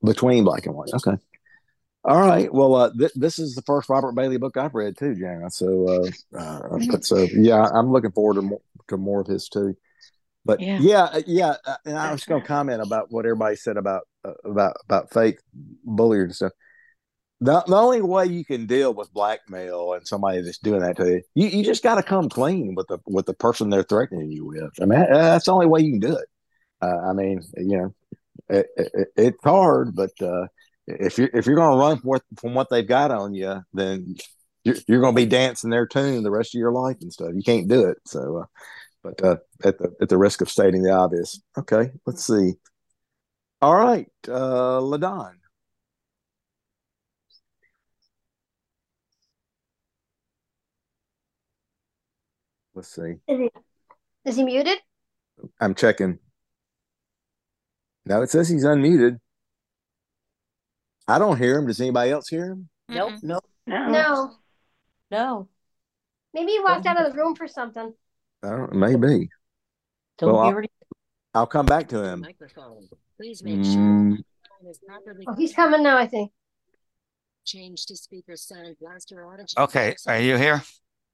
Between 0.04 0.44
black 0.44 0.66
and 0.66 0.76
white. 0.76 0.90
Okay. 0.94 1.18
All 2.04 2.20
right. 2.20 2.54
Well, 2.54 2.76
uh, 2.76 2.92
th- 2.92 3.14
this 3.16 3.40
is 3.40 3.56
the 3.56 3.62
first 3.64 3.90
Robert 3.90 4.12
Bailey 4.14 4.38
book 4.38 4.58
I've 4.58 4.76
read 4.76 4.96
too, 4.98 5.16
Jana. 5.16 5.50
So, 5.50 6.12
uh, 6.34 6.38
uh, 6.38 6.78
but 6.92 7.04
so 7.06 7.18
yeah, 7.34 7.64
I'm 7.74 7.92
looking 7.92 8.12
forward 8.12 8.36
to 8.36 8.42
more, 8.44 8.62
to 8.90 8.98
more 8.98 9.22
of 9.22 9.28
his 9.28 9.48
too. 9.50 9.76
But 10.46 10.60
Yeah. 10.60 10.78
yeah, 10.80 11.04
uh, 11.06 11.22
yeah, 11.26 11.56
uh, 11.66 11.78
and 11.86 11.98
I 11.98 12.12
was 12.12 12.24
going 12.26 12.42
to 12.42 12.48
comment 12.48 12.82
about 12.82 13.08
what 13.12 13.26
everybody 13.26 13.56
said 13.56 13.78
about 13.78 14.04
uh, 14.24 14.34
about 14.44 14.76
about 14.86 15.12
fake 15.12 15.40
bullying 15.84 16.26
and 16.26 16.36
stuff. 16.36 16.52
The, 17.46 17.64
the 17.68 17.76
only 17.76 18.02
way 18.02 18.26
you 18.26 18.44
can 18.44 18.66
deal 18.66 18.94
with 18.94 19.14
blackmail 19.14 19.94
and 19.94 20.08
somebody 20.08 20.42
that's 20.42 20.58
doing 20.58 20.80
that 20.80 20.98
to 20.98 21.06
you, 21.06 21.22
you, 21.36 21.48
you 21.48 21.64
just 21.64 21.84
got 21.84 21.96
to 21.96 22.04
come 22.04 22.28
clean 22.28 22.74
with 22.76 22.88
the 22.88 22.98
with 23.06 23.28
the 23.28 23.34
person 23.36 23.70
they're 23.70 23.84
threatening 23.84 24.32
you 24.32 24.46
with. 24.46 24.72
I 24.82 24.86
mean, 24.86 25.06
that's 25.12 25.46
the 25.46 25.54
only 25.54 25.68
way 25.68 25.82
you 25.82 25.92
can 25.92 26.00
do 26.00 26.18
it. 26.18 26.28
Uh, 26.82 27.10
I 27.10 27.14
mean, 27.14 27.42
you 27.58 27.78
know, 27.78 27.96
it, 28.50 28.68
it, 28.76 29.08
it's 29.16 29.44
hard, 29.44 29.96
but 29.96 30.12
uh, 30.22 30.48
if 30.88 31.18
you're 31.18 31.30
if 31.34 31.46
you're 31.46 31.56
going 31.56 31.72
to 31.72 31.78
run 31.78 32.00
from 32.00 32.10
what, 32.10 32.24
from 32.40 32.54
what 32.56 32.70
they've 32.70 32.88
got 32.88 33.12
on 33.12 33.34
you, 33.34 33.62
then 33.74 34.16
you're, 34.64 34.78
you're 34.88 35.02
going 35.02 35.16
to 35.16 35.22
be 35.22 35.28
dancing 35.28 35.70
their 35.70 35.86
tune 35.86 36.24
the 36.24 36.32
rest 36.32 36.56
of 36.56 36.60
your 36.60 36.72
life 36.72 36.98
and 37.02 37.14
stuff. 37.14 37.32
You 37.36 37.44
can't 37.44 37.68
do 37.68 37.90
it. 37.90 37.98
So, 38.06 38.40
uh, 38.40 38.46
but 39.04 39.24
uh, 39.24 39.38
at 39.64 39.78
the 39.78 39.94
at 40.02 40.10
the 40.10 40.18
risk 40.18 40.42
of 40.42 40.50
stating 40.50 40.82
the 40.82 40.92
obvious, 40.92 41.40
okay, 41.58 41.92
let's 42.08 42.26
see. 42.26 42.54
All 43.62 43.76
right, 43.76 44.08
uh, 44.28 44.80
Ladon. 44.82 45.34
Let's 52.76 52.94
see. 52.94 53.16
Is 53.28 53.40
he, 53.40 53.50
is 54.26 54.36
he 54.36 54.44
muted? 54.44 54.78
I'm 55.60 55.74
checking. 55.74 56.20
No, 58.06 58.22
it 58.22 58.30
says 58.30 58.50
he's 58.50 58.66
unmuted. 58.66 59.20
I 61.08 61.18
don't 61.20 61.38
hear 61.38 61.58
him. 61.58 61.68
Does 61.68 61.80
anybody 61.82 62.12
else 62.12 62.28
hear 62.28 62.48
him? 62.52 62.70
Nope, 62.90 63.14
nope, 63.24 63.46
No. 63.66 63.88
No. 63.92 64.32
no. 65.12 65.48
Maybe 66.34 66.52
he 66.52 66.60
walked 66.60 66.86
out 66.86 67.00
of 67.00 67.12
the 67.12 67.18
room 67.18 67.36
for 67.36 67.48
something. 67.48 67.94
I 68.44 68.50
don't. 68.50 68.74
Maybe. 68.74 69.30
Don't 70.18 70.34
Well, 70.34 70.44
hear 70.46 70.60
it. 70.62 70.72
I'll 71.34 71.48
come 71.48 71.66
back 71.66 71.88
to 71.90 72.04
him. 72.04 72.22
Microphone. 72.22 72.88
Please 73.18 73.44
make 73.44 73.64
sure 73.64 73.82
Mm, 73.82 74.18
the 74.18 74.24
phone 74.62 74.70
is 74.70 74.80
properly 74.86 75.26
Oh, 75.28 75.34
he's 75.36 75.54
coming 75.54 75.82
now, 75.84 75.98
I 75.98 76.08
think. 76.08 76.32
changed 77.46 77.88
to 77.88 77.96
speaker 77.96 78.36
sound 78.36 78.76
blaster 78.80 79.26
audio. 79.26 79.46
Okay, 79.58 79.96
are 80.08 80.20
you 80.20 80.38
here? 80.38 80.62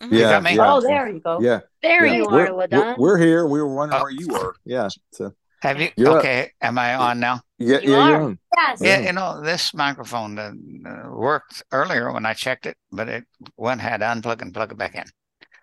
Mhm. 0.01 0.11
Yeah, 0.11 0.41
got 0.41 0.53
yeah, 0.53 0.73
Oh, 0.73 0.81
there 0.81 1.09
you 1.09 1.19
go. 1.19 1.39
yeah. 1.41 1.59
There 1.81 2.05
yeah. 2.05 2.13
you 2.13 2.25
We're, 2.29 2.47
are, 2.47 2.55
we're, 2.55 2.67
Ladon. 2.67 2.97
we're 2.97 3.17
here. 3.17 3.45
We 3.47 3.59
were 3.61 3.73
wondering 3.73 3.99
Oh. 4.01 4.03
where 4.03 4.11
you 4.11 4.27
were. 4.27 4.55
Yeah. 4.65 4.89
So 5.13 5.33
Have 5.61 5.79
you? 5.79 5.89
You're 5.95 6.11
up. 6.11 6.17
Okay, 6.19 6.51
am 6.61 6.77
I 6.79 6.95
on 6.95 7.19
now? 7.19 7.41
yeah, 7.59 7.79
You 7.81 7.91
yeah, 7.91 8.07
you're 8.09 8.21
on. 8.23 8.39
Yes. 8.57 8.79
Yeah, 8.81 8.99
Yeah. 8.99 9.05
you 9.07 9.13
know, 9.13 9.41
this 9.41 9.73
microphone 9.73 10.39
uh, 10.39 10.51
uh, 10.89 11.09
worked 11.11 11.63
earlier 11.71 12.11
when 12.11 12.25
I 12.25 12.33
checked 12.33 12.65
it, 12.65 12.77
but 12.91 13.07
it 13.09 13.25
went 13.57 13.81
had 13.81 13.97
to 13.99 14.05
unplug 14.07 14.41
and 14.41 14.53
plug 14.53 14.71
it 14.71 14.77
back 14.77 14.95
in. 14.95 15.05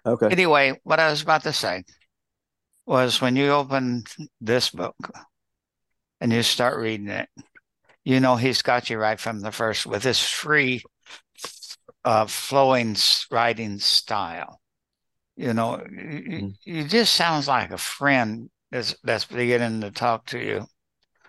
Okay. 0.07 0.29
Anyway, 0.29 0.79
what 0.85 1.01
I 1.01 1.11
was 1.11 1.22
about 1.22 1.42
to 1.42 1.53
say 1.53 1.83
was 2.87 3.20
when 3.20 3.37
you 3.37 3.51
open 3.51 4.05
this 4.40 4.70
book 4.70 4.96
and 6.20 6.33
you 6.33 6.42
start 6.42 6.79
reading 6.79 7.09
it, 7.09 7.29
you 8.05 8.20
know 8.20 8.37
he's 8.37 8.62
got 8.62 8.88
you 8.88 8.98
right 8.98 9.20
from 9.20 9.40
the 9.40 9.53
first 9.53 9.85
with 9.85 10.03
his 10.05 10.22
free, 10.22 10.83
uh, 12.04 12.26
flowing 12.26 12.96
writing 13.30 13.78
style. 13.78 14.61
You 15.37 15.54
know, 15.54 15.78
you, 15.90 16.38
Mm. 16.42 16.54
you 16.64 16.84
just 16.84 17.14
sounds 17.14 17.46
like 17.48 17.70
a 17.70 17.78
friend 17.78 18.50
that's 18.70 18.94
that's 19.04 19.24
beginning 19.24 19.80
to 19.82 19.90
talk 19.90 20.26
to 20.26 20.38
you. 20.38 20.66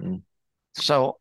Mm. 0.01 0.23
So 0.75 1.19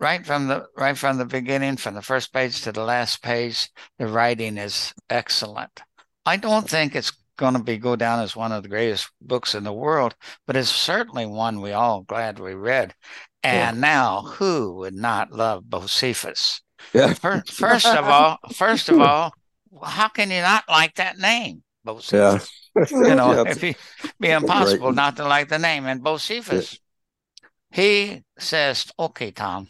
right 0.00 0.24
from 0.26 0.48
the 0.48 0.66
right 0.76 0.96
from 0.96 1.18
the 1.18 1.24
beginning, 1.26 1.76
from 1.76 1.94
the 1.94 2.02
first 2.02 2.32
page 2.32 2.62
to 2.62 2.72
the 2.72 2.84
last 2.84 3.22
page, 3.22 3.68
the 3.98 4.06
writing 4.06 4.58
is 4.58 4.94
excellent. 5.10 5.80
I 6.26 6.36
don't 6.36 6.68
think 6.68 6.94
it's 6.94 7.12
going 7.36 7.54
to 7.54 7.62
be 7.62 7.78
go 7.78 7.96
down 7.96 8.20
as 8.20 8.36
one 8.36 8.52
of 8.52 8.62
the 8.62 8.68
greatest 8.68 9.10
books 9.20 9.54
in 9.54 9.64
the 9.64 9.72
world, 9.72 10.14
but 10.46 10.56
it's 10.56 10.70
certainly 10.70 11.26
one 11.26 11.60
we 11.60 11.72
all 11.72 12.02
glad 12.02 12.38
we 12.38 12.54
read. 12.54 12.94
And 13.42 13.80
now, 13.80 14.22
who 14.22 14.74
would 14.76 14.94
not 14.94 15.32
love 15.32 15.64
Bocephus? 15.64 16.60
Yeah. 16.92 17.14
Fir- 17.14 17.42
First 17.50 17.86
of 17.86 18.04
all, 18.08 18.38
first 18.52 18.88
of 18.88 19.00
all, 19.00 19.32
how 19.82 20.08
can 20.08 20.30
you 20.30 20.40
not 20.42 20.64
like 20.68 20.94
that 20.96 21.18
name, 21.18 21.62
Yeah. 21.84 21.92
Bocephus? 21.92 22.48
You 22.90 23.14
know, 23.14 23.32
Yeah, 23.32 23.50
it'd 23.50 23.60
be, 24.20 24.28
impossible 24.30 24.88
Great. 24.88 24.96
not 24.96 25.16
to 25.16 25.24
like 25.24 25.48
the 25.48 25.58
name. 25.58 25.86
And 25.86 26.02
Bocephus, 26.02 26.78
he 27.70 28.22
says, 28.38 28.86
"Okay, 28.98 29.30
Tom, 29.30 29.68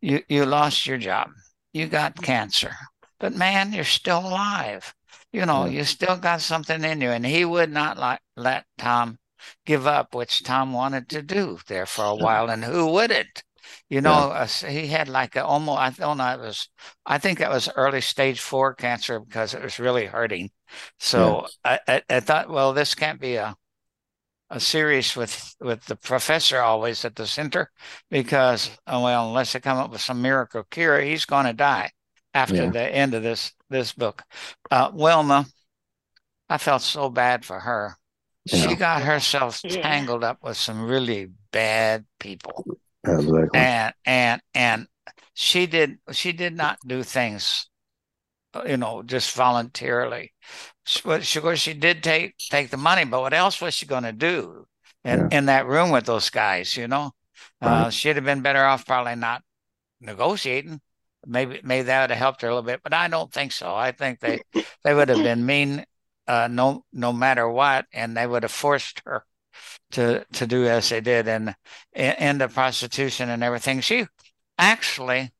you 0.00 0.22
you 0.28 0.44
lost 0.46 0.86
your 0.86 0.98
job, 0.98 1.30
you 1.72 1.86
got 1.86 2.20
cancer, 2.22 2.72
but 3.18 3.34
man, 3.34 3.72
you're 3.72 3.84
still 3.84 4.20
alive. 4.20 4.94
You 5.32 5.46
know, 5.46 5.64
Yeah. 5.66 5.78
you 5.78 5.84
still 5.84 6.16
got 6.16 6.40
something 6.42 6.84
in 6.84 7.00
you." 7.00 7.10
And 7.10 7.26
he 7.26 7.44
would 7.44 7.72
not 7.72 7.98
like 7.98 8.20
let 8.36 8.66
Tom 8.78 9.18
give 9.64 9.86
up, 9.86 10.14
which 10.14 10.42
Tom 10.42 10.72
wanted 10.72 11.08
to 11.10 11.22
do 11.22 11.58
there 11.66 11.86
for 11.86 12.04
a 12.04 12.14
while. 12.14 12.50
And 12.50 12.64
who 12.64 12.86
wouldn't? 12.90 13.42
You 13.88 14.00
know, 14.00 14.30
uh, 14.30 14.46
he 14.46 14.88
had 14.88 15.08
like 15.08 15.36
a 15.36 15.44
almost, 15.44 15.78
I 15.80 15.90
don't 15.90 16.18
know, 16.18 16.32
it 16.34 16.40
was, 16.40 16.68
I 17.04 17.18
think 17.18 17.38
that 17.38 17.50
was 17.50 17.68
early 17.76 18.00
stage 18.00 18.40
four 18.40 18.74
cancer 18.74 19.20
because 19.20 19.54
it 19.54 19.62
was 19.62 19.78
really 19.78 20.06
hurting. 20.06 20.50
So 20.98 21.46
I, 21.64 21.78
I, 21.86 22.02
I 22.10 22.20
thought, 22.20 22.50
well, 22.50 22.72
this 22.72 22.94
can't 22.94 23.20
be 23.20 23.36
a, 23.36 23.54
a 24.50 24.60
series 24.60 25.14
with, 25.16 25.54
with 25.60 25.84
the 25.86 25.96
professor 25.96 26.60
always 26.60 27.04
at 27.04 27.14
the 27.16 27.26
center 27.26 27.70
because, 28.10 28.70
uh, 28.86 29.00
well, 29.02 29.28
unless 29.28 29.52
they 29.52 29.60
come 29.60 29.78
up 29.78 29.90
with 29.90 30.00
some 30.00 30.20
miracle 30.22 30.64
cure, 30.70 31.00
he's 31.00 31.24
going 31.24 31.46
to 31.46 31.52
die 31.52 31.90
after 32.34 32.64
Yeah. 32.64 32.70
the 32.70 32.82
end 32.94 33.14
of 33.14 33.22
this, 33.22 33.52
this 33.70 33.92
book. 33.92 34.22
Uh, 34.70 34.90
Wilma, 34.92 35.46
I 36.48 36.58
felt 36.58 36.82
so 36.82 37.08
bad 37.08 37.44
for 37.44 37.60
her. 37.60 37.96
Yeah. 38.44 38.68
She 38.68 38.74
got 38.76 39.02
herself 39.02 39.60
Yeah. 39.64 39.82
tangled 39.82 40.22
up 40.22 40.38
with 40.42 40.56
some 40.56 40.82
really 40.82 41.30
bad 41.50 42.04
people 42.20 42.64
Exactly. 43.06 43.48
and 43.52 43.94
and 44.04 44.40
and 44.54 44.86
she 45.34 45.66
did 45.66 45.98
she 46.12 46.32
did 46.32 46.56
not 46.56 46.78
do 46.86 47.02
things 47.02 47.68
uh, 48.54 48.64
you 48.66 48.76
know 48.76 49.02
just 49.02 49.34
voluntarily. 49.36 50.32
She, 50.84 51.00
but 51.04 51.24
she, 51.24 51.38
of 51.38 51.44
course 51.44 51.58
she 51.60 51.74
did 51.74 52.02
take 52.02 52.36
take 52.38 52.70
the 52.70 52.76
money 52.76 53.04
but 53.04 53.20
what 53.20 53.34
else 53.34 53.60
was 53.60 53.74
she 53.74 53.86
going 53.86 54.04
to 54.04 54.12
do 54.12 54.66
in, 55.04 55.28
in 55.32 55.46
that 55.46 55.66
room 55.66 55.90
with 55.90 56.06
those 56.06 56.30
guys 56.30 56.76
you 56.76 56.88
know? 56.88 57.12
Uh, 57.60 57.90
she'd 57.90 58.16
have 58.16 58.24
been 58.24 58.42
better 58.42 58.64
off 58.64 58.86
probably 58.86 59.14
not 59.14 59.42
negotiating. 60.00 60.80
Maybe 61.26 61.60
maybe 61.64 61.84
that 61.84 62.02
would 62.02 62.10
have 62.10 62.18
helped 62.18 62.42
her 62.42 62.48
a 62.48 62.50
little 62.54 62.62
bit 62.66 62.80
but 62.82 62.94
i 62.94 63.08
don't 63.08 63.32
think 63.32 63.52
so. 63.52 63.74
I 63.74 63.92
think 63.92 64.20
they 64.20 64.40
they 64.84 64.94
would 64.94 65.08
have 65.08 65.22
been 65.22 65.44
mean 65.46 65.84
uh, 66.28 66.48
no 66.50 66.84
no 66.92 67.12
matter 67.12 67.48
what 67.48 67.86
and 67.92 68.16
they 68.16 68.26
would 68.26 68.42
have 68.42 68.52
forced 68.52 69.02
her 69.06 69.24
to 69.92 70.24
to 70.32 70.46
do 70.46 70.66
as 70.66 70.88
they 70.88 71.00
did 71.00 71.28
and 71.28 71.54
and 71.94 72.40
the 72.40 72.48
prostitution 72.48 73.30
and 73.30 73.42
everything. 73.44 73.80
She 73.80 74.06
actually 74.58 75.30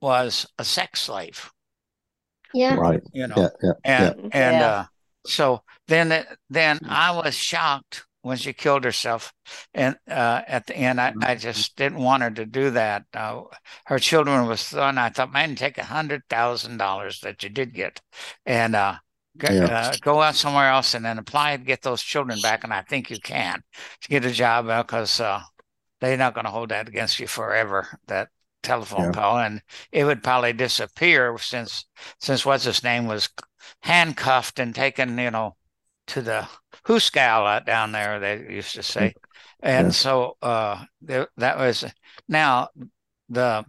was 0.00 0.46
a 0.58 0.64
sex 0.64 1.00
slave, 1.02 1.50
Yeah. 2.52 2.74
Right. 2.74 3.00
you 3.12 3.26
know, 3.26 3.34
Yeah. 3.36 3.48
Yeah. 3.62 3.72
Yeah. 3.84 4.08
and 4.10 4.20
and 4.34 4.56
Yeah. 4.60 4.66
uh, 4.66 4.84
so 5.26 5.62
then 5.88 6.24
then 6.50 6.78
I 6.86 7.10
was 7.12 7.34
shocked 7.34 8.04
when 8.22 8.36
she 8.38 8.52
killed 8.54 8.84
herself, 8.84 9.32
and 9.74 9.96
uh, 10.08 10.42
at 10.46 10.66
the 10.66 10.74
end 10.76 11.00
I, 11.00 11.12
I 11.20 11.34
just 11.34 11.76
didn't 11.76 11.98
want 11.98 12.22
her 12.22 12.30
to 12.30 12.46
do 12.46 12.70
that. 12.70 13.04
Uh, 13.14 13.42
her 13.86 13.98
children 13.98 14.46
was 14.46 14.68
thrown. 14.68 14.96
I 14.98 15.10
thought, 15.10 15.32
man, 15.32 15.56
take 15.56 15.76
a 15.78 15.84
hundred 15.84 16.22
thousand 16.30 16.78
dollars 16.78 17.20
that 17.20 17.42
you 17.42 17.50
did 17.50 17.74
get, 17.74 18.00
and 18.46 18.74
uh, 18.74 18.96
go, 19.38 19.52
Yeah. 19.52 19.64
uh, 19.64 19.94
go 20.00 20.22
out 20.22 20.34
somewhere 20.34 20.70
else 20.70 20.94
and 20.94 21.04
then 21.04 21.18
apply 21.18 21.56
to 21.56 21.62
get 21.62 21.82
those 21.82 22.02
children 22.02 22.40
back. 22.40 22.64
And 22.64 22.72
I 22.72 22.82
think 22.82 23.10
you 23.10 23.18
can 23.20 23.62
to 24.02 24.08
get 24.08 24.24
a 24.24 24.30
job 24.30 24.66
because 24.66 25.20
uh, 25.20 25.42
they're 26.00 26.16
not 26.16 26.34
going 26.34 26.44
to 26.44 26.50
hold 26.50 26.70
that 26.70 26.88
against 26.88 27.18
you 27.18 27.26
forever. 27.26 27.98
That 28.06 28.28
telephone 28.62 29.04
yeah. 29.06 29.12
call, 29.12 29.38
and 29.38 29.62
it 29.92 30.04
would 30.04 30.22
probably 30.22 30.52
disappear 30.52 31.36
since 31.38 31.84
since 32.20 32.44
what's 32.44 32.64
his 32.64 32.82
name 32.82 33.06
was 33.06 33.28
handcuffed 33.80 34.58
and 34.58 34.74
taken, 34.74 35.18
you 35.18 35.30
know, 35.30 35.56
to 36.08 36.22
the 36.22 36.48
Hooskow 36.86 37.64
down 37.64 37.92
there. 37.92 38.18
They 38.18 38.54
used 38.54 38.74
to 38.74 38.82
say, 38.82 39.14
and 39.60 39.88
yeah. 39.88 39.92
so 39.92 40.36
uh, 40.42 40.84
that 41.02 41.58
was 41.58 41.84
now 42.28 42.68
the 43.28 43.64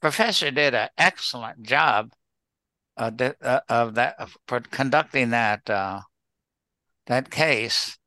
professor 0.00 0.50
did 0.50 0.74
an 0.74 0.88
excellent 0.98 1.62
job 1.62 2.12
uh, 2.96 3.10
uh, 3.42 3.60
of 3.68 3.94
that 3.94 4.28
for 4.46 4.60
conducting 4.60 5.30
that 5.30 5.68
uh, 5.68 6.00
that 7.06 7.30
case 7.30 7.98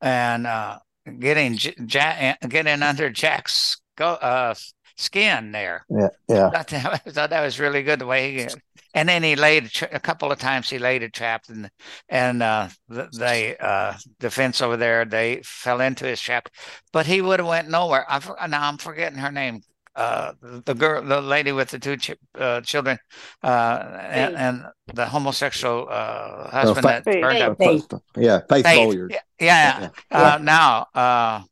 and 0.00 0.46
uh, 0.46 0.78
getting 1.18 1.56
Jack, 1.56 2.40
getting 2.48 2.82
under 2.82 3.10
Jack's 3.10 3.80
go, 3.96 4.10
uh, 4.10 4.54
skin 4.96 5.52
there. 5.52 5.84
Yeah, 5.88 6.08
yeah. 6.28 6.50
I 6.54 6.62
thought, 6.62 6.92
I 6.92 6.98
thought 7.10 7.30
that 7.30 7.42
was 7.42 7.60
really 7.60 7.82
good 7.82 8.00
the 8.00 8.06
way 8.06 8.36
he. 8.36 8.48
And 8.94 9.08
then 9.08 9.22
he 9.22 9.36
laid 9.36 9.70
a 9.92 10.00
couple 10.00 10.32
of 10.32 10.38
times. 10.38 10.70
He 10.70 10.78
laid 10.78 11.02
a 11.02 11.10
trap, 11.10 11.44
and 11.48 11.70
and 12.08 12.42
uh, 12.42 12.68
the, 12.88 13.08
the 13.12 13.64
uh, 13.64 13.96
defense 14.18 14.62
over 14.62 14.76
there 14.76 15.04
they 15.04 15.42
fell 15.44 15.80
into 15.80 16.06
his 16.06 16.20
trap, 16.20 16.48
but 16.92 17.06
he 17.06 17.20
would 17.20 17.38
have 17.38 17.48
went 17.48 17.68
nowhere. 17.68 18.06
I 18.08 18.46
now 18.48 18.66
I'm 18.66 18.78
forgetting 18.78 19.18
her 19.18 19.30
name. 19.30 19.60
Uh, 19.98 20.32
the 20.64 20.74
girl, 20.74 21.02
the 21.02 21.20
lady 21.20 21.50
with 21.50 21.70
the 21.70 21.78
two 21.78 21.96
ch- 21.96 22.12
uh, 22.38 22.60
children, 22.60 22.96
uh, 23.42 23.98
and, 24.08 24.36
and, 24.36 24.64
the 24.94 25.04
homosexual 25.04 25.88
uh, 25.90 26.48
husband 26.50 26.86
oh, 26.86 26.88
that 26.88 27.04
turned 27.04 27.42
up. 27.42 27.58
Faith. 27.58 27.92
Yeah, 28.16 28.38
Faith, 28.48 28.64
Faith. 28.64 28.94
Yeah, 29.10 29.18
yeah. 29.40 29.80
yeah. 29.80 29.88
Uh, 30.16 30.38
now, 30.38 30.86
uh, 30.94 31.42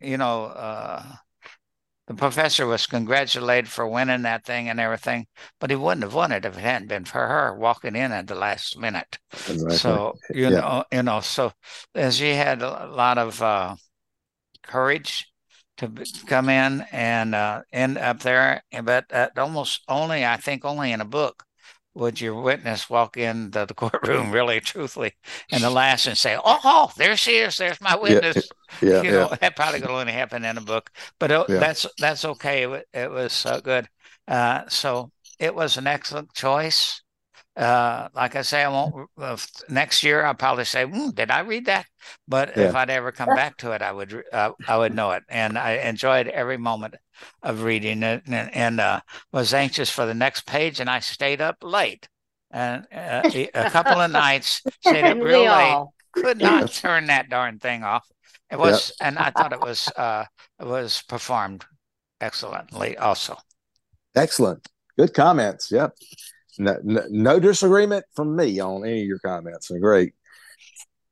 you 0.00 0.16
know, 0.16 0.52
the 2.08 2.14
professor 2.14 2.66
was 2.66 2.88
congratulated 2.88 3.70
for 3.70 3.86
winning 3.86 4.22
that 4.22 4.44
thing 4.44 4.68
and 4.68 4.80
everything, 4.80 5.28
but 5.60 5.70
he 5.70 5.76
wouldn't 5.76 6.02
have 6.02 6.14
won 6.14 6.32
it 6.32 6.44
if 6.44 6.58
it 6.58 6.60
hadn't 6.60 6.88
been 6.88 7.04
for 7.04 7.24
her 7.24 7.56
walking 7.56 7.94
in 7.94 8.10
at 8.10 8.26
the 8.26 8.34
last 8.34 8.76
minute. 8.76 9.16
Exactly. 9.48 9.76
So 9.76 10.14
you 10.30 10.48
yeah. 10.48 10.50
know, 10.50 10.84
you 10.90 11.02
know, 11.04 11.20
so 11.20 11.52
and 11.94 12.12
she 12.12 12.30
had 12.30 12.62
a 12.62 12.88
lot 12.88 13.16
of 13.16 13.78
courage 14.64 15.31
to 15.82 16.26
come 16.26 16.48
in 16.48 16.84
and 16.92 17.34
uh, 17.34 17.62
end 17.72 17.98
up 17.98 18.20
there. 18.20 18.62
But 18.82 19.06
almost 19.36 19.82
only, 19.88 20.24
I 20.24 20.36
think, 20.36 20.64
only 20.64 20.92
in 20.92 21.00
a 21.00 21.06
book 21.06 21.44
would 21.94 22.20
your 22.20 22.40
witness 22.40 22.88
walk 22.88 23.16
into 23.16 23.66
the 23.66 23.74
courtroom 23.82 24.30
really 24.30 24.60
truthfully 24.60 25.12
in 25.50 25.62
the 25.62 25.70
last 25.70 26.06
and 26.06 26.16
say, 26.16 26.36
"Oh, 26.42 26.60
oh 26.64 26.92
there 26.96 27.16
she 27.16 27.32
is. 27.36 27.56
There's 27.56 27.80
my 27.80 27.96
witness." 27.96 28.48
Yeah, 28.80 28.88
yeah, 28.88 29.02
you 29.02 29.10
yeah. 29.10 29.16
know, 29.16 29.36
that 29.40 29.56
probably 29.56 29.80
could 29.80 29.90
only 29.90 30.12
happen 30.12 30.44
in 30.44 30.56
a 30.56 30.62
book, 30.62 30.90
but 31.18 31.30
it, 31.30 31.48
yeah. 31.48 31.58
that's 31.58 31.86
that's 31.98 32.24
okay. 32.24 32.64
It, 32.64 32.86
it 32.92 33.10
was 33.10 33.32
so 33.32 33.60
good. 33.60 33.88
Uh, 34.26 34.62
so 34.68 35.10
it 35.38 35.54
was 35.54 35.76
an 35.76 35.86
excellent 35.86 36.32
choice 36.32 37.02
uh, 37.56 38.08
like 38.14 38.34
I 38.34 38.42
say, 38.42 38.62
I 38.62 38.68
won't. 38.68 39.10
Uh, 39.18 39.36
next 39.68 40.02
year, 40.02 40.24
I'll 40.24 40.34
probably 40.34 40.64
say, 40.64 40.84
mm, 40.84 41.14
"Did 41.14 41.30
I 41.30 41.40
read 41.40 41.66
that?" 41.66 41.86
But 42.26 42.56
yeah. 42.56 42.68
if 42.68 42.74
I'd 42.74 42.88
ever 42.88 43.12
come 43.12 43.28
back 43.28 43.58
to 43.58 43.72
it, 43.72 43.82
I 43.82 43.92
would. 43.92 44.24
Uh, 44.32 44.52
I 44.66 44.78
would 44.78 44.94
know 44.94 45.10
it, 45.10 45.24
and 45.28 45.58
I 45.58 45.72
enjoyed 45.72 46.28
every 46.28 46.56
moment 46.56 46.94
of 47.42 47.62
reading 47.62 48.02
it, 48.02 48.22
and, 48.26 48.54
and 48.54 48.80
uh, 48.80 49.00
was 49.32 49.52
anxious 49.52 49.90
for 49.90 50.06
the 50.06 50.14
next 50.14 50.46
page, 50.46 50.80
and 50.80 50.88
I 50.88 51.00
stayed 51.00 51.42
up 51.42 51.56
late, 51.62 52.08
and 52.50 52.86
uh, 52.90 53.28
a 53.54 53.70
couple 53.70 54.00
of 54.00 54.10
nights 54.10 54.62
stayed 54.80 55.04
up 55.04 55.18
real 55.18 55.44
late. 55.44 55.86
Could 56.12 56.40
not 56.40 56.72
turn 56.72 57.06
that 57.06 57.28
darn 57.28 57.58
thing 57.58 57.84
off. 57.84 58.06
It 58.50 58.58
was, 58.58 58.92
and 59.00 59.18
I 59.18 59.30
thought 59.30 59.52
it 59.52 59.60
was 59.60 59.88
uh, 59.88 60.24
it 60.58 60.66
was 60.66 61.02
performed 61.02 61.66
excellently. 62.18 62.96
Also, 62.96 63.36
excellent, 64.14 64.66
good 64.96 65.12
comments. 65.12 65.70
Yep 65.70 65.92
no, 66.58 66.76
no, 66.82 67.40
disagreement 67.40 68.04
from 68.14 68.36
me 68.36 68.60
on 68.60 68.84
any 68.84 69.02
of 69.02 69.06
your 69.06 69.18
comments. 69.18 69.70
Great. 69.80 70.14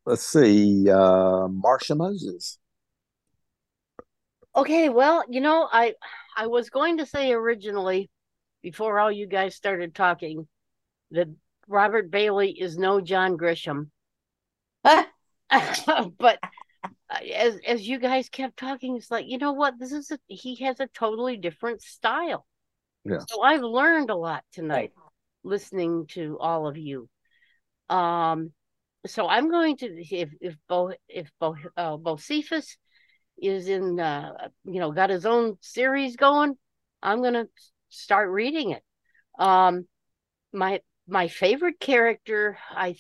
Let's 0.07 0.27
see, 0.27 0.89
uh, 0.91 1.49
Marcia 1.49 1.95
Moses. 1.95 2.59
Okay, 4.57 4.89
well, 4.89 5.25
you 5.29 5.41
know, 5.41 5.69
I 5.71 5.95
I 6.37 6.47
was 6.47 6.71
going 6.71 6.99
to 6.99 7.07
say 7.07 7.33
originally, 7.33 8.11
before 8.63 8.99
all 8.99 9.13
you 9.13 9.27
guys 9.27 9.55
started 9.55 9.95
talking, 9.95 10.49
that 11.13 11.29
Robert 11.69 12.11
Bailey 12.11 12.51
is 12.51 12.77
no 12.77 13.01
John 13.01 13.37
Grisham. 13.37 13.91
but 14.83 15.07
uh, 15.51 16.89
as 17.35 17.59
as 17.67 17.87
you 17.87 17.99
guys 17.99 18.29
kept 18.29 18.57
talking, 18.57 18.97
it's 18.97 19.11
like 19.11 19.27
you 19.29 19.39
know 19.39 19.53
what? 19.53 19.79
This 19.79 19.93
is 19.93 20.11
a, 20.11 20.19
he 20.27 20.57
has 20.65 20.81
a 20.81 20.89
totally 20.89 21.37
different 21.37 21.83
style. 21.83 22.47
Yeah. 23.05 23.19
So 23.29 23.43
I've 23.43 23.63
learned 23.63 24.11
a 24.11 24.17
lot 24.17 24.45
tonight 24.53 24.93
listening 25.43 26.07
to 26.09 26.39
all 26.39 26.67
of 26.67 26.77
you. 26.77 27.09
Um, 27.89 28.53
so 29.07 29.27
I'm 29.27 29.51
going 29.51 29.77
to 29.79 29.87
if 29.87 30.31
if 30.41 30.57
Bo 30.69 30.93
if 31.09 31.31
Bo 31.41 31.57
uh, 31.77 31.97
Bocephus 31.97 32.77
is 33.41 33.69
in 33.69 33.99
uh, 33.99 34.49
you 34.65 34.81
know 34.81 34.93
got 34.93 35.11
his 35.11 35.27
own 35.27 35.57
series 35.61 36.17
going, 36.17 36.57
I'm 37.03 37.23
gonna 37.23 37.47
start 37.89 38.31
reading 38.31 38.71
it. 38.71 38.83
Um, 39.39 39.87
my 40.53 40.81
my 41.09 41.29
favorite 41.29 41.81
character, 41.81 42.59
I 42.71 42.97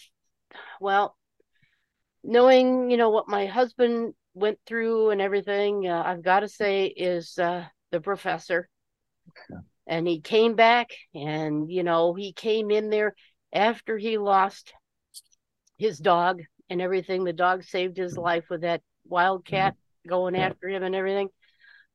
well, 0.81 1.16
knowing 2.24 2.90
you 2.90 2.96
know 2.96 3.11
what 3.11 3.29
my 3.29 3.46
husband 3.46 4.14
went 4.33 4.59
through 4.64 5.11
and 5.11 5.20
everything, 5.20 5.87
uh, 5.87 6.03
I've 6.05 6.22
got 6.22 6.40
to 6.40 6.48
say 6.48 6.87
is 6.87 7.38
uh, 7.38 7.66
the 7.90 8.00
professor. 8.00 8.68
Okay 9.29 9.61
and 9.90 10.07
he 10.07 10.20
came 10.20 10.55
back 10.55 10.90
and 11.14 11.70
you 11.70 11.83
know 11.83 12.14
he 12.14 12.33
came 12.33 12.70
in 12.70 12.88
there 12.88 13.14
after 13.53 13.98
he 13.98 14.16
lost 14.16 14.72
his 15.76 15.98
dog 15.98 16.42
and 16.70 16.81
everything. 16.81 17.24
The 17.24 17.33
dog 17.33 17.64
saved 17.64 17.96
his 17.96 18.16
life 18.16 18.44
with 18.48 18.61
that 18.61 18.83
wildcat 19.05 19.74
going 20.09 20.37
after 20.37 20.68
him 20.68 20.85
and 20.85 20.94
everything. 20.94 21.29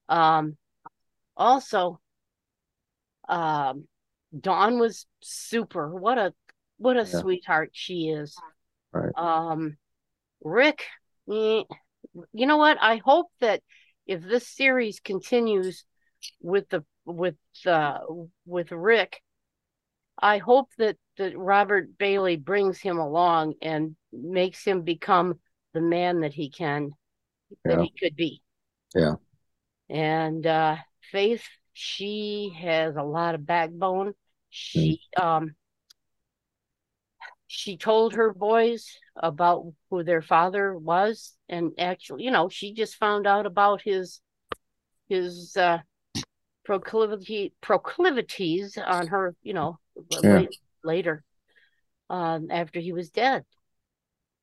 Um 0.09 0.57
also 1.37 1.99
um 3.29 3.87
dawn 4.37 4.77
was 4.77 5.07
super. 5.21 5.95
What 5.95 6.17
a 6.17 6.33
what 6.77 6.97
a 6.97 7.09
yeah. 7.09 7.21
sweetheart 7.21 7.69
she 7.71 8.09
is. 8.09 8.35
Right. 8.91 9.13
um 9.17 9.77
rick 10.43 10.83
you 11.27 11.65
know 12.33 12.57
what? 12.57 12.77
I 12.79 12.97
hope 12.97 13.27
that 13.41 13.61
if 14.05 14.21
this 14.21 14.47
series 14.47 14.99
continues 14.99 15.85
with 16.41 16.69
the 16.69 16.83
with 17.05 17.35
uh, 17.65 17.99
with 18.45 18.71
Rick, 18.71 19.21
I 20.21 20.37
hope 20.37 20.69
that 20.77 20.97
that 21.17 21.37
Robert 21.37 21.97
Bailey 21.97 22.35
brings 22.37 22.79
him 22.79 22.97
along 22.97 23.55
and 23.61 23.95
makes 24.11 24.63
him 24.63 24.81
become 24.81 25.39
the 25.73 25.81
man 25.81 26.21
that 26.21 26.33
he 26.33 26.49
can 26.49 26.91
that 27.63 27.81
he 27.81 27.91
could 27.97 28.15
be. 28.15 28.41
Yeah. 28.93 29.15
And 29.89 30.45
uh, 30.45 30.77
Faith, 31.11 31.43
she 31.73 32.53
has 32.61 32.95
a 32.95 33.03
lot 33.03 33.35
of 33.35 33.45
backbone. 33.45 34.13
She 34.49 35.01
mm. 35.17 35.23
um 35.23 35.55
she 37.47 37.77
told 37.77 38.13
her 38.13 38.33
boys 38.33 38.97
about 39.15 39.71
who 39.89 40.03
their 40.03 40.21
father 40.21 40.77
was 40.77 41.35
and 41.47 41.71
actually 41.77 42.23
you 42.23 42.31
know 42.31 42.49
she 42.49 42.73
just 42.73 42.95
found 42.95 43.27
out 43.27 43.45
about 43.45 43.81
his 43.81 44.19
his 45.07 45.55
uh 45.55 45.77
proclivity 46.65 47.53
proclivities 47.61 48.77
on 48.77 49.07
her, 49.07 49.35
you 49.43 49.53
know, 49.53 49.79
yeah. 50.23 50.37
late, 50.37 50.57
later, 50.83 51.23
um, 52.09 52.47
after 52.49 52.79
he 52.79 52.91
was 52.91 53.09
dead. 53.09 53.45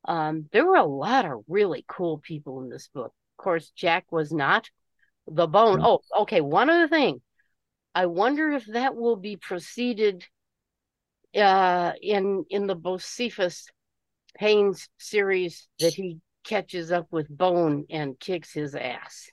Um, 0.05 0.49
there 0.53 0.67
were 0.67 0.77
a 0.77 0.85
lot 0.85 1.27
of 1.27 1.45
really 1.49 1.85
cool 1.87 2.19
people 2.19 2.63
in 2.63 2.71
this 2.71 2.89
book. 2.93 3.13
Of 3.39 3.43
course, 3.43 3.71
Jack 3.77 4.07
was 4.11 4.33
not. 4.33 4.71
The 5.29 5.47
bone. 5.47 5.81
Oh, 5.83 6.01
okay. 6.21 6.41
One 6.41 6.69
other 6.69 6.89
thing. 6.89 7.21
I 7.95 8.07
wonder 8.07 8.51
if 8.51 8.65
that 8.67 8.97
will 8.97 9.17
be 9.17 9.37
proceeded 9.37 10.25
uh, 11.37 11.93
in 12.01 12.45
in 12.51 12.67
the 12.67 12.75
Bocephus 12.75 13.67
Haynes 14.39 14.89
series 14.99 15.69
that 15.79 15.95
he 15.95 16.19
catches 16.45 16.91
up 16.91 17.07
with 17.11 17.29
Bone 17.29 17.85
and 17.91 18.19
kicks 18.19 18.53
his 18.53 18.75
ass 18.75 19.31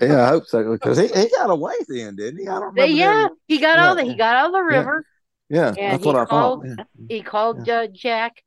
yeah, 0.00 0.24
I 0.24 0.28
hope 0.28 0.46
so 0.46 0.72
because 0.72 0.98
he, 0.98 1.06
he 1.08 1.28
got 1.30 1.50
away 1.50 1.74
then, 1.88 2.16
didn't 2.16 2.40
he? 2.40 2.48
I 2.48 2.58
don't 2.58 2.74
remember. 2.74 2.86
Yeah, 2.86 3.28
he 3.48 3.58
got 3.58 3.76
yeah. 3.78 3.90
out. 3.90 3.96
The, 3.96 4.04
he 4.04 4.14
got 4.14 4.36
out 4.36 4.46
of 4.46 4.52
the 4.52 4.62
river. 4.62 5.04
Yeah, 5.48 5.74
yeah 5.76 5.92
that's 5.92 6.04
what 6.04 6.16
I 6.16 6.24
called, 6.24 6.66
thought. 6.66 6.86
Yeah. 6.98 7.06
He 7.08 7.22
called 7.22 7.68
uh, 7.68 7.88
Jack, 7.88 8.42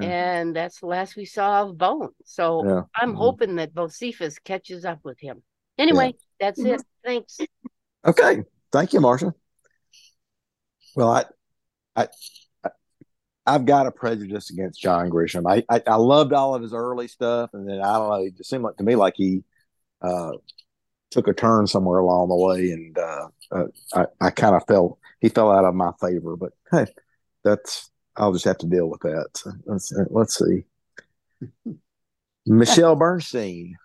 and 0.00 0.54
that's 0.54 0.80
the 0.80 0.86
last 0.86 1.16
we 1.16 1.24
saw 1.24 1.62
of 1.62 1.78
Bone. 1.78 2.10
So 2.24 2.86
I'm 2.94 3.10
mm-hmm. 3.10 3.18
hoping 3.18 3.56
that 3.56 3.74
Bocephus 3.74 4.36
catches 4.42 4.84
up 4.84 5.00
with 5.04 5.18
him. 5.20 5.42
Anyway, 5.78 6.14
that's 6.40 6.58
it. 6.60 6.82
Thanks. 7.04 7.38
Okay, 8.04 8.42
thank 8.72 8.92
you, 8.92 9.00
Marcia. 9.00 9.34
Well, 10.94 11.10
I, 11.10 11.24
I, 11.94 12.70
I've 13.46 13.64
got 13.64 13.86
a 13.86 13.90
prejudice 13.92 14.50
against 14.50 14.80
John 14.80 15.10
Grisham. 15.10 15.50
I, 15.50 15.64
I, 15.74 15.82
I 15.86 15.96
loved 15.96 16.32
all 16.32 16.54
of 16.54 16.62
his 16.62 16.74
early 16.74 17.08
stuff, 17.08 17.50
and 17.52 17.68
then 17.68 17.80
I 17.80 17.92
don't 17.94 18.08
know. 18.08 18.26
It 18.26 18.36
just 18.36 18.50
seemed 18.50 18.64
like 18.64 18.76
to 18.76 18.84
me 18.84 18.96
like 18.96 19.14
he 19.16 19.42
uh, 20.02 20.32
took 21.10 21.28
a 21.28 21.32
turn 21.32 21.66
somewhere 21.66 21.98
along 21.98 22.28
the 22.28 22.36
way, 22.36 22.70
and 22.70 22.98
uh, 22.98 23.28
uh, 23.50 23.64
I, 23.94 24.06
I 24.20 24.30
kind 24.30 24.54
of 24.54 24.66
felt 24.66 24.98
he 25.20 25.28
fell 25.28 25.50
out 25.50 25.64
of 25.64 25.74
my 25.74 25.92
favor. 26.00 26.36
But 26.36 26.52
hey, 26.70 26.86
that's 27.44 27.90
I'll 28.16 28.32
just 28.32 28.44
have 28.44 28.58
to 28.58 28.66
deal 28.66 28.88
with 28.88 29.00
that. 29.00 29.28
So 29.34 29.52
let's 29.66 29.92
let's 30.10 30.38
see. 30.38 30.64
Michelle 32.46 32.96
Bernstein. 32.96 33.76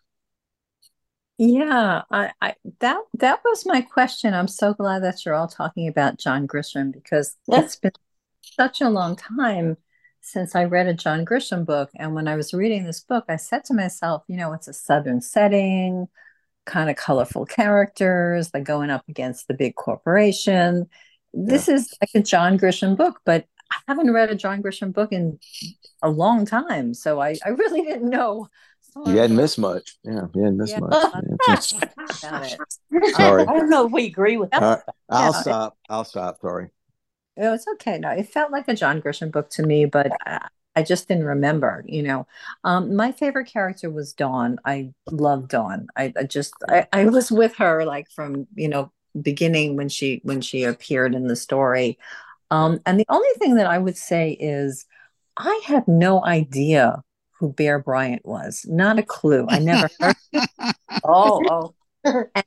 Yeah, 1.38 2.04
I, 2.12 2.32
I 2.42 2.56
that 2.80 3.02
that 3.16 3.40
was 3.44 3.66
my 3.66 3.82
question. 3.82 4.34
I'm 4.34 4.48
so 4.48 4.74
glad 4.74 5.04
that 5.04 5.26
you're 5.26 5.36
all 5.36 5.48
talking 5.48 5.88
about 5.88 6.20
John 6.20 6.48
Grisham 6.48 6.94
because 6.94 7.36
it's 7.48 7.76
been 7.76 7.92
such 8.42 8.82
a 8.82 8.90
long 8.90 9.16
time 9.16 9.78
since 10.22 10.56
I 10.56 10.64
read 10.64 10.88
a 10.88 10.94
John 10.94 11.26
Grisham 11.26 11.66
book. 11.66 11.90
And 11.96 12.16
when 12.16 12.28
I 12.28 12.36
was 12.36 12.54
reading 12.54 12.86
this 12.86 13.02
book, 13.02 13.26
I 13.28 13.36
said 13.36 13.66
to 13.66 13.74
myself, 13.74 14.24
you 14.28 14.38
know, 14.38 14.54
it's 14.54 14.68
a 14.68 14.74
Southern 14.74 15.22
setting, 15.22 16.08
kind 16.66 16.90
of 16.90 16.96
colorful 16.96 17.46
characters, 17.46 18.50
they're 18.50 18.62
going 18.62 18.90
up 18.90 19.04
against 19.10 19.48
the 19.48 19.54
big 19.54 19.76
corporation. 19.76 20.88
This 21.34 21.68
yeah. 21.68 21.76
is 21.76 21.94
like 22.02 22.10
a 22.16 22.22
John 22.22 22.58
Grisham 22.58 22.96
book, 22.96 23.20
but 23.26 23.46
I 23.72 23.76
haven't 23.88 24.14
read 24.14 24.30
a 24.30 24.36
John 24.36 24.62
Grisham 24.62 24.94
book 24.94 25.12
in 25.12 25.40
a 26.02 26.10
long 26.10 26.46
time. 26.46 26.94
So 26.94 27.22
I, 27.22 27.36
I 27.46 27.50
really 27.50 27.82
didn't 27.82 28.10
know. 28.10 28.48
You 29.06 29.18
hadn't 29.18 29.36
missed 29.36 29.58
much. 29.58 29.98
Yeah, 30.04 30.28
you 30.36 30.44
hadn't 30.44 30.58
missed 30.58 30.74
yeah. 30.74 30.80
much. 31.48 31.74
Sorry. 32.12 32.52
I 33.48 33.58
don't 33.58 33.70
know 33.70 33.88
if 33.88 33.92
we 33.92 34.06
agree 34.06 34.38
with 34.38 34.52
that. 34.52 34.62
Right. 34.62 34.80
I'll 35.10 35.32
yeah. 35.32 35.42
stop. 35.42 35.78
I'll 35.90 36.06
stop. 36.06 36.40
Sorry. 36.42 36.70
Oh, 37.38 37.48
it 37.48 37.50
was 37.50 37.66
okay. 37.74 37.98
No, 37.98 38.12
it 38.12 38.30
felt 38.30 38.52
like 38.52 38.68
a 38.68 38.76
John 38.76 39.02
Grisham 39.02 39.32
book 39.32 39.50
to 39.52 39.64
me, 39.64 39.86
but 39.86 40.12
I, 40.28 40.48
I 40.76 40.84
just 40.84 41.08
didn't 41.08 41.26
remember, 41.26 41.84
you 41.88 42.04
know. 42.04 42.28
Um, 42.64 42.96
my 42.96 43.12
favorite 43.12 43.46
character 43.48 43.90
was 43.90 44.14
Dawn. 44.14 44.58
I 44.66 44.92
love 45.12 45.48
Dawn. 45.48 45.88
I, 45.96 46.14
I 46.18 46.24
just 46.24 46.54
I, 46.68 46.88
I 46.92 47.06
was 47.06 47.32
with 47.32 47.56
her 47.58 47.86
like 47.86 48.10
from, 48.10 48.48
you 48.56 48.68
know, 48.68 48.92
beginning 49.22 49.76
when 49.76 49.90
she 49.90 50.22
when 50.24 50.42
she 50.42 50.64
appeared 50.64 51.14
in 51.14 51.28
the 51.28 51.36
story. 51.36 52.00
Um, 52.52 52.80
and 52.86 53.00
the 53.00 53.06
only 53.10 53.30
thing 53.38 53.56
that 53.56 53.68
I 53.68 53.78
would 53.78 53.98
say 53.98 54.32
is 54.40 54.86
I 55.38 55.62
had 55.66 55.88
no 55.88 56.24
idea 56.24 57.04
who 57.40 57.52
Bear 57.52 57.80
Bryant 57.80 58.26
was. 58.26 58.66
Not 58.70 59.00
a 59.00 59.04
clue. 59.04 59.46
I 59.50 59.60
never 59.60 59.90
heard. 60.00 60.16
oh, 61.04 61.42
oh. 61.50 61.74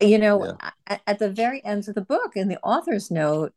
And, 0.00 0.10
you 0.10 0.18
know, 0.18 0.44
yeah. 0.46 0.70
at, 0.86 1.02
at, 1.06 1.18
the 1.18 1.28
very 1.28 1.62
end 1.62 1.86
of 1.86 1.94
the 1.94 2.00
book, 2.00 2.32
in 2.34 2.48
the 2.48 2.58
author's 2.62 3.10
note, 3.10 3.52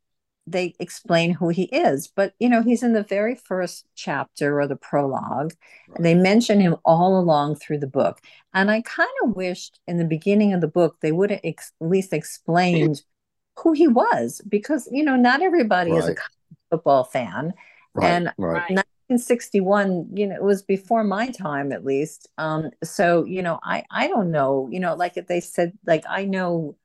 they 0.46 0.76
explain 0.80 1.32
who 1.32 1.50
he 1.50 1.64
is. 1.64 2.08
But, 2.08 2.34
you 2.40 2.50
know, 2.50 2.62
he's 2.62 2.84
in 2.84 2.94
the 2.94 3.04
very 3.04 3.36
first 3.36 3.86
chapter 3.96 4.60
or 4.60 4.68
the 4.68 4.76
prologue. 4.76 5.54
Right. 5.88 5.98
And 5.98 6.06
they 6.06 6.16
mention 6.16 6.60
him 6.60 6.76
all 6.84 7.18
along 7.18 7.56
through 7.56 7.80
the 7.80 7.88
book. 7.88 8.20
And 8.54 8.70
I 8.70 8.82
kind 8.82 9.10
of 9.24 9.36
wished 9.36 9.80
in 9.88 9.98
the 9.98 10.06
beginning 10.06 10.54
of 10.54 10.62
the 10.62 10.68
book 10.68 10.98
they 11.02 11.12
would 11.12 11.32
have 11.32 11.42
ex- 11.44 11.72
at 11.82 11.88
least 11.88 12.14
explained 12.14 13.04
who 13.60 13.74
he 13.74 13.88
was 13.88 14.42
because, 14.48 14.88
you 14.92 15.04
know, 15.04 15.16
not 15.16 15.42
everybody 15.42 15.92
right. 15.92 16.04
is 16.04 16.10
a 16.10 16.16
football 16.70 17.04
fan. 17.04 17.54
Right. 17.94 18.10
And 18.10 18.26
right. 18.38 18.70
1961 19.10 20.08
you 20.14 20.26
know 20.26 20.36
it 20.36 20.42
was 20.42 20.62
before 20.62 21.04
my 21.04 21.30
time 21.30 21.72
at 21.72 21.84
least 21.84 22.30
um 22.38 22.72
so 22.84 23.26
you 23.26 23.42
know 23.42 23.60
i 23.62 23.84
i 23.92 24.08
don't 24.08 24.32
know 24.32 24.70
you 24.72 24.80
know 24.80 24.96
like 24.96 25.18
if 25.18 25.28
they 25.28 25.42
said 25.42 25.74
like 25.86 26.04
i 26.10 26.24
know 26.24 26.76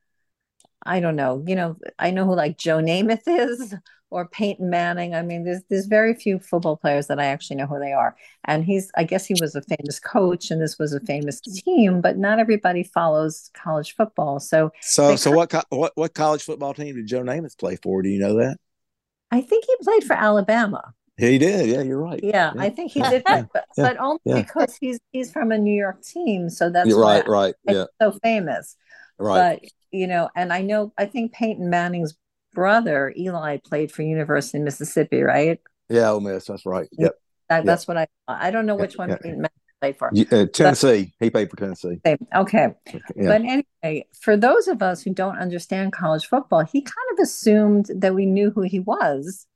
I 0.83 0.99
don't 0.99 1.15
know, 1.15 1.43
you 1.45 1.55
know, 1.55 1.77
I 1.97 2.11
know 2.11 2.25
who 2.25 2.35
like 2.35 2.57
Joe 2.57 2.79
Namath 2.79 3.23
is 3.27 3.75
or 4.11 4.27
Peyton 4.27 4.69
Manning. 4.69 5.13
I 5.13 5.21
mean, 5.21 5.43
there's 5.43 5.61
there's 5.69 5.85
very 5.85 6.13
few 6.13 6.39
football 6.39 6.77
players 6.77 7.07
that 7.07 7.19
I 7.19 7.25
actually 7.25 7.57
know 7.57 7.67
who 7.67 7.79
they 7.79 7.91
are. 7.91 8.15
And 8.45 8.63
he's 8.63 8.91
I 8.95 9.03
guess 9.03 9.25
he 9.25 9.35
was 9.39 9.55
a 9.55 9.61
famous 9.61 9.99
coach 9.99 10.51
and 10.51 10.61
this 10.61 10.79
was 10.79 10.93
a 10.93 10.99
famous 11.01 11.41
team, 11.41 12.01
but 12.01 12.17
not 12.17 12.39
everybody 12.39 12.83
follows 12.83 13.51
college 13.53 13.95
football. 13.95 14.39
So 14.39 14.71
So 14.81 15.15
so 15.15 15.31
what 15.31 15.53
what 15.69 15.91
what 15.95 16.13
college 16.13 16.43
football 16.43 16.73
team 16.73 16.95
did 16.95 17.07
Joe 17.07 17.21
Namath 17.21 17.57
play 17.57 17.75
for? 17.75 18.01
Do 18.01 18.09
you 18.09 18.19
know 18.19 18.37
that? 18.37 18.57
I 19.31 19.41
think 19.41 19.65
he 19.65 19.75
played 19.83 20.03
for 20.03 20.13
Alabama. 20.13 20.93
He 21.17 21.37
did. 21.37 21.67
Yeah, 21.67 21.81
you're 21.81 21.99
right. 21.99 22.19
Yeah, 22.23 22.53
yeah. 22.55 22.61
I 22.61 22.69
think 22.69 22.93
he 22.93 23.01
did, 23.01 23.23
that, 23.27 23.49
but, 23.53 23.65
yeah. 23.77 23.89
but 23.89 23.97
only 23.99 24.21
yeah. 24.23 24.41
because 24.41 24.77
he's 24.79 24.99
he's 25.11 25.29
from 25.31 25.51
a 25.51 25.57
New 25.57 25.77
York 25.77 26.01
team, 26.01 26.49
so 26.49 26.69
that's 26.69 26.93
right. 26.93 27.27
Right. 27.27 27.53
Yeah. 27.67 27.85
So 28.01 28.13
famous. 28.23 28.77
Right. 29.17 29.59
But 29.61 29.69
you 29.91 30.07
know, 30.07 30.29
and 30.35 30.51
I 30.53 30.61
know 30.61 30.93
I 30.97 31.05
think 31.05 31.33
Peyton 31.33 31.69
Manning's 31.69 32.15
brother 32.53 33.13
Eli 33.17 33.57
played 33.57 33.91
for 33.91 34.01
University 34.01 34.57
of 34.57 34.63
Mississippi, 34.63 35.21
right? 35.21 35.59
Yeah, 35.89 36.11
Ole 36.11 36.19
Miss. 36.19 36.45
That's 36.45 36.65
right. 36.65 36.87
Yep. 36.91 37.13
That, 37.49 37.57
yep. 37.57 37.65
That's 37.65 37.87
what 37.87 37.97
I. 37.97 38.07
I 38.27 38.51
don't 38.51 38.65
know 38.65 38.75
which 38.75 38.97
one 38.97 39.09
Peyton 39.09 39.41
Manning 39.41 39.49
played 39.81 39.97
for. 39.97 40.09
Uh, 40.09 40.45
Tennessee. 40.53 41.13
But, 41.19 41.25
he 41.25 41.29
played 41.29 41.49
for 41.49 41.55
Tennessee. 41.55 41.99
Okay. 42.35 42.67
But 43.15 43.41
anyway, 43.41 44.05
for 44.19 44.37
those 44.37 44.67
of 44.67 44.81
us 44.81 45.01
who 45.01 45.13
don't 45.13 45.37
understand 45.37 45.93
college 45.93 46.27
football, 46.27 46.63
he 46.63 46.81
kind 46.81 46.95
of 47.13 47.19
assumed 47.19 47.89
that 47.95 48.13
we 48.13 48.25
knew 48.25 48.51
who 48.51 48.61
he 48.61 48.79
was. 48.79 49.47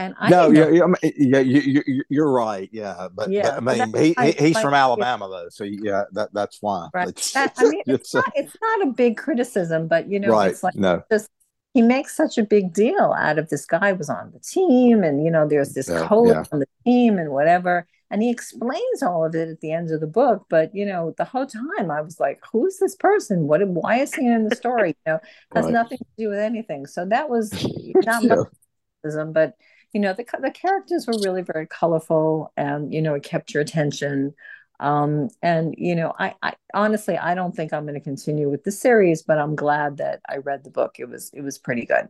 And 0.00 0.14
I 0.18 0.30
no, 0.30 0.50
yeah, 0.50 0.70
yeah, 0.70 0.86
yeah, 1.02 1.40
you, 1.40 1.82
you, 1.86 2.02
you're 2.08 2.32
right. 2.32 2.70
Yeah, 2.72 3.08
but, 3.14 3.30
yeah, 3.30 3.60
but 3.60 3.78
I 3.78 3.84
mean, 3.84 3.94
he, 3.94 4.14
he, 4.18 4.32
he's 4.46 4.54
like, 4.54 4.64
from 4.64 4.72
Alabama 4.72 5.28
though, 5.28 5.48
so 5.50 5.64
yeah, 5.64 6.04
that 6.12 6.32
that's 6.32 6.56
why. 6.62 6.88
Right. 6.94 7.08
That, 7.34 7.54
I 7.58 7.64
mean, 7.64 7.82
it's, 7.86 8.14
uh, 8.14 8.20
not, 8.20 8.32
it's 8.34 8.56
not 8.60 8.88
a 8.88 8.92
big 8.92 9.18
criticism, 9.18 9.88
but 9.88 10.08
you 10.08 10.18
know, 10.18 10.30
right. 10.30 10.50
it's 10.50 10.62
like 10.62 10.74
no. 10.74 11.02
just 11.10 11.28
he 11.74 11.82
makes 11.82 12.16
such 12.16 12.38
a 12.38 12.42
big 12.42 12.72
deal 12.72 13.14
out 13.16 13.38
of 13.38 13.50
this 13.50 13.66
guy 13.66 13.92
was 13.92 14.08
on 14.08 14.32
the 14.32 14.40
team, 14.40 15.04
and 15.04 15.22
you 15.22 15.30
know, 15.30 15.46
there's 15.46 15.74
this 15.74 15.88
yeah, 15.88 16.06
code 16.06 16.28
yeah. 16.28 16.44
on 16.50 16.60
the 16.60 16.66
team 16.84 17.18
and 17.18 17.30
whatever, 17.30 17.86
and 18.10 18.22
he 18.22 18.30
explains 18.30 19.02
all 19.02 19.24
of 19.24 19.34
it 19.34 19.48
at 19.50 19.60
the 19.60 19.72
end 19.72 19.90
of 19.90 20.00
the 20.00 20.06
book. 20.06 20.46
But 20.48 20.74
you 20.74 20.86
know, 20.86 21.14
the 21.18 21.26
whole 21.26 21.46
time 21.46 21.90
I 21.90 22.00
was 22.00 22.18
like, 22.18 22.40
who's 22.50 22.78
this 22.78 22.96
person? 22.96 23.46
What? 23.46 23.66
Why 23.68 23.98
is 23.98 24.14
he 24.14 24.26
in 24.26 24.48
the 24.48 24.56
story? 24.56 24.96
You 25.06 25.12
know, 25.12 25.20
has 25.54 25.66
right. 25.66 25.74
nothing 25.74 25.98
to 25.98 26.04
do 26.16 26.28
with 26.30 26.38
anything. 26.38 26.86
So 26.86 27.04
that 27.04 27.28
was 27.28 27.52
not 27.94 28.22
yeah. 28.24 28.34
much 28.34 28.48
criticism, 29.02 29.32
but 29.32 29.54
you 29.92 30.00
know 30.00 30.12
the 30.12 30.24
the 30.40 30.50
characters 30.50 31.06
were 31.06 31.18
really 31.22 31.42
very 31.42 31.66
colorful 31.66 32.52
and 32.56 32.92
you 32.92 33.02
know 33.02 33.14
it 33.14 33.22
kept 33.22 33.52
your 33.52 33.62
attention. 33.62 34.34
Um, 34.78 35.28
and 35.42 35.74
you 35.76 35.94
know 35.94 36.14
I, 36.18 36.34
I 36.42 36.54
honestly 36.72 37.18
i 37.18 37.34
don't 37.34 37.54
think 37.54 37.74
i'm 37.74 37.84
going 37.84 37.92
to 37.92 38.00
continue 38.00 38.48
with 38.48 38.64
the 38.64 38.72
series 38.72 39.20
but 39.20 39.36
i'm 39.36 39.54
glad 39.54 39.98
that 39.98 40.20
i 40.26 40.38
read 40.38 40.64
the 40.64 40.70
book. 40.70 40.96
It 40.98 41.06
was 41.06 41.30
it 41.34 41.42
was 41.42 41.58
pretty 41.58 41.84
good. 41.84 42.08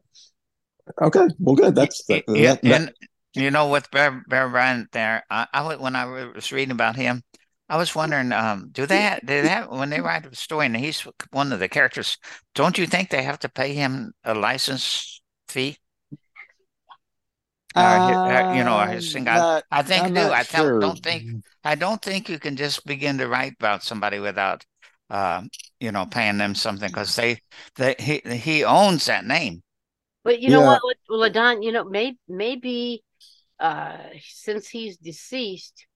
Okay. 1.03 1.27
Well 1.41 1.57
good. 1.57 1.75
That's 1.75 2.05
that, 2.05 2.23
yeah, 2.29 2.55
that, 2.63 2.65
and 2.65 2.93
you 3.35 3.51
know 3.51 3.69
with 3.71 3.91
bear, 3.91 4.23
bear 4.29 4.49
bryant 4.49 4.93
there 4.93 5.25
I, 5.29 5.49
I 5.53 5.75
when 5.75 5.97
i 5.97 6.05
was 6.05 6.53
reading 6.53 6.71
about 6.71 6.95
him 6.95 7.25
I 7.71 7.77
was 7.77 7.95
wondering, 7.95 8.33
um, 8.33 8.71
do 8.73 8.85
they 8.85 9.03
have, 9.03 9.21
do 9.21 9.43
they 9.43 9.49
have, 9.49 9.71
when 9.71 9.91
they 9.91 10.01
write 10.01 10.27
a 10.27 10.35
story 10.35 10.67
and 10.67 10.77
he's 10.77 11.07
one 11.31 11.53
of 11.53 11.61
the 11.61 11.69
characters, 11.69 12.19
don't 12.57 12.77
you 12.77 12.85
think 12.85 13.11
they 13.11 13.23
have 13.23 13.39
to 13.39 13.49
pay 13.49 13.75
him 13.75 14.13
a 14.25 14.35
license 14.35 15.23
fee? 15.47 15.79
Uh, 17.75 18.53
you 18.57 18.65
know, 18.65 18.81
his 18.81 19.13
thing. 19.13 19.29
I, 19.29 19.63
I 19.71 19.83
think 19.83 20.05
I'm 20.05 20.15
do. 20.15 20.21
I 20.21 20.43
sure. 20.43 20.81
don't 20.81 20.99
think. 20.99 21.45
I 21.63 21.77
don't 21.77 22.03
think 22.03 22.29
you 22.29 22.39
can 22.39 22.57
just 22.57 22.85
begin 22.85 23.19
to 23.19 23.29
write 23.29 23.55
about 23.59 23.85
somebody 23.85 24.19
without, 24.19 24.65
uh, 25.09 25.43
you 25.79 25.93
know, 25.93 26.07
paying 26.07 26.39
them 26.39 26.55
something 26.55 26.89
because 26.89 27.15
they, 27.15 27.39
they, 27.77 27.95
he, 27.99 28.21
he 28.25 28.65
owns 28.65 29.07
that 29.07 29.25
name. 29.25 29.63
But 30.25 30.41
you 30.41 30.51
know 30.51 30.61
yeah. 30.63 30.79
what, 30.83 30.97
Ladon, 31.09 31.63
you 31.63 31.73
know, 31.73 31.85
maybe, 31.85 32.19
maybe, 32.29 33.05
uh, 33.59 33.99
since 34.21 34.69
he's 34.69 34.97
deceased, 34.97 35.87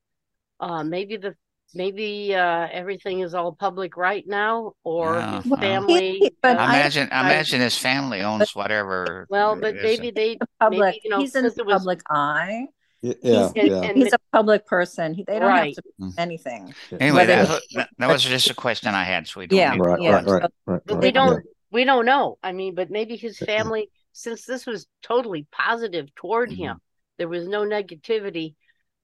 uh, 0.60 0.84
maybe 0.84 1.16
the 1.16 1.34
maybe 1.74 2.34
uh, 2.34 2.68
everything 2.70 3.20
is 3.20 3.34
all 3.34 3.52
public 3.52 3.96
right 3.96 4.26
now, 4.26 4.74
or 4.84 5.16
yeah. 5.16 5.42
his 5.42 5.52
family. 5.58 6.32
but 6.42 6.58
I 6.58 6.78
imagine, 6.78 7.08
I, 7.12 7.20
imagine 7.20 7.60
his 7.60 7.76
family 7.76 8.20
owns 8.22 8.54
whatever. 8.54 9.26
Well, 9.30 9.56
but 9.56 9.74
maybe 9.76 10.10
they 10.10 10.38
public. 10.60 10.80
Maybe, 10.80 11.00
you 11.04 11.10
know, 11.10 11.20
he's 11.20 11.34
in 11.34 11.44
the 11.44 11.64
public 11.64 12.00
eye. 12.08 12.66
Yeah, 13.02 13.50
he's, 13.54 13.70
yeah. 13.70 13.92
He's 13.92 14.12
a 14.14 14.18
public 14.32 14.66
person. 14.66 15.14
They 15.26 15.38
don't 15.38 15.48
right. 15.48 15.76
have 15.76 15.84
to 15.84 15.90
do 15.98 16.12
anything. 16.16 16.74
Anyway, 16.98 17.26
that, 17.26 17.48
was, 17.48 17.86
that 17.98 18.08
was 18.08 18.22
just 18.22 18.48
a 18.48 18.54
question 18.54 18.94
I 18.94 19.04
had. 19.04 19.28
So 19.28 19.40
we 19.40 19.46
don't 19.46 19.58
yeah, 19.58 19.76
right, 19.76 20.00
yeah. 20.00 20.10
right, 20.14 20.26
right, 20.26 20.50
right, 20.64 20.80
But 20.86 21.02
we 21.02 21.10
don't, 21.10 21.44
we 21.70 21.84
don't 21.84 22.06
know. 22.06 22.38
I 22.42 22.52
mean, 22.52 22.74
but 22.74 22.90
maybe 22.90 23.16
his 23.16 23.36
family, 23.38 23.90
since 24.12 24.46
this 24.46 24.64
was 24.64 24.86
totally 25.02 25.46
positive 25.52 26.14
toward 26.14 26.48
mm-hmm. 26.48 26.62
him, 26.62 26.80
there 27.18 27.28
was 27.28 27.46
no 27.46 27.60
negativity 27.60 28.54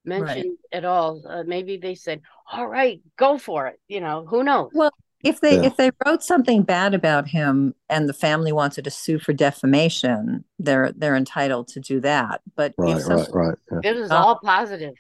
mentioned 0.05 0.57
right. 0.73 0.79
at 0.79 0.87
all. 0.87 1.23
Uh, 1.29 1.43
maybe 1.45 1.77
they 1.77 1.95
said, 1.95 2.23
"All 2.53 2.67
right, 2.67 3.01
go 3.17 3.39
for 3.39 3.67
it." 3.69 3.81
You 3.89 4.01
know, 4.01 4.27
who 4.27 4.43
knows? 4.43 4.71
Well, 4.75 4.93
if 5.23 5.41
they 5.41 5.57
yeah. 5.57 5.67
if 5.67 5.77
they 5.77 5.91
wrote 6.05 6.23
something 6.23 6.63
bad 6.63 6.95
about 6.95 7.29
him 7.29 7.75
and 7.89 8.09
the 8.09 8.15
family 8.15 8.53
wanted 8.53 8.85
to 8.85 8.91
sue 8.91 9.19
for 9.19 9.33
defamation, 9.33 10.45
they're 10.59 10.93
they're 10.93 11.17
entitled 11.17 11.69
to 11.69 11.81
do 11.81 12.01
that. 12.01 12.41
But 12.57 12.75
right, 12.79 13.03
right, 13.05 13.29
right. 13.33 13.59
Yeah. 13.71 13.91
It 13.91 13.97
is 13.97 14.11
all 14.11 14.39
positive. 14.43 14.95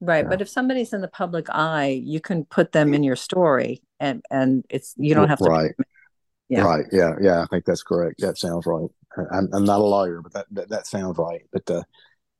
Right, 0.00 0.24
yeah. 0.24 0.28
but 0.28 0.40
if 0.40 0.48
somebody's 0.48 0.92
in 0.92 1.00
the 1.00 1.08
public 1.08 1.46
eye, 1.50 2.00
you 2.04 2.20
can 2.20 2.44
put 2.44 2.72
them 2.72 2.94
in 2.94 3.02
your 3.02 3.16
story, 3.16 3.82
and 3.98 4.24
and 4.30 4.64
it's 4.70 4.94
you 4.96 5.14
don't 5.14 5.28
have 5.28 5.38
to. 5.38 5.44
Right. 5.44 5.74
Yeah. 6.48 6.62
Right. 6.62 6.86
Yeah. 6.92 7.12
Yeah. 7.20 7.42
I 7.42 7.46
think 7.46 7.66
that's 7.66 7.82
correct. 7.82 8.20
That 8.20 8.38
sounds 8.38 8.64
right. 8.64 8.88
I'm, 9.32 9.48
I'm 9.52 9.64
not 9.64 9.80
a 9.80 9.84
lawyer, 9.84 10.22
but 10.22 10.32
that, 10.32 10.46
that, 10.52 10.68
that 10.70 10.86
sounds 10.86 11.18
right. 11.18 11.42
But 11.52 11.70
uh, 11.70 11.82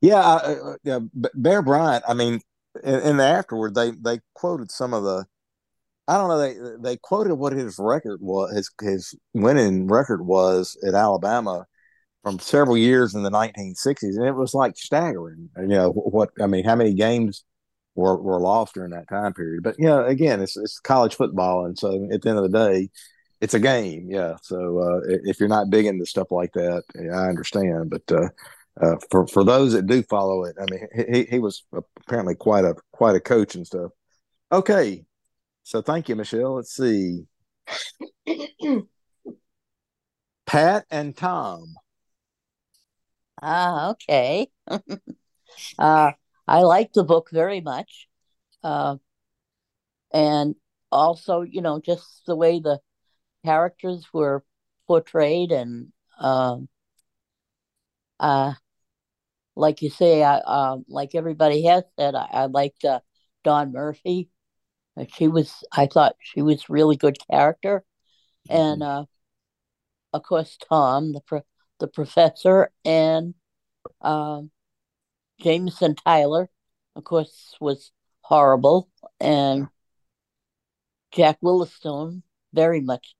yeah, 0.01 0.19
uh, 0.19 0.75
yeah. 0.83 0.99
Bear 1.13 1.61
Bryant. 1.61 2.03
I 2.07 2.13
mean, 2.13 2.41
in 2.83 3.17
the 3.17 3.23
afterward, 3.23 3.75
they 3.75 3.91
they 3.91 4.19
quoted 4.33 4.71
some 4.71 4.93
of 4.93 5.03
the. 5.03 5.25
I 6.07 6.17
don't 6.17 6.29
know. 6.29 6.39
They 6.39 6.55
they 6.81 6.97
quoted 6.97 7.35
what 7.35 7.53
his 7.53 7.77
record 7.79 8.19
was, 8.21 8.55
his 8.55 8.71
his 8.81 9.15
winning 9.33 9.87
record 9.87 10.25
was 10.25 10.77
at 10.85 10.95
Alabama 10.95 11.65
from 12.23 12.39
several 12.39 12.77
years 12.77 13.15
in 13.15 13.23
the 13.23 13.31
1960s, 13.31 14.17
and 14.17 14.25
it 14.25 14.35
was 14.35 14.53
like 14.53 14.77
staggering. 14.77 15.49
You 15.57 15.67
know 15.67 15.91
what? 15.91 16.29
I 16.41 16.47
mean, 16.47 16.65
how 16.65 16.75
many 16.75 16.93
games 16.93 17.43
were, 17.95 18.17
were 18.21 18.39
lost 18.39 18.73
during 18.73 18.91
that 18.91 19.07
time 19.07 19.33
period? 19.33 19.63
But 19.63 19.75
you 19.77 19.85
know, 19.85 20.05
again, 20.05 20.41
it's 20.41 20.57
it's 20.57 20.79
college 20.79 21.15
football, 21.15 21.65
and 21.65 21.77
so 21.77 22.07
at 22.11 22.21
the 22.21 22.29
end 22.29 22.39
of 22.39 22.51
the 22.51 22.69
day, 22.69 22.89
it's 23.41 23.53
a 23.53 23.59
game. 23.59 24.07
Yeah. 24.09 24.35
So 24.41 24.79
uh, 24.79 24.99
if 25.23 25.39
you're 25.39 25.49
not 25.49 25.69
big 25.69 25.85
into 25.85 26.05
stuff 26.05 26.31
like 26.31 26.53
that, 26.53 26.83
I 26.97 27.29
understand. 27.29 27.89
But 27.89 28.11
uh, 28.11 28.29
uh, 28.81 28.95
for 29.09 29.27
for 29.27 29.43
those 29.43 29.73
that 29.73 29.87
do 29.87 30.01
follow 30.03 30.43
it, 30.43 30.55
I 30.59 30.65
mean, 30.71 30.87
he 31.13 31.23
he 31.23 31.39
was 31.39 31.63
apparently 31.73 32.35
quite 32.35 32.65
a 32.65 32.75
quite 32.91 33.15
a 33.15 33.19
coach 33.19 33.55
and 33.55 33.65
stuff. 33.65 33.91
Okay, 34.51 35.05
so 35.63 35.81
thank 35.81 36.09
you, 36.09 36.15
Michelle. 36.15 36.55
Let's 36.55 36.75
see. 36.75 37.25
Pat 40.45 40.85
and 40.89 41.15
Tom. 41.15 41.75
Ah, 43.41 43.91
okay. 43.91 44.47
uh, 45.79 46.11
I 46.47 46.61
like 46.61 46.93
the 46.93 47.03
book 47.03 47.29
very 47.31 47.61
much. 47.61 48.07
Uh, 48.63 48.97
and 50.11 50.55
also, 50.91 51.41
you 51.41 51.61
know, 51.61 51.79
just 51.79 52.25
the 52.25 52.35
way 52.35 52.59
the 52.59 52.79
characters 53.45 54.07
were 54.13 54.43
portrayed 54.87 55.51
and 55.51 55.91
um, 56.19 56.67
uh, 58.19 58.53
like 59.59 59.81
you 59.81 59.89
say, 59.89 60.23
I 60.23 60.39
um, 60.39 60.85
like 60.87 61.13
everybody 61.13 61.63
has 61.65 61.83
said, 61.99 62.15
I, 62.15 62.27
I 62.31 62.45
liked 62.45 62.85
uh, 62.85 63.01
Dawn 63.43 63.73
Murphy. 63.73 64.29
She 65.15 65.27
was, 65.27 65.63
I 65.71 65.85
thought 65.85 66.15
she 66.19 66.41
was 66.41 66.69
really 66.69 66.95
good 66.95 67.17
character, 67.29 67.83
and 68.49 68.81
uh, 68.81 69.05
of 70.13 70.23
course 70.23 70.57
Tom, 70.67 71.13
the 71.13 71.21
pro- 71.21 71.45
the 71.79 71.87
professor, 71.87 72.71
and 72.83 73.33
um, 74.01 74.49
Jameson 75.41 75.95
Tyler, 75.95 76.49
of 76.95 77.03
course, 77.03 77.55
was 77.59 77.91
horrible, 78.21 78.89
and 79.19 79.67
Jack 81.11 81.39
Willistone, 81.41 82.23
very 82.53 82.81
much 82.81 83.15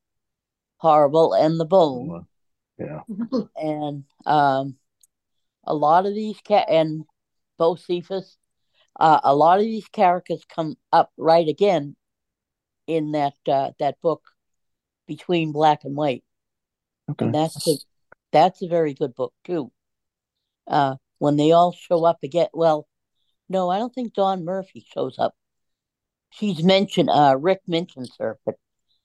horrible, 0.78 1.34
and 1.34 1.60
the 1.60 1.66
bone. 1.66 2.26
Yeah. 2.78 3.02
and 3.56 4.06
um, 4.26 4.76
a 5.70 5.76
lot 5.76 6.06
of 6.06 6.16
these 6.16 6.42
cat 6.42 6.68
and 6.70 7.06
Bocephus, 7.60 8.36
uh, 9.00 9.20
a 9.24 9.36
lot 9.36 9.60
of 9.60 9.66
these 9.66 9.88
characters 9.88 10.44
come 10.54 10.76
up 10.92 11.12
right 11.16 11.48
again 11.48 11.96
in 12.88 13.12
that 13.12 13.36
uh, 13.48 13.72
that 13.80 14.02
book 14.02 14.24
between 15.08 15.52
black 15.52 15.84
and 15.84 15.96
white. 15.96 16.24
Okay. 17.12 17.26
And 17.26 17.34
that's 17.34 17.68
a 17.68 17.76
that's 18.32 18.62
a 18.62 18.68
very 18.68 18.94
good 18.94 19.16
book 19.16 19.34
too. 19.46 19.72
Uh, 20.68 20.96
when 21.20 21.38
they 21.38 21.52
all 21.52 21.72
show 21.72 22.04
up 22.04 22.20
again, 22.24 22.48
well, 22.54 22.88
no, 23.48 23.70
I 23.70 23.78
don't 23.78 23.94
think 23.94 24.14
Dawn 24.14 24.44
Murphy 24.44 24.86
shows 24.94 25.18
up. 25.20 25.36
She's 26.32 26.64
mentioned. 26.64 27.10
Uh, 27.10 27.36
Rick 27.40 27.62
mentions 27.68 28.12
her, 28.20 28.40
but 28.46 28.56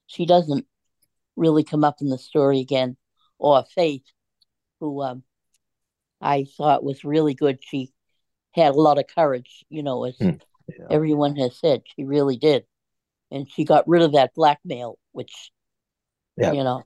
she 0.06 0.26
doesn't 0.26 0.66
really 1.36 1.64
come 1.64 1.84
up 1.84 1.96
in 2.00 2.08
the 2.08 2.18
story 2.18 2.60
again. 2.60 2.96
Or 3.38 3.64
Faith, 3.74 4.04
who 4.80 5.02
um, 5.02 5.24
I 6.24 6.46
thought 6.56 6.84
was 6.84 7.04
really 7.04 7.34
good. 7.34 7.60
She 7.62 7.92
had 8.54 8.74
a 8.74 8.80
lot 8.80 8.98
of 8.98 9.06
courage, 9.08 9.64
you 9.70 9.82
know, 9.84 10.04
as 10.04 10.16
Hmm. 10.18 10.38
Yeah. 10.68 10.86
everyone 10.90 11.36
has 11.36 11.56
said, 11.58 11.82
she 11.96 12.04
really 12.04 12.36
did. 12.36 12.64
And 13.30 13.50
she 13.50 13.64
got 13.64 13.88
rid 13.88 14.02
of 14.02 14.12
that 14.12 14.34
blackmail, 14.34 14.98
which, 15.12 15.52
Yeah. 16.36 16.52
you 16.52 16.64
know, 16.64 16.84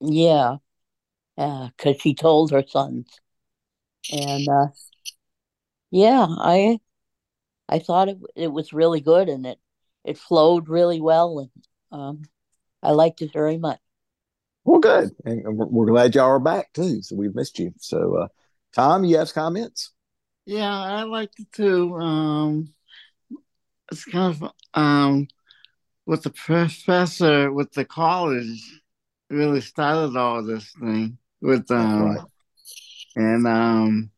yeah, 0.00 0.56
because 1.36 2.00
she 2.00 2.14
told 2.14 2.52
her 2.52 2.64
sons. 2.66 3.08
And 4.12 4.48
uh, 4.48 4.68
yeah, 5.90 6.26
I 6.28 6.78
I 7.68 7.80
thought 7.80 8.08
it 8.10 8.18
it 8.36 8.48
was 8.52 8.72
really 8.72 9.00
good 9.00 9.28
and 9.28 9.46
it 9.46 9.58
it 10.04 10.18
flowed 10.18 10.68
really 10.68 11.00
well 11.00 11.40
and 11.40 11.50
um, 11.92 12.22
I 12.82 12.92
liked 12.92 13.22
it 13.22 13.32
very 13.32 13.58
much. 13.58 13.80
Well, 14.64 14.80
good, 14.80 15.10
and 15.24 15.56
we're, 15.56 15.66
we're 15.66 15.86
glad 15.86 16.14
y'all 16.14 16.26
are 16.26 16.38
back 16.38 16.72
too. 16.72 17.02
So 17.02 17.16
we've 17.16 17.34
missed 17.34 17.58
you. 17.58 17.72
So, 17.78 18.16
uh, 18.16 18.28
Tom, 18.74 19.04
you 19.04 19.18
have 19.18 19.34
comments? 19.34 19.92
Yeah, 20.46 20.72
I 20.72 21.02
liked 21.02 21.38
it 21.38 21.52
too. 21.52 21.94
Um, 21.96 22.72
it's 23.90 24.04
kind 24.04 24.34
of 24.34 24.52
um, 24.74 25.28
with 26.06 26.22
the 26.22 26.30
professor 26.30 27.52
with 27.52 27.72
the 27.72 27.84
college 27.84 28.80
really 29.28 29.60
started 29.60 30.16
all 30.16 30.42
this 30.42 30.72
thing 30.80 31.18
with 31.40 31.70
um, 31.70 32.02
right. 32.02 32.20
and 33.16 33.46
um, 33.46 34.10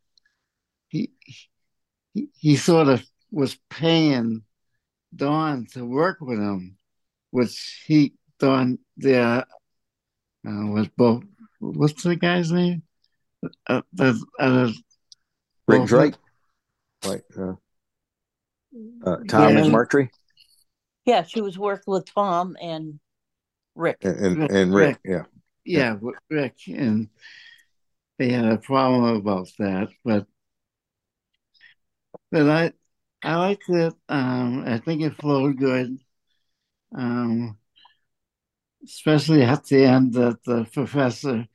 he, 0.89 1.11
he 2.15 2.29
he 2.35 2.57
sort 2.57 2.89
of 2.89 3.05
was 3.31 3.59
paying 3.71 4.43
Dawn 5.15 5.67
to 5.73 5.85
work 5.85 6.19
with 6.21 6.39
him, 6.39 6.77
which 7.31 7.85
he 7.87 8.15
Dawn 8.39 8.79
the 8.97 9.21
uh, 9.21 9.45
was 10.45 10.89
both. 10.97 11.25
What's 11.61 12.03
the 12.03 12.17
guy's 12.17 12.51
name? 12.51 12.83
Uh, 13.67 13.83
the, 13.93 14.25
uh, 14.39 14.71
Rick 15.67 15.81
both- 15.81 15.89
Drake. 15.89 16.15
Right. 17.05 17.23
Uh, 17.37 17.55
uh, 19.05 19.17
Tom 19.29 19.57
Yeah. 19.57 19.63
McMurtrie 19.65 20.09
Yeah, 21.05 21.25
she 21.25 21.41
was 21.41 21.59
working 21.59 21.93
with 21.93 22.07
Tom 22.13 22.57
and 22.61 23.01
Rick. 23.75 23.99
and, 24.03 24.19
and, 24.43 24.51
and 24.51 24.75
Rick. 24.75 24.99
Yeah. 25.05 25.25
yeah, 25.65 25.95
with 25.95 26.15
Rick, 26.31 26.55
and 26.69 27.09
they 28.19 28.31
had 28.31 28.45
a 28.45 28.59
problem 28.59 29.17
about 29.17 29.49
that, 29.59 29.89
but 30.05 30.27
but 32.31 32.49
I 32.49 32.73
I 33.25 33.37
liked 33.37 33.69
it. 33.69 33.95
Um, 34.09 34.65
I 34.67 34.79
think 34.79 35.03
it 35.03 35.17
flowed 35.17 35.57
good. 35.59 35.99
Um, 36.95 37.59
especially 38.85 39.43
at 39.43 39.65
the 39.65 39.85
end 39.85 40.13
that 40.15 40.43
the 40.45 40.65
professor 40.73 41.47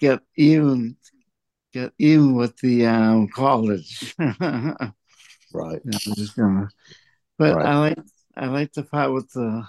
get 0.00 0.20
even 0.36 0.96
get 1.72 1.92
even 1.98 2.34
with 2.34 2.56
the 2.58 2.86
um, 2.86 3.28
college. 3.28 4.14
Right. 5.52 5.80
Gonna, 6.36 6.68
but 7.38 7.56
Right. 7.56 7.66
I 7.66 7.78
like 7.78 7.98
I 8.36 8.46
like 8.48 8.72
the 8.74 8.82
part 8.82 9.12
with 9.12 9.30
the 9.32 9.66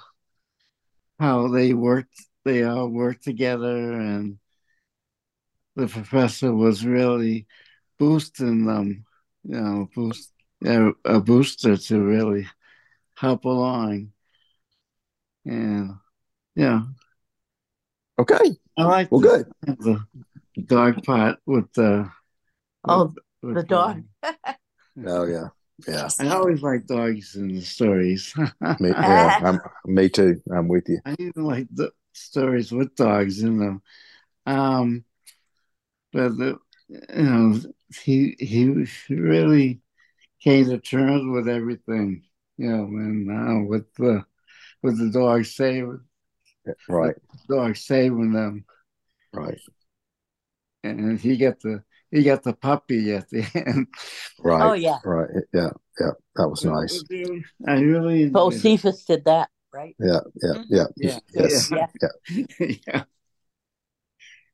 how 1.20 1.48
they 1.48 1.74
worked. 1.74 2.22
They 2.46 2.64
all 2.64 2.90
worked 2.90 3.24
together, 3.24 3.94
and 3.94 4.40
the 5.76 5.88
professor 5.88 6.54
was 6.54 6.86
really 6.86 7.48
boosting 7.98 8.66
them. 8.66 9.06
You 9.44 9.62
know, 9.62 9.90
boost 9.96 10.32
a 10.66 11.20
booster 11.20 11.78
to 11.78 12.02
really 12.04 12.48
help 13.16 13.46
along. 13.46 14.12
And 15.46 15.96
yeah, 16.56 16.82
Okay. 18.20 18.58
I 18.78 18.84
like 18.84 19.10
Well, 19.10 19.22
the, 19.22 19.46
good. 19.66 19.78
the 19.80 20.06
dog 20.66 21.04
part 21.04 21.40
with 21.46 21.72
the 21.74 22.12
Oh, 22.86 23.14
with 23.42 23.56
the 23.56 23.64
dog. 23.64 24.04
Oh 25.06 25.26
yeah. 25.26 25.48
Yeah. 25.88 26.10
I 26.20 26.28
always 26.30 26.62
like 26.62 26.86
dogs 26.86 27.36
in 27.36 27.48
the 27.56 27.62
stories. 27.62 28.34
Me, 28.36 28.90
yeah. 28.90 29.40
I'm, 29.44 29.60
me 29.86 30.10
too. 30.10 30.42
I'm 30.54 30.68
with 30.68 30.90
you. 30.90 31.00
I 31.06 31.16
even 31.18 31.46
like 31.46 31.68
the 31.74 31.92
stories 32.14 32.72
with 32.72 32.96
dogs 32.96 33.42
in 33.42 33.60
them. 33.60 33.82
Um, 34.46 35.06
but 36.12 36.38
the, 36.38 36.58
you 36.90 37.24
know, 37.24 37.60
he 38.04 38.36
he 38.40 38.86
really 39.10 39.82
came 40.42 40.66
to 40.66 40.80
terms 40.80 41.24
with 41.32 41.48
everything. 41.48 42.24
You 42.58 42.70
know, 42.70 42.84
and 42.84 43.32
uh, 43.32 43.68
with 43.68 43.94
the 43.96 44.26
with 44.82 44.98
the 44.98 45.12
dog 45.12 45.46
saving 45.46 46.02
Right. 46.88 47.16
dog 47.48 47.76
saving 47.78 48.34
them, 48.34 48.66
Right. 49.34 49.60
and 50.84 51.20
he 51.20 51.38
got 51.38 51.60
the 51.62 51.84
he 52.12 52.24
got 52.24 52.42
the 52.44 52.54
puppy 52.54 53.14
at 53.14 53.30
the 53.30 53.46
end. 53.68 53.88
Right. 54.44 54.62
Oh, 54.64 54.74
yeah. 54.74 54.98
Right. 55.06 55.30
Yeah. 55.54 55.70
Yeah. 56.00 56.12
That 56.36 56.50
was 56.50 56.66
nice. 56.66 57.04
I 57.68 57.74
really 57.80 58.24
enjoyed 58.24 58.54
it. 58.54 58.58
Bocephus 58.64 59.06
did 59.06 59.26
that, 59.26 59.50
right? 59.74 59.96
Yeah. 60.00 60.20
Yeah. 60.42 60.64
Yeah. 60.70 60.86
Yeah. 60.98 61.20
Yes. 61.34 61.72
Yeah. 61.72 61.88
Yeah. 62.30 62.76
yeah. 62.88 63.04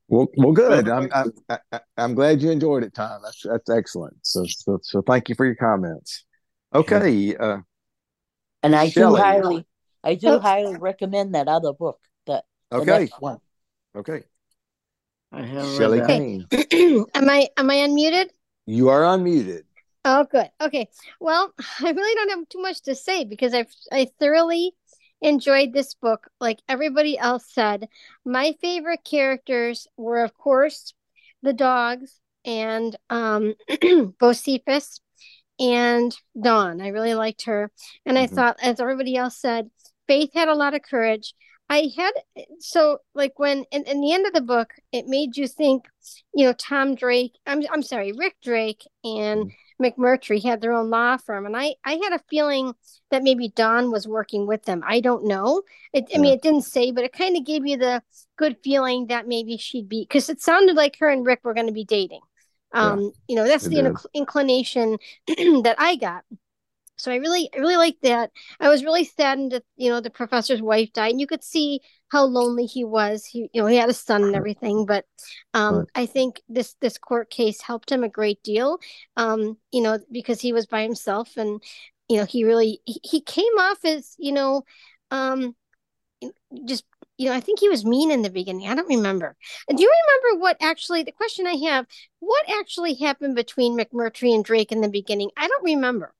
Well, 0.07 0.27
well, 0.37 0.51
good. 0.51 0.87
I'm, 0.87 1.09
I'm, 1.11 1.31
I, 1.49 1.57
I- 1.71 1.79
I'm 1.97 2.13
glad 2.13 2.39
you 2.39 2.51
enjoyed 2.51 2.83
it, 2.83 2.93
Tom. 2.93 3.21
That's 3.23 3.41
that's 3.41 3.69
excellent. 3.71 4.15
So, 4.21 4.45
so, 4.47 4.77
so 4.83 5.01
thank 5.01 5.29
you 5.29 5.35
for 5.35 5.47
your 5.47 5.55
comments. 5.55 6.25
Okay. 6.75 7.35
Uh, 7.35 7.57
And 8.61 8.75
I 8.75 8.89
Shelley. 8.89 9.17
do 9.17 9.23
highly, 9.23 9.67
I 10.05 10.15
do 10.15 10.39
highly 10.39 10.75
recommend 10.75 11.35
that 11.35 11.47
other 11.47 11.73
book. 11.73 11.99
That 12.27 12.45
the 12.71 12.77
Okay. 12.77 12.99
next 12.99 13.19
one. 13.19 13.39
okay. 13.95 14.23
I 15.31 15.41
have 15.41 15.67
read 15.67 15.77
Shelley 15.77 16.47
am 17.15 17.29
I 17.29 17.49
am 17.57 17.69
I 17.69 17.75
unmuted? 17.75 18.29
you 18.65 18.89
are 18.89 19.01
unmuted. 19.01 19.63
Oh, 20.05 20.23
good. 20.23 20.49
Okay. 20.61 20.87
Well, 21.19 21.51
I 21.81 21.91
really 21.91 22.15
don't 22.15 22.37
have 22.37 22.49
too 22.49 22.61
much 22.61 22.81
to 22.83 22.95
say 22.95 23.23
because 23.25 23.53
I've 23.53 23.73
I 23.91 24.07
thoroughly 24.19 24.73
enjoyed 25.21 25.73
this 25.73 25.95
book. 25.95 26.27
Like 26.39 26.59
everybody 26.69 27.17
else 27.17 27.45
said, 27.51 27.87
my 28.23 28.53
favorite 28.61 29.03
characters 29.03 29.87
were, 29.97 30.23
of 30.23 30.37
course, 30.37 30.93
the 31.41 31.53
dogs 31.53 32.19
and 32.45 32.95
um, 33.09 33.55
Bocephus 33.69 34.99
and 35.59 36.15
Dawn. 36.39 36.81
I 36.81 36.89
really 36.89 37.15
liked 37.15 37.45
her. 37.45 37.71
And 38.05 38.17
I 38.17 38.27
Mhm. 38.27 38.35
thought, 38.35 38.57
as 38.61 38.79
everybody 38.79 39.15
else 39.15 39.37
said, 39.37 39.69
Faith 40.07 40.31
had 40.33 40.47
a 40.49 40.55
lot 40.55 40.73
of 40.73 40.81
courage. 40.81 41.33
I 41.69 41.89
had 41.97 42.11
so 42.59 42.99
like 43.15 43.39
when 43.39 43.65
in, 43.71 43.83
in 43.83 44.01
the 44.01 44.13
end 44.13 44.27
of 44.27 44.33
the 44.33 44.41
book, 44.41 44.73
it 44.91 45.07
made 45.07 45.35
you 45.35 45.47
think, 45.47 45.85
you 46.33 46.45
know, 46.45 46.53
Tom 46.53 46.95
Drake, 46.95 47.33
I'm 47.47 47.63
I'm 47.71 47.81
sorry, 47.81 48.11
Rick 48.13 48.35
Drake 48.43 48.83
and 49.03 49.47
McMurtrie 49.81 50.43
had 50.43 50.61
their 50.61 50.73
own 50.73 50.89
law 50.89 51.17
firm, 51.17 51.45
and 51.45 51.57
I 51.57 51.75
I 51.83 51.93
had 52.03 52.13
a 52.13 52.23
feeling 52.29 52.73
that 53.11 53.23
maybe 53.23 53.49
Dawn 53.49 53.91
was 53.91 54.07
working 54.07 54.45
with 54.47 54.63
them. 54.65 54.83
I 54.87 54.99
don't 55.01 55.25
know. 55.25 55.63
It, 55.93 56.05
I 56.13 56.17
mean, 56.19 56.33
it 56.35 56.41
didn't 56.41 56.63
say, 56.63 56.91
but 56.91 57.03
it 57.03 57.13
kind 57.13 57.35
of 57.35 57.45
gave 57.45 57.65
you 57.65 57.77
the 57.77 58.01
good 58.37 58.57
feeling 58.63 59.07
that 59.07 59.27
maybe 59.27 59.57
she'd 59.57 59.89
be 59.89 60.03
because 60.03 60.29
it 60.29 60.41
sounded 60.41 60.75
like 60.75 60.97
her 60.99 61.09
and 61.09 61.25
Rick 61.25 61.41
were 61.43 61.53
going 61.53 61.67
to 61.67 61.73
be 61.73 61.85
dating. 61.85 62.21
Yeah, 62.73 62.93
Um, 62.93 63.11
you 63.27 63.35
know, 63.35 63.45
that's 63.47 63.67
the 63.67 63.77
inc- 63.77 64.05
inclination 64.13 64.97
that 65.27 65.75
I 65.79 65.95
got. 65.95 66.23
So 66.97 67.11
I 67.11 67.15
really, 67.17 67.49
I 67.53 67.57
really 67.59 67.77
liked 67.77 68.01
that. 68.03 68.31
I 68.59 68.69
was 68.69 68.83
really 68.83 69.03
saddened 69.03 69.51
that 69.51 69.63
you 69.75 69.89
know 69.89 69.99
the 70.01 70.09
professor's 70.09 70.61
wife 70.61 70.93
died, 70.93 71.11
and 71.11 71.19
you 71.19 71.27
could 71.27 71.43
see 71.43 71.81
how 72.09 72.23
lonely 72.25 72.65
he 72.65 72.83
was. 72.85 73.25
He, 73.25 73.49
you 73.53 73.61
know, 73.61 73.67
he 73.67 73.75
had 73.77 73.89
a 73.89 73.93
son 73.93 74.23
and 74.23 74.35
everything, 74.35 74.85
but 74.85 75.05
um, 75.53 75.75
Right. 75.75 75.87
I 75.95 76.05
think 76.05 76.41
this 76.47 76.75
this 76.81 76.97
court 76.97 77.29
case 77.29 77.61
helped 77.61 77.91
him 77.91 78.03
a 78.03 78.09
great 78.09 78.41
deal. 78.43 78.79
Um, 79.17 79.57
you 79.71 79.81
know, 79.81 79.99
because 80.11 80.39
he 80.41 80.53
was 80.53 80.65
by 80.67 80.83
himself, 80.83 81.37
and 81.37 81.61
you 82.07 82.17
know, 82.17 82.25
he 82.25 82.43
really 82.43 82.79
he, 82.85 82.99
he 83.03 83.21
came 83.21 83.53
off 83.59 83.83
as 83.83 84.15
you 84.17 84.31
know, 84.31 84.63
um, 85.11 85.55
just 86.65 86.85
you 87.17 87.29
know, 87.29 87.35
I 87.35 87.39
think 87.39 87.59
he 87.59 87.69
was 87.69 87.85
mean 87.85 88.11
in 88.11 88.21
the 88.23 88.29
beginning. 88.29 88.67
I 88.67 88.75
don't 88.75 88.87
remember. 88.89 89.35
Do 89.69 89.81
you 89.81 89.91
remember 90.23 90.41
what 90.41 90.57
actually? 90.61 91.03
The 91.03 91.11
question 91.13 91.47
I 91.47 91.55
have: 91.69 91.85
What 92.19 92.45
actually 92.59 92.95
happened 92.95 93.35
between 93.35 93.77
McMurtrie 93.77 94.33
and 94.35 94.43
Drake 94.43 94.71
in 94.71 94.81
the 94.81 94.89
beginning? 94.89 95.29
I 95.37 95.47
don't 95.47 95.63
remember 95.63 96.13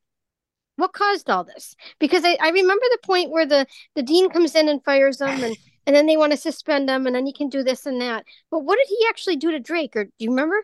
what 0.77 0.93
caused 0.93 1.29
all 1.29 1.43
this? 1.43 1.75
Because 1.99 2.23
I, 2.25 2.37
I 2.41 2.49
remember 2.49 2.85
the 2.91 2.99
point 3.03 3.31
where 3.31 3.45
the 3.45 3.65
the 3.95 4.03
dean 4.03 4.29
comes 4.29 4.55
in 4.55 4.69
and 4.69 4.83
fires 4.83 5.17
them 5.17 5.43
and 5.43 5.57
and 5.87 5.95
then 5.95 6.05
they 6.07 6.17
want 6.17 6.31
to 6.33 6.37
suspend 6.37 6.89
them 6.89 7.05
and 7.07 7.15
then 7.15 7.27
you 7.27 7.33
can 7.33 7.49
do 7.49 7.63
this 7.63 7.85
and 7.85 8.01
that. 8.01 8.25
But 8.51 8.59
what 8.59 8.77
did 8.77 8.87
he 8.89 9.05
actually 9.09 9.37
do 9.37 9.51
to 9.51 9.59
drake 9.59 9.95
or 9.95 10.05
do 10.05 10.11
you 10.19 10.29
remember? 10.31 10.57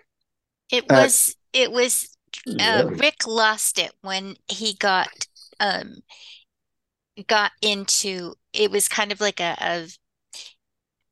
It 0.72 0.88
Uh, 0.90 1.08
was 1.08 1.36
it 1.54 1.72
was 1.72 2.18
uh, 2.60 2.86
Rick 2.88 3.28
lost 3.28 3.78
it 3.78 3.94
when 4.02 4.38
he 4.48 4.74
got 4.74 5.28
um 5.60 6.02
got 7.28 7.52
into 7.62 8.36
it 8.54 8.72
was 8.72 8.88
kind 8.88 9.12
of 9.12 9.22
like 9.22 9.40
a, 9.40 9.56
a 9.60 9.88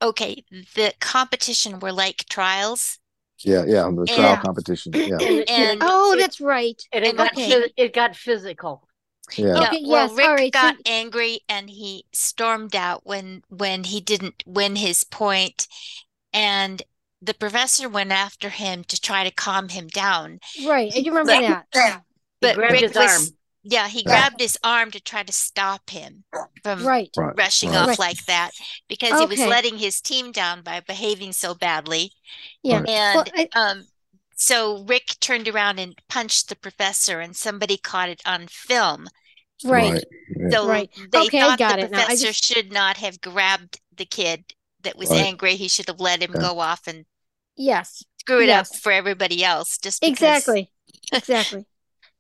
okay, 0.01 0.43
the 0.75 0.93
competition 0.99 1.79
were 1.79 1.91
like 1.91 2.25
trials. 2.29 2.99
Yeah, 3.43 3.63
yeah, 3.65 3.89
the 3.95 4.07
trial 4.07 4.35
and 4.35 4.37
competition. 4.37 4.99
Yeah, 5.05 5.21
And, 5.47 5.81
oh 5.81 6.15
that's 6.17 6.41
right. 6.41 6.81
and 6.93 7.05
it 7.05 7.15
and 7.15 7.17
got 7.17 7.33
okay. 7.33 7.53
it 7.77 7.93
got 7.93 8.15
physical. 8.17 8.88
Yeah, 9.37 9.67
yeah, 9.71 9.73
well, 9.85 10.09
yes 10.09 10.11
Rick 10.13 10.25
all 10.27 10.35
right 10.35 10.55
so 10.55 10.71
got 10.71 10.75
angry 10.85 11.41
and 11.49 11.69
he 11.69 12.05
stormed 12.13 12.75
out 12.75 13.05
when 13.05 13.43
when 13.49 13.83
he 13.85 13.99
didn't 14.01 14.43
win 14.45 14.75
his 14.75 15.03
point, 15.03 15.67
and 16.33 16.83
the 17.21 17.33
professor 17.33 17.89
went 17.89 18.11
after 18.11 18.49
him 18.49 18.83
to 18.85 18.99
try 19.01 19.23
to 19.23 19.31
calm 19.31 19.69
him 19.69 19.87
down. 19.87 20.39
right 20.57 20.91
i 20.95 21.01
do 21.01 21.11
remember 21.11 21.35
But 21.37 21.41
that 21.41 21.67
He 22.41 22.51
but 22.51 22.51
grabbed 22.51 22.71
Rick 22.71 22.81
his 22.81 22.97
arm. 22.97 23.07
was 23.21 23.33
yeah, 23.63 23.87
he 23.89 24.03
grabbed 24.03 24.39
his 24.39 24.57
arm 24.63 24.91
to 24.91 25.01
try 25.01 25.23
to 25.23 25.33
stop 25.33 25.89
him 25.89 26.23
from 26.63 26.85
right 26.85 27.09
right, 27.17 27.37
rushing 27.37 27.71
right, 27.71 27.75
off 27.75 27.87
right 27.87 27.99
like 27.99 28.25
that 28.25 28.51
because 28.87 29.17
he 29.17 29.25
was 29.25 29.45
letting 29.45 29.77
his 29.77 30.01
team 30.01 30.31
down 30.31 30.61
by 30.61 30.79
behaving 30.79 31.33
so 31.33 31.53
badly. 31.53 32.13
yeah 32.63 32.81
right. 32.81 32.87
well 33.13 33.25
And 33.25 33.31
I, 33.35 33.49
um, 33.53 33.87
so 34.39 34.83
Rick 34.85 35.17
turned 35.19 35.47
around 35.47 35.79
and 35.79 35.95
punched 36.09 36.49
the 36.49 36.55
professor, 36.55 37.19
and 37.19 37.35
somebody 37.35 37.77
caught 37.77 38.09
it 38.09 38.21
on 38.25 38.47
film. 38.47 39.07
right 39.63 39.93
Right. 39.93 40.05
So 40.51 40.67
right 40.67 40.89
they 41.11 41.27
okay 41.27 41.41
i 41.41 41.51
thought 41.51 41.59
got 41.59 41.79
the 41.79 41.79
it 41.79 41.91
i 41.93 42.15
professor 42.15 42.25
just 42.25 42.43
should 42.43 42.71
not 42.71 42.97
have 42.97 43.21
grabbed 43.21 43.79
the 43.95 44.05
kid 44.05 44.45
that 44.83 44.97
was 44.97 45.09
Right. 45.09 45.25
angry. 45.25 45.55
He 45.55 45.67
should 45.67 45.87
have 45.87 45.99
let 45.99 46.21
him 46.23 46.31
Yeah. 46.33 46.39
go 46.39 46.59
off 46.59 46.87
and 46.87 47.05
yes 47.55 48.03
screw 48.19 48.41
it 48.41 48.49
up 48.49 48.67
for 48.67 48.91
everybody 48.91 49.43
else 49.43 49.77
just 49.77 50.03
because. 50.03 50.17
exactly 50.17 50.71
exactly 51.13 51.65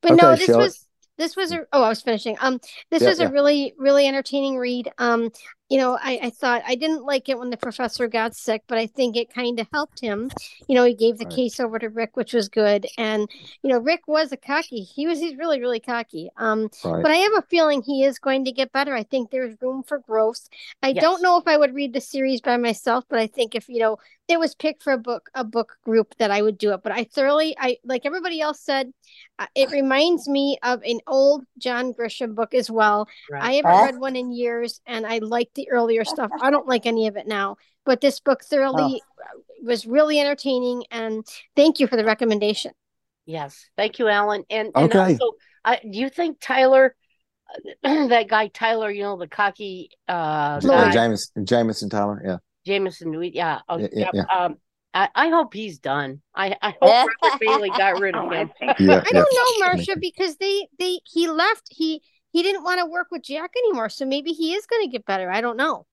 but 0.01 0.15
no 0.15 0.35
this 0.35 0.47
Shelley. 0.47 0.65
was 0.65 0.85
this 1.17 1.35
was 1.35 1.51
a 1.51 1.61
oh 1.73 1.83
i 1.83 1.89
was 1.89 2.01
finishing 2.01 2.37
um 2.41 2.59
this 2.91 3.03
Yeah, 3.03 3.09
was 3.09 3.19
a 3.19 3.23
yeah. 3.23 3.29
really 3.29 3.73
really 3.77 4.07
entertaining 4.07 4.57
read 4.57 4.91
um 4.97 5.31
you 5.69 5.77
know 5.77 5.97
i 6.01 6.19
i 6.23 6.29
thought 6.29 6.61
i 6.67 6.75
didn't 6.75 7.03
like 7.05 7.29
it 7.29 7.37
when 7.37 7.49
the 7.49 7.57
professor 7.57 8.07
got 8.07 8.35
sick 8.35 8.63
but 8.67 8.77
i 8.77 8.87
think 8.87 9.15
it 9.15 9.33
kind 9.33 9.59
of 9.59 9.67
helped 9.73 9.99
him 9.99 10.31
you 10.67 10.75
know 10.75 10.83
he 10.83 10.93
gave 10.95 11.17
the 11.17 11.25
Right. 11.25 11.27
case 11.27 11.59
over 11.59 11.79
to 11.79 11.89
rick 11.89 12.15
which 12.17 12.33
was 12.33 12.49
good 12.49 12.87
and 12.97 13.29
you 13.63 13.69
know 13.69 13.79
rick 13.79 14.01
was 14.07 14.31
a 14.31 14.37
cocky 14.37 14.81
he 14.83 15.07
was 15.07 15.19
he's 15.19 15.37
really 15.37 15.59
really 15.59 15.79
cocky 15.79 16.29
um 16.37 16.69
Right. 16.83 17.03
but 17.03 17.11
i 17.11 17.15
have 17.15 17.33
a 17.37 17.43
feeling 17.49 17.81
he 17.81 18.03
is 18.03 18.19
going 18.19 18.45
to 18.45 18.51
get 18.51 18.71
better 18.71 18.93
i 18.95 19.03
think 19.03 19.29
there's 19.31 19.55
room 19.61 19.83
for 19.83 19.99
growth 19.99 20.47
i 20.83 20.93
Yes. 20.93 21.03
don't 21.03 21.21
know 21.21 21.37
if 21.37 21.47
i 21.47 21.57
would 21.57 21.75
read 21.75 21.93
the 21.93 22.01
series 22.01 22.41
by 22.41 22.57
myself 22.57 23.05
but 23.09 23.19
i 23.19 23.27
think 23.27 23.55
if 23.55 23.69
you 23.69 23.79
know 23.79 23.97
it 24.29 24.39
was 24.39 24.55
picked 24.55 24.83
for 24.83 24.93
a 24.93 24.97
book 24.97 25.29
a 25.33 25.43
book 25.43 25.77
group 25.83 26.15
that 26.19 26.31
i 26.31 26.41
would 26.41 26.57
do 26.57 26.71
it 26.73 26.81
but 26.83 26.91
i 26.91 27.03
thoroughly 27.03 27.55
i 27.59 27.77
like 27.83 28.05
everybody 28.05 28.39
else 28.41 28.61
said 28.61 28.91
uh, 29.39 29.47
it 29.55 29.69
reminds 29.71 30.27
me 30.29 30.57
of 30.63 30.81
an 30.83 30.99
old 31.07 31.43
john 31.57 31.93
grisham 31.93 32.35
book 32.35 32.53
as 32.53 32.69
well 32.71 33.07
i 33.39 33.53
haven't 33.53 33.71
Huh? 33.71 33.81
read 33.81 33.97
one 33.97 34.15
in 34.15 34.31
years 34.31 34.81
and 34.85 35.05
i 35.05 35.17
like 35.19 35.49
the 35.55 35.69
earlier 35.71 36.05
stuff 36.05 36.31
i 36.39 36.49
don't 36.51 36.67
like 36.67 36.85
any 36.85 37.07
of 37.07 37.17
it 37.17 37.27
now 37.27 37.57
but 37.85 38.01
this 38.01 38.19
book 38.19 38.43
Oh, 38.43 38.49
thoroughly 38.49 39.03
uh, 39.21 39.37
was 39.63 39.85
really 39.87 40.19
entertaining 40.19 40.83
and 40.91 41.25
thank 41.55 41.79
you 41.79 41.87
for 41.87 41.97
the 41.97 42.05
recommendation 42.05 42.71
Yes. 43.25 43.69
Thank 43.77 43.99
you, 43.99 44.07
Alan. 44.07 44.43
And 44.49 44.73
and 44.77 44.93
Okay. 44.93 45.19
also, 45.19 45.33
I 45.63 45.77
do 45.77 45.99
you 45.99 46.09
think 46.09 46.39
Tyler, 46.41 46.95
that 47.83 48.27
guy 48.29 48.47
Tyler, 48.47 48.89
you 48.89 49.03
know, 49.03 49.17
the 49.17 49.27
cocky 49.27 49.91
uh 50.07 50.61
Uh, 50.63 50.63
Lloyd. 50.63 50.89
guy, 50.89 50.89
Jameson, 50.89 51.45
Jameson 51.45 51.89
Tyler. 51.89 52.21
Yeah, 52.25 52.37
Jameson, 52.65 53.17
we- 53.17 53.31
yeah, 53.33 53.61
oh, 53.69 53.77
yeah, 53.77 53.87
yeah, 53.93 54.05
yeah. 54.13 54.23
yeah. 54.29 54.45
Um, 54.45 54.57
I, 54.93 55.09
I 55.13 55.29
hope 55.29 55.53
he's 55.53 55.79
done. 55.79 56.21
I, 56.35 56.55
I 56.61 56.75
hope 56.81 56.81
Robert 57.21 57.39
Bailey 57.39 57.69
got 57.69 57.99
rid 57.99 58.15
of 58.15 58.23
Oh, 58.23 58.29
him. 58.29 58.51
Yeah, 58.61 59.03
i 59.05 59.11
don't 59.11 59.13
know 59.13 59.65
marcia 59.65 59.95
because 59.99 60.37
they 60.37 60.67
they 60.79 60.99
he 61.05 61.27
left 61.27 61.67
he 61.69 62.01
he 62.31 62.43
didn't 62.43 62.63
want 62.63 62.79
to 62.79 62.85
work 62.85 63.07
with 63.11 63.23
jack 63.23 63.51
anymore 63.65 63.89
so 63.89 64.05
maybe 64.05 64.31
he 64.31 64.53
is 64.53 64.65
going 64.65 64.83
to 64.83 64.91
get 64.91 65.05
better 65.05 65.29
i 65.31 65.41
don't 65.41 65.57
know 65.57 65.85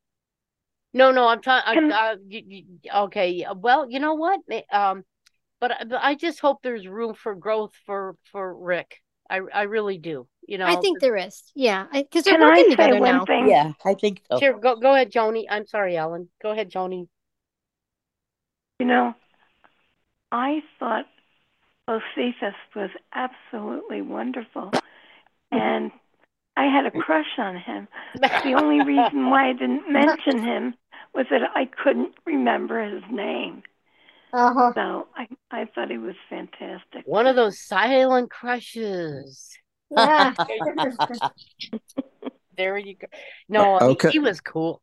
No, 0.92 1.10
no, 1.10 1.28
I'm 1.28 1.42
talking. 1.42 1.74
Can- 1.74 1.92
Uh, 1.92 2.16
y- 2.24 2.44
y- 2.48 3.02
okay, 3.04 3.46
well, 3.54 3.90
you 3.90 4.00
know 4.00 4.14
what? 4.14 4.40
Um, 4.72 5.04
but, 5.60 5.72
but 5.88 6.00
I 6.02 6.14
just 6.14 6.40
hope 6.40 6.62
there's 6.62 6.86
room 6.86 7.14
for 7.14 7.34
growth 7.34 7.72
for 7.84 8.16
for 8.32 8.54
Rick. 8.56 9.02
I 9.30 9.40
I 9.54 9.62
really 9.62 9.98
do. 9.98 10.26
You 10.46 10.58
know, 10.58 10.66
i 10.66 10.76
think 10.76 11.00
there 11.00 11.16
is 11.16 11.42
yeah 11.56 11.86
because 11.92 12.22
they're 12.22 12.34
Can 12.34 12.42
I 12.44 12.50
working 12.50 12.64
say 12.64 12.76
together 12.76 13.00
now 13.00 13.24
thing? 13.24 13.48
yeah, 13.48 13.72
I 13.84 13.94
think 13.94 14.22
so. 14.30 14.38
Sure, 14.38 14.58
go 14.58 14.76
go 14.76 14.94
ahead, 14.94 15.10
Joni. 15.10 15.44
I'm 15.50 15.66
sorry, 15.66 15.96
Alan. 15.96 16.28
Go 16.42 16.52
ahead, 16.52 16.70
Joni. 16.70 17.08
You 18.78 18.86
know, 18.86 19.14
I 20.30 20.62
thought 20.78 21.06
Josephus 21.88 22.54
was 22.76 22.90
absolutely 23.12 24.02
wonderful, 24.02 24.70
and 25.50 25.90
I 26.56 26.64
had 26.66 26.86
a 26.86 26.90
crush 26.90 27.38
on 27.38 27.56
him. 27.56 27.88
The 28.20 28.54
only 28.54 28.84
reason 28.84 29.30
why 29.30 29.50
I 29.50 29.52
didn't 29.52 29.90
mention 29.92 30.42
him 30.42 30.74
was 31.14 31.26
that 31.30 31.42
I 31.54 31.64
couldn't 31.64 32.14
remember 32.24 32.84
his 32.84 33.02
name. 33.10 33.62
Uh-huh 34.36 34.72
So 34.74 35.08
I, 35.16 35.26
I 35.50 35.64
thought 35.74 35.90
he 35.90 35.98
was 35.98 36.14
fantastic. 36.28 37.04
One 37.06 37.26
of 37.26 37.36
those 37.36 37.60
silent 37.60 38.30
crushes. 38.30 39.50
yeah 39.90 40.34
There 42.56 42.78
you 42.78 42.96
go. 42.96 43.06
No, 43.48 43.80
Okay. 43.80 44.10
he 44.10 44.18
was 44.18 44.40
cool. 44.40 44.80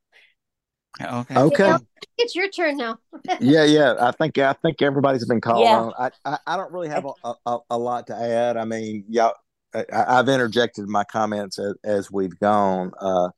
Okay. 1.02 1.36
Okay. 1.36 1.70
Al, 1.70 1.80
it's 2.18 2.36
your 2.36 2.50
turn 2.50 2.78
now 2.78 3.00
Yeah, 3.40 3.64
yeah. 3.64 3.96
I 4.00 4.12
think 4.12 4.38
I 4.38 4.54
think 4.54 4.82
everybody's 4.82 5.26
been 5.26 5.42
called 5.42 5.68
Yeah. 5.68 5.86
on. 5.86 5.94
I, 5.98 6.12
I 6.26 6.38
I 6.48 6.58
don't 6.58 6.72
really 6.72 6.90
have 6.90 7.06
a, 7.06 7.34
a, 7.46 7.58
a 7.72 7.78
lot 7.78 8.08
to 8.08 8.16
add. 8.16 8.58
I 8.58 8.66
mean, 8.66 9.06
y'all, 9.10 9.34
I, 9.74 9.86
I've 9.92 10.30
interjected 10.30 10.88
my 10.88 11.04
comments 11.04 11.58
as, 11.60 11.74
as 11.84 12.12
we've 12.12 12.38
gone. 12.40 12.92
Uh, 13.00 13.30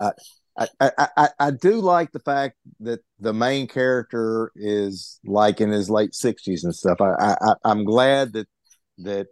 I, 0.00 0.12
I, 0.58 0.90
I, 1.16 1.28
I, 1.38 1.50
do 1.52 1.74
like 1.74 2.10
the 2.10 2.18
fact 2.18 2.56
that 2.80 3.00
the 3.20 3.32
main 3.32 3.68
character 3.68 4.50
is 4.56 5.20
like 5.24 5.60
in 5.60 5.70
his 5.70 5.88
late 5.88 6.14
sixties 6.14 6.64
and 6.64 6.74
stuff. 6.74 7.00
I, 7.00 7.36
I 7.40 7.54
I'm 7.64 7.84
glad 7.84 8.32
that 8.32 8.48
that 8.98 9.28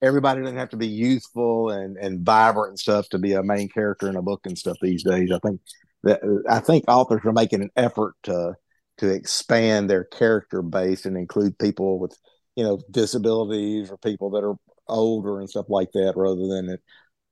everybody 0.00 0.40
doesn't 0.40 0.56
have 0.56 0.70
to 0.70 0.76
be 0.76 0.86
youthful 0.86 1.70
and 1.70 1.96
and 1.98 2.24
vibrant 2.24 2.70
and 2.70 2.78
stuff 2.78 3.08
to 3.10 3.18
be 3.18 3.34
a 3.34 3.42
main 3.42 3.68
character 3.68 4.08
in 4.08 4.16
a 4.16 4.22
book 4.22 4.40
and 4.44 4.56
stuff 4.56 4.78
these 4.80 5.04
days. 5.04 5.30
I 5.30 5.38
think 5.38 5.60
that 6.04 6.20
I 6.48 6.60
think 6.60 6.84
authors 6.88 7.20
are 7.24 7.32
making 7.32 7.62
an 7.62 7.70
effort 7.76 8.14
to 8.24 8.54
to 8.98 9.08
expand 9.08 9.88
their 9.88 10.04
character 10.04 10.62
base 10.62 11.04
and 11.04 11.16
include 11.16 11.58
people 11.58 11.98
with 11.98 12.16
you 12.56 12.64
know 12.64 12.80
disabilities 12.90 13.90
or 13.90 13.98
people 13.98 14.30
that 14.30 14.44
are 14.44 14.56
older 14.88 15.40
and 15.40 15.50
stuff 15.50 15.66
like 15.68 15.92
that 15.92 16.14
rather 16.16 16.46
than 16.46 16.70
it 16.70 16.80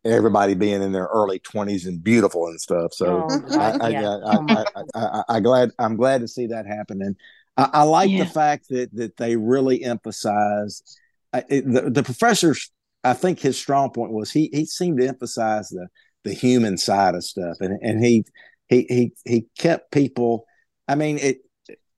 everybody 0.07 0.55
being 0.55 0.83
in 0.83 0.93
their 0.93 1.07
early 1.07 1.39
twenties 1.41 1.87
and 1.87 2.03
beautiful 2.03 2.47
and 2.47 2.61
stuff. 2.61 2.93
So 2.95 3.27
Oh, 3.29 3.41
I, 3.59 3.71
God, 3.71 3.77
I, 3.81 3.89
yeah. 3.89 4.09
I, 4.09 4.37
oh, 4.37 4.47
I, 4.49 4.65
I, 4.75 4.83
I, 4.95 5.23
I 5.29 5.41
glad 5.41 5.71
I'm 5.79 5.97
glad 5.97 6.21
to 6.23 6.29
see 6.29 6.47
that 6.49 6.67
happen, 6.67 7.03
and 7.03 7.17
I, 7.57 7.69
I 7.73 7.83
like 7.83 8.11
Yeah. 8.11 8.25
the 8.25 8.31
fact 8.31 8.69
that 8.71 8.95
that 8.95 9.17
they 9.17 9.37
really 9.37 9.83
emphasize 9.85 10.83
I, 11.33 11.45
it, 11.49 11.71
the 11.71 11.91
the 11.91 12.03
professor's. 12.03 12.71
I 13.05 13.13
think 13.13 13.39
his 13.39 13.57
strong 13.57 13.91
point 13.91 14.13
was 14.13 14.33
he 14.33 14.51
he 14.53 14.65
seemed 14.65 14.99
to 14.99 15.07
emphasize 15.07 15.69
the 15.69 15.89
the 16.25 16.33
human 16.33 16.77
side 16.79 17.15
of 17.15 17.25
stuff, 17.25 17.59
and 17.61 17.79
and 17.83 18.05
he 18.05 18.25
he 18.69 18.87
he 18.89 19.13
he 19.25 19.47
kept 19.59 19.93
people. 19.93 20.47
I 20.89 20.95
mean 20.95 21.19
it. 21.19 21.39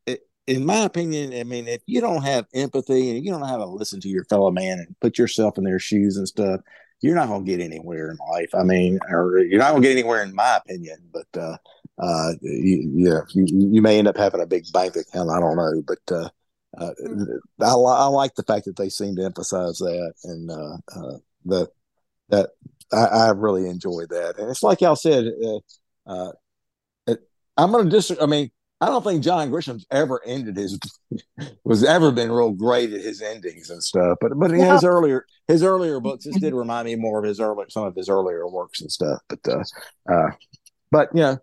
it 0.06 0.20
in 0.46 0.64
my 0.64 0.78
opinion, 0.84 1.34
I 1.34 1.44
mean, 1.44 1.68
if 1.68 1.82
you 1.84 2.00
don't 2.00 2.22
have 2.22 2.46
empathy 2.54 3.10
and 3.10 3.22
you 3.22 3.30
don't 3.30 3.40
know 3.40 3.46
how 3.46 3.58
to 3.58 3.66
listen 3.66 4.00
to 4.00 4.08
your 4.08 4.24
fellow 4.24 4.50
man 4.50 4.78
and 4.78 4.96
put 4.98 5.18
yourself 5.18 5.58
in 5.58 5.64
their 5.64 5.78
shoes 5.78 6.16
and 6.16 6.26
stuff, 6.26 6.62
you're 7.00 7.14
not 7.14 7.28
going 7.28 7.44
to 7.44 7.50
get 7.50 7.60
anywhere 7.60 8.10
in 8.10 8.18
life. 8.30 8.50
I 8.54 8.62
mean, 8.62 8.98
or 9.08 9.38
you're 9.38 9.58
not 9.58 9.70
going 9.70 9.82
to 9.82 9.88
get 9.88 9.96
anywhere, 9.96 10.22
in 10.22 10.34
my 10.34 10.56
opinion. 10.56 10.98
But 11.12 11.40
uh, 11.40 11.56
uh, 11.98 12.32
you, 12.40 12.90
yeah, 12.94 13.20
you, 13.34 13.46
you 13.72 13.82
may 13.82 13.98
end 13.98 14.08
up 14.08 14.16
having 14.16 14.40
a 14.40 14.46
big 14.46 14.64
bank 14.72 14.96
account. 14.96 15.30
I 15.30 15.40
don't 15.40 15.56
know, 15.56 15.82
but 15.86 16.14
uh, 16.14 16.28
uh, 16.76 16.92
I, 17.60 17.74
li- 17.74 17.96
I 17.98 18.06
like 18.06 18.34
the 18.34 18.42
fact 18.42 18.66
that 18.66 18.76
they 18.76 18.88
seem 18.88 19.16
to 19.16 19.24
emphasize 19.24 19.78
that, 19.78 20.12
and 20.24 20.50
uh, 20.50 20.76
uh, 20.94 21.18
that 21.46 21.68
that 22.28 22.50
I, 22.92 23.04
I 23.04 23.30
really 23.30 23.68
enjoyed 23.68 24.10
that. 24.10 24.38
And 24.38 24.50
it's 24.50 24.62
like 24.62 24.80
y'all 24.80 24.96
said, 24.96 25.26
uh, 25.44 25.58
uh, 26.06 26.32
it, 27.06 27.20
I'm 27.56 27.72
going 27.72 27.84
to 27.84 27.90
dis. 27.90 28.12
I 28.20 28.26
mean, 28.26 28.50
I 28.80 28.86
don't 28.86 29.02
think 29.02 29.24
John 29.24 29.50
Grisham's 29.50 29.86
ever 29.90 30.20
ended 30.24 30.56
his 30.56 30.78
was 31.64 31.82
ever 31.82 32.12
been 32.12 32.30
real 32.30 32.52
great 32.52 32.92
at 32.92 33.00
his 33.00 33.20
endings 33.20 33.70
and 33.70 33.82
stuff. 33.82 34.18
But 34.20 34.38
but 34.38 34.52
in 34.52 34.60
his 34.60 34.84
earlier 34.84 35.26
his 35.48 35.62
earlier 35.62 36.00
books, 36.00 36.24
this 36.24 36.36
did 36.40 36.54
remind 36.54 36.86
me 36.86 36.94
more 36.96 37.18
of 37.18 37.24
his 37.24 37.40
earlier 37.40 37.66
some 37.70 37.84
of 37.84 37.96
his 37.96 38.08
earlier 38.08 38.46
works 38.48 38.80
and 38.80 38.90
stuff. 38.90 39.20
But 39.28 39.40
uh, 39.48 39.64
uh 40.12 40.30
but 40.90 41.08
you 41.12 41.22
know, 41.22 41.38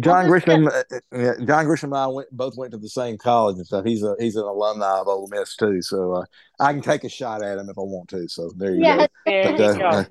John 0.00 0.26
Grisham, 0.26 0.68
uh, 0.68 1.16
uh, 1.16 1.44
John 1.46 1.64
Grisham 1.64 1.84
and 1.84 1.96
I 1.96 2.06
went 2.08 2.30
both 2.30 2.58
went 2.58 2.72
to 2.72 2.78
the 2.78 2.90
same 2.90 3.16
college 3.16 3.56
and 3.56 3.66
stuff. 3.66 3.86
He's 3.86 4.02
a 4.02 4.14
he's 4.18 4.36
an 4.36 4.44
alumni 4.44 4.98
of 4.98 5.08
Ole 5.08 5.28
Miss 5.28 5.56
too, 5.56 5.80
so 5.80 6.12
uh, 6.12 6.24
I 6.60 6.74
can 6.74 6.82
take 6.82 7.04
a 7.04 7.08
shot 7.08 7.42
at 7.42 7.56
him 7.56 7.70
if 7.70 7.78
I 7.78 7.82
want 7.82 8.10
to. 8.10 8.28
So 8.28 8.52
there 8.56 8.74
you 8.74 8.82
Yeah. 8.82 8.96
go. 8.98 9.06
There 9.24 9.56
But, 9.56 9.74
you 9.74 9.78
go. 9.78 10.04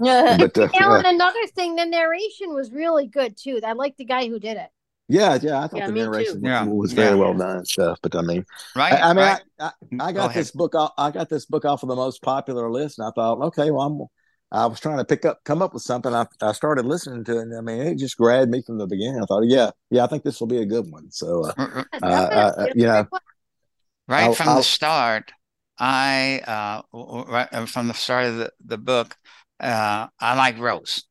but 0.56 0.76
Alan, 0.76 1.06
another 1.06 1.46
thing, 1.54 1.76
the 1.76 1.86
narration 1.86 2.56
was 2.56 2.72
really 2.72 3.06
good 3.06 3.38
too. 3.38 3.60
I 3.64 3.74
like 3.74 3.98
the 3.98 4.06
guy 4.06 4.28
who 4.28 4.40
did 4.40 4.58
it. 4.58 4.70
Yeah, 5.08 5.38
yeah, 5.42 5.60
I 5.60 5.68
thought 5.68 5.78
Yeah, 5.80 5.86
the 5.88 5.92
me 5.94 6.00
too. 6.02 6.06
narration 6.06 6.44
Yeah, 6.44 6.66
was 6.66 6.94
very 6.94 7.16
yeah. 7.16 7.22
well 7.24 7.34
done 7.34 7.58
and 7.58 7.68
stuff. 7.68 8.00
But 8.02 8.16
I 8.16 8.22
mean, 8.22 8.46
Right, 8.76 8.94
I, 8.94 9.10
I 9.10 9.14
mean, 9.14 9.24
right. 9.26 9.42
I, 9.60 9.66
I, 9.66 9.72
I 10.10 10.12
got 10.12 10.30
ahead. 10.30 10.42
this 10.42 10.52
book. 10.52 10.76
off- 10.76 10.94
I 10.98 11.12
got 11.12 11.30
this 11.30 11.46
book 11.46 11.66
off 11.66 11.84
of 11.84 11.90
the 11.90 11.96
most 11.96 12.22
popular 12.22 12.70
list, 12.72 13.00
and 13.00 13.08
I 13.08 13.12
thought, 13.16 13.42
okay, 13.48 13.72
well, 13.72 13.82
I'm. 13.82 14.02
I 14.50 14.66
was 14.66 14.80
trying 14.80 14.98
to 14.98 15.04
pick 15.04 15.26
up, 15.26 15.42
come 15.44 15.62
up 15.62 15.74
with 15.74 15.84
something. 15.84 16.14
I, 16.14 16.26
I 16.42 16.54
started 16.54 16.86
listening 16.86 17.26
to 17.26 17.38
it, 17.38 17.42
and 17.42 17.58
I 17.58 17.60
mean, 17.60 17.82
it 17.82 17.98
just 17.98 18.16
grabbed 18.16 18.50
me 18.50 18.62
from 18.66 18.78
the 18.78 18.88
beginning. 18.88 19.22
I 19.22 19.26
thought, 19.26 19.44
yeah, 19.46 19.72
yeah, 19.90 20.06
I 20.06 20.08
think 20.08 20.24
this 20.24 20.40
will 20.40 20.48
be 20.48 20.60
a 20.62 20.66
good 20.66 20.90
one. 20.90 21.12
So, 21.12 21.44
uh, 21.48 21.54
R- 21.58 21.72
r- 21.76 21.88
uh, 22.02 22.08
uh, 22.08 22.68
you 22.74 22.86
know, 22.86 23.08
Right 24.08 24.24
I'll- 24.24 24.34
from 24.36 24.48
I'll- 24.48 24.56
the 24.56 24.64
start, 24.64 25.34
I 25.78 26.42
uh, 26.48 26.82
w- 26.98 27.18
w- 27.20 27.34
right 27.34 27.50
uh, 27.52 27.66
from 27.66 27.90
the 27.90 27.94
start 27.94 28.26
of 28.28 28.38
the, 28.38 28.52
the 28.66 28.78
book, 28.78 29.18
uh, 29.60 30.08
I 30.18 30.36
like 30.38 30.58
Rose. 30.60 31.04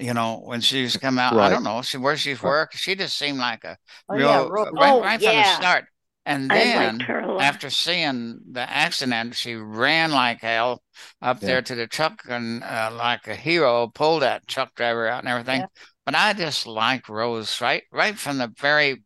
You 0.00 0.14
know, 0.14 0.40
when 0.44 0.60
she's 0.60 0.96
come 0.96 1.18
out, 1.18 1.38
I 1.38 1.48
don't 1.48 1.64
know 1.64 1.82
she, 1.82 1.98
where 1.98 2.16
she's 2.16 2.42
Right. 2.42 2.48
worked. 2.48 2.76
She 2.76 2.94
just 2.94 3.16
seemed 3.18 3.38
like 3.38 3.64
a 3.64 3.76
Oh, 4.08 4.14
real 4.14 4.26
yeah, 4.26 4.46
Rose. 4.48 4.68
right, 4.72 4.92
Oh, 4.92 5.00
right 5.00 5.20
from 5.22 5.36
the 5.36 5.44
start. 5.44 5.84
And 6.26 6.50
then 6.52 6.74
liked 6.76 7.02
her 7.02 7.20
a 7.20 7.32
lot. 7.32 7.42
after 7.42 7.70
seeing 7.70 8.40
the 8.52 8.68
accident, 8.70 9.34
she 9.36 9.54
ran 9.54 10.10
like 10.12 10.40
hell 10.40 10.82
up 11.22 11.40
Yeah. 11.40 11.46
there 11.46 11.62
to 11.62 11.74
the 11.74 11.86
truck 11.86 12.22
and 12.28 12.62
uh, 12.62 12.90
like 12.92 13.26
a 13.26 13.34
hero 13.34 13.88
pulled 13.88 14.22
that 14.22 14.46
truck 14.46 14.74
driver 14.74 15.08
out 15.08 15.20
and 15.20 15.28
everything. 15.28 15.60
Yeah. 15.60 15.66
But 16.04 16.14
I 16.14 16.32
just 16.32 16.66
like 16.66 17.08
Rose 17.08 17.60
right 17.60 17.84
right 17.92 18.18
from 18.18 18.38
the 18.38 18.52
very 18.58 19.02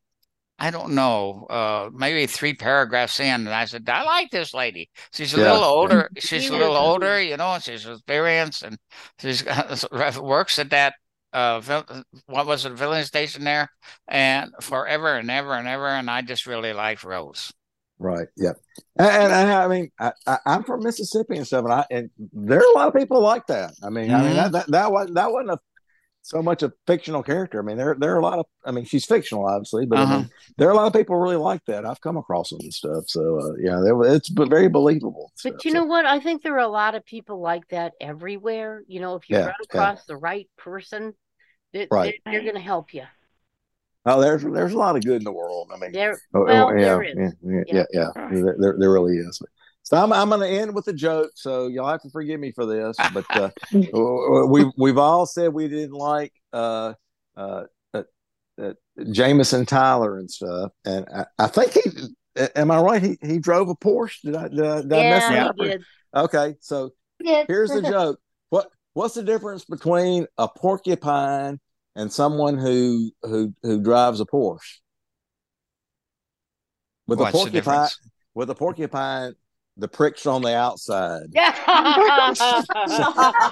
I 0.58 0.70
don't 0.70 0.94
know, 0.94 1.46
uh, 1.50 1.90
maybe 1.92 2.26
three 2.26 2.54
paragraphs 2.54 3.18
in, 3.20 3.26
and 3.26 3.48
I 3.48 3.64
said, 3.64 3.88
I 3.88 4.04
like 4.04 4.30
this 4.30 4.54
lady. 4.54 4.88
She's 5.12 5.34
a 5.34 5.36
Yeah, 5.36 5.40
little 5.40 5.64
older. 5.64 6.10
She's 6.18 6.48
She 6.48 6.50
a 6.50 6.56
little 6.56 6.76
older, 6.76 7.20
you 7.20 7.36
know. 7.36 7.54
and 7.54 7.62
She's 7.62 7.86
experienced, 7.86 8.62
and 8.62 8.78
she's 9.18 9.44
works 10.20 10.58
at 10.60 10.70
that 10.70 10.94
uh, 11.32 11.60
what 12.26 12.46
was 12.46 12.64
it, 12.64 12.78
filling 12.78 13.04
station 13.04 13.44
there, 13.44 13.68
and 14.08 14.52
forever 14.60 15.16
and 15.16 15.30
ever 15.30 15.54
and 15.54 15.66
ever. 15.68 15.88
And 15.88 16.08
I 16.10 16.22
just 16.22 16.46
really 16.46 16.72
liked 16.72 17.02
Rose. 17.04 17.52
right, 17.98 18.28
yeah, 18.36 18.52
and, 18.98 19.08
and, 19.08 19.32
and 19.32 19.50
I 19.52 19.68
mean, 19.68 19.90
I, 19.98 20.12
I, 20.26 20.38
I'm 20.46 20.64
from 20.64 20.82
Mississippi 20.82 21.36
and 21.36 21.46
stuff, 21.46 21.64
and 21.64 21.72
I 21.72 21.84
and 21.90 22.10
there 22.32 22.58
are 22.58 22.72
a 22.72 22.74
lot 22.78 22.88
of 22.88 22.94
people 22.94 23.20
like 23.22 23.46
that. 23.46 23.72
I 23.82 23.90
mean, 23.90 24.12
I 24.12 24.22
mean 24.24 24.34
Mhm. 24.34 24.36
that 24.36 24.52
that 24.52 24.66
that 24.70 24.92
wasn't 24.92 25.14
that 25.16 25.32
wasn't 25.32 25.52
a 25.52 25.58
so 26.24 26.42
much 26.42 26.62
a 26.62 26.72
fictional 26.86 27.22
character. 27.22 27.58
I 27.60 27.62
mean, 27.62 27.76
there 27.76 27.94
there 27.98 28.14
are 28.14 28.18
a 28.18 28.22
lot 28.22 28.38
of. 28.38 28.46
I 28.64 28.70
mean, 28.70 28.84
she's 28.86 29.04
fictional, 29.04 29.46
obviously, 29.46 29.86
but 29.86 29.98
Uh-huh. 30.00 30.18
mean, 30.18 30.30
there 30.56 30.68
are 30.68 30.72
a 30.72 30.74
lot 30.74 30.86
of 30.86 30.92
people 30.94 31.16
really 31.16 31.36
like 31.36 31.64
that. 31.66 31.84
I've 31.84 32.00
come 32.00 32.16
across 32.16 32.50
them 32.50 32.60
and 32.62 32.72
stuff. 32.72 33.04
So 33.08 33.38
uh, 33.40 33.52
yeah, 33.60 33.80
they, 33.84 34.14
it's 34.14 34.30
b- 34.30 34.46
very 34.48 34.68
believable. 34.68 35.32
But 35.42 35.54
stuff, 35.54 35.64
you 35.66 35.70
so. 35.72 35.78
know 35.78 35.84
what? 35.84 36.06
I 36.06 36.20
think 36.20 36.42
there 36.42 36.54
are 36.54 36.58
a 36.58 36.68
lot 36.68 36.94
of 36.94 37.04
people 37.04 37.40
like 37.40 37.68
that 37.68 37.92
everywhere. 38.00 38.82
You 38.88 39.00
know, 39.00 39.16
if 39.16 39.28
you 39.28 39.36
Yeah, 39.36 39.46
run 39.46 39.54
yeah. 39.60 39.64
across 39.64 40.04
the 40.06 40.16
right 40.16 40.48
person, 40.56 41.14
they, 41.72 41.86
Right. 41.90 42.14
they're, 42.24 42.32
they're 42.32 42.42
going 42.42 42.54
to 42.54 42.60
help 42.60 42.94
you. 42.94 43.04
Oh, 44.06 44.20
there's 44.20 44.42
there's 44.42 44.74
a 44.74 44.78
lot 44.78 44.96
of 44.96 45.04
good 45.04 45.16
in 45.16 45.24
the 45.24 45.32
world. 45.32 45.70
I 45.74 45.78
mean, 45.78 45.92
There, 45.92 46.20
oh, 46.34 46.40
oh, 46.40 46.44
well, 46.44 46.70
yeah, 46.78 46.84
there 46.84 47.02
is. 47.02 47.16
yeah, 47.16 47.30
yeah, 47.42 47.62
Yeah. 47.66 47.84
yeah, 47.92 48.08
yeah. 48.16 48.28
There, 48.30 48.56
there, 48.58 48.76
there 48.78 48.92
really 48.92 49.16
is. 49.16 49.40
So 49.94 50.02
I'm 50.02 50.12
I'm 50.12 50.28
going 50.28 50.40
to 50.40 50.48
end 50.48 50.74
with 50.74 50.88
a 50.88 50.92
joke. 50.92 51.30
So 51.36 51.68
y'all 51.68 51.88
have 51.88 52.02
to 52.02 52.10
forgive 52.10 52.40
me 52.40 52.50
for 52.50 52.66
this, 52.66 52.98
but 53.14 53.24
uh, 53.36 53.50
we 54.48 54.68
we've 54.76 54.98
all 54.98 55.24
said 55.24 55.54
we 55.54 55.68
didn't 55.68 55.92
like 55.94 56.32
uh, 56.52 56.94
uh, 57.36 57.62
uh, 57.94 58.02
uh, 58.60 58.72
Jameson 59.12 59.66
Tyler 59.66 60.18
and 60.18 60.28
stuff, 60.28 60.72
and 60.84 61.06
I, 61.14 61.26
I 61.38 61.46
think 61.46 61.72
he. 61.74 61.80
Am 62.56 62.72
I 62.72 62.80
right? 62.80 63.00
He 63.00 63.18
he 63.22 63.38
drove 63.38 63.68
a 63.68 63.76
Porsche. 63.76 64.20
Did 64.24 64.34
I 64.34 64.48
did 64.48 64.64
I, 64.64 64.82
did 64.82 64.92
I 64.92 65.10
mess 65.10 65.28
he 65.28 65.34
up? 65.36 65.56
did. 65.56 65.82
Okay, 66.16 66.54
so 66.60 66.90
Yes. 67.20 67.44
here's 67.46 67.70
the 67.70 67.82
joke. 67.82 68.18
What 68.50 68.70
what's 68.94 69.14
the 69.14 69.22
difference 69.22 69.64
between 69.64 70.26
a 70.38 70.48
porcupine 70.48 71.60
and 71.94 72.12
someone 72.12 72.58
who 72.58 73.12
who 73.22 73.54
who 73.62 73.80
drives 73.80 74.20
a 74.20 74.26
Porsche? 74.26 74.78
With 77.06 77.20
a 77.20 77.22
What's 77.22 77.44
the 77.44 77.50
porcupine, 77.50 77.88
with 78.34 78.50
a 78.50 78.54
porcupine, 78.56 79.34
the 79.76 79.88
pricks 79.88 80.26
on 80.26 80.42
the 80.42 80.54
outside. 80.56 81.26
All 81.36 81.44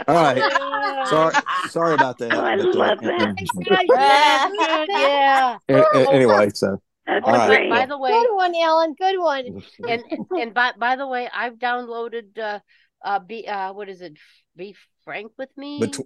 All 0.09 0.23
right. 0.23 1.07
Sorry, 1.09 1.35
sorry 1.69 1.95
about 1.95 2.19
that. 2.19 2.33
Oh, 2.33 2.41
I 2.45 2.57
but, 2.57 2.67
uh, 2.67 2.79
love 2.79 3.01
that. 3.01 3.37
Good, 3.65 4.89
yeah. 4.89 5.59
a- 5.69 5.99
a- 5.99 6.13
anyway, 6.13 6.49
so 6.55 6.81
That's 7.07 7.27
All 7.27 7.33
right. 7.35 7.47
great. 7.49 7.71
by 7.71 7.87
the 7.87 7.99
way, 7.99 8.11
Good 8.11 8.35
one, 8.35 8.55
Alan. 8.55 8.95
Good 8.95 9.19
one. 9.19 9.63
and 9.89 10.03
and 10.31 10.55
by 10.55 10.73
by 10.79 10.97
the 10.97 11.07
way, 11.07 11.29
I've 11.33 11.55
downloaded 11.55 12.39
uh 12.39 12.61
uh 13.05 13.19
be 13.19 13.49
uh 13.49 13.73
what 13.73 13.89
is 13.89 14.01
it? 14.01 14.15
Be 14.57 14.77
frank 15.05 15.33
with 15.39 15.51
me. 15.57 15.81
but 15.81 15.99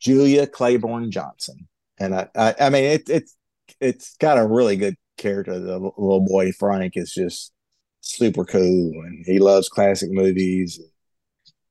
Julia 0.00 0.46
Claiborne 0.46 1.10
Johnson. 1.10 1.68
And 1.98 2.14
I, 2.14 2.28
I, 2.34 2.54
I 2.60 2.70
mean, 2.70 2.84
it, 2.84 3.10
it's 3.10 3.36
it's 3.80 4.16
got 4.16 4.38
a 4.38 4.46
really 4.46 4.76
good 4.76 4.96
character. 5.16 5.58
The 5.58 5.78
little 5.78 6.24
boy 6.24 6.52
Frank 6.52 6.96
is 6.96 7.12
just 7.12 7.52
super 8.00 8.44
cool, 8.44 8.92
and 9.04 9.24
he 9.26 9.38
loves 9.38 9.68
classic 9.68 10.10
movies, 10.10 10.80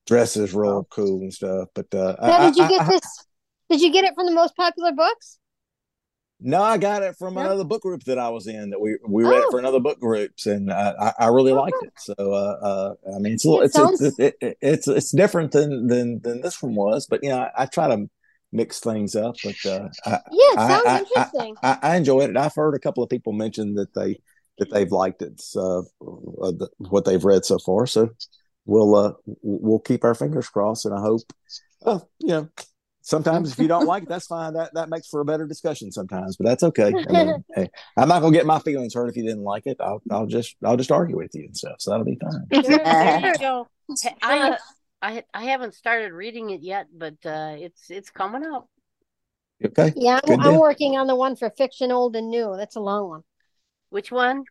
dresses 0.08 0.54
real 0.54 0.86
cool 0.90 1.22
and 1.22 1.34
stuff. 1.34 1.70
But 1.74 1.94
uh, 1.94 2.16
Now, 2.22 2.38
I- 2.40 2.46
did 2.48 2.56
you 2.58 2.64
I- 2.64 2.70
get 2.70 2.82
I- 2.82 2.90
this? 2.90 3.26
Did 3.70 3.82
you 3.82 3.92
get 3.92 4.06
it 4.06 4.14
from 4.14 4.28
the 4.28 4.32
most 4.32 4.56
popular 4.56 4.92
books? 4.92 5.40
No, 6.40 6.62
I 6.62 6.78
got 6.78 7.02
it 7.02 7.16
from 7.18 7.34
No? 7.34 7.40
another 7.42 7.64
book 7.64 7.82
group 7.82 8.04
that 8.04 8.20
I 8.20 8.30
was 8.30 8.46
in. 8.46 8.70
That 8.72 8.80
we 8.82 8.98
we 9.08 9.24
read 9.24 9.38
it 9.40 9.46
Oh. 9.48 9.52
for 9.52 9.58
another 9.60 9.80
book 9.80 10.00
groups, 10.00 10.46
and 10.46 10.72
I 10.72 10.94
I, 11.00 11.14
I 11.26 11.28
really 11.30 11.54
liked 11.54 11.78
it. 11.82 11.94
So 11.98 12.14
uh, 12.18 12.58
uh 12.62 12.94
I 13.16 13.20
mean, 13.20 13.34
it's 13.34 13.46
a 13.46 13.50
little, 13.50 13.62
It 13.64 13.66
it's, 13.68 13.76
it's 13.78 14.00
sounds- 14.00 14.02
it's 14.20 14.20
it, 14.42 14.58
it's 14.62 14.88
it's 14.88 15.12
different 15.12 15.52
than 15.54 15.88
than 15.88 16.20
than 16.22 16.42
this 16.42 16.62
one 16.62 16.76
was, 16.76 17.08
but 17.08 17.24
you 17.24 17.30
know, 17.30 17.40
I, 17.40 17.64
I 17.64 17.66
try 17.66 17.88
to 17.88 18.08
mix 18.52 18.80
things 18.80 19.16
up. 19.16 19.36
But 19.44 19.56
uh, 19.66 19.90
I, 20.06 20.20
Yeah, 20.32 20.68
sounds 20.68 20.86
I- 20.88 21.00
interesting. 21.00 21.56
I, 21.64 21.78
I 21.82 21.96
enjoyed 21.98 22.30
it. 22.30 22.38
I've 22.38 22.56
heard 22.56 22.76
a 22.76 22.80
couple 22.80 23.04
of 23.04 23.10
people 23.10 23.34
mention 23.34 23.76
that 23.76 23.94
they 23.94 24.20
that 24.58 24.72
they've 24.72 24.92
liked 24.92 25.22
it. 25.22 25.42
Uh, 25.56 25.82
the, 26.02 26.70
what 26.78 27.06
they've 27.06 27.24
read 27.24 27.44
so 27.46 27.60
far. 27.60 27.86
So 27.88 28.10
we'll 28.66 28.96
uh 28.96 29.14
we'll 29.42 29.80
keep 29.80 30.04
our 30.04 30.16
fingers 30.16 30.50
crossed, 30.50 30.86
and 30.86 30.94
I 30.96 31.02
hope. 31.02 31.22
Uh, 31.86 32.00
you 32.20 32.30
know, 32.30 32.50
sometimes 33.02 33.52
if 33.52 33.60
you 33.60 33.68
don't 33.68 33.86
like 33.86 34.04
it, 34.04 34.10
that's 34.10 34.26
fine. 34.28 34.54
That 34.54 34.74
that 34.74 34.90
makes 34.90 35.08
for 35.08 35.20
a 35.20 35.26
better 35.26 35.46
discussion 35.46 35.92
sometimes, 35.92 36.38
but 36.38 36.46
that's 36.48 36.64
okay. 36.64 36.94
I 37.08 37.12
mean, 37.12 37.44
hey, 37.56 37.70
I'm 37.98 38.08
not 38.08 38.22
gonna 38.22 38.36
get 38.36 38.46
my 38.46 38.60
feelings 38.60 38.94
hurt 38.96 39.10
if 39.10 39.18
you 39.18 39.24
didn't 39.24 39.44
like 39.44 39.64
it. 39.68 39.78
I'll 39.80 40.02
I'll 40.10 40.26
just 40.26 40.56
I'll 40.64 40.78
just 40.78 40.92
argue 40.92 41.18
with 41.18 41.32
you 41.34 41.44
and 41.46 41.56
stuff. 41.56 41.76
So 41.80 41.92
that'll 41.92 42.06
be 42.06 42.18
fine. 42.20 42.64
Sure, 42.64 42.80
there 42.84 43.20
you 43.34 43.38
go. 43.40 43.68
Hey, 44.02 44.16
I, 44.24 44.58
I 45.02 45.24
I 45.34 45.46
haven't 45.46 45.74
started 45.76 46.14
reading 46.14 46.50
it 46.50 46.62
yet, 46.62 46.88
but 46.94 47.16
uh, 47.26 47.56
it's 47.58 47.90
it's 47.90 48.10
coming 48.10 48.46
up. 48.46 48.70
Okay. 49.64 49.94
Yeah, 49.96 50.20
I'm, 50.24 50.40
I'm 50.42 50.56
working 50.60 50.98
on 50.98 51.08
the 51.08 51.16
one 51.16 51.36
for 51.36 51.50
fiction, 51.50 51.92
old 51.92 52.16
and 52.16 52.30
new. 52.30 52.56
That's 52.58 52.76
a 52.76 52.82
long 52.82 53.10
one. 53.10 53.24
Which 53.90 54.12
one? 54.12 54.46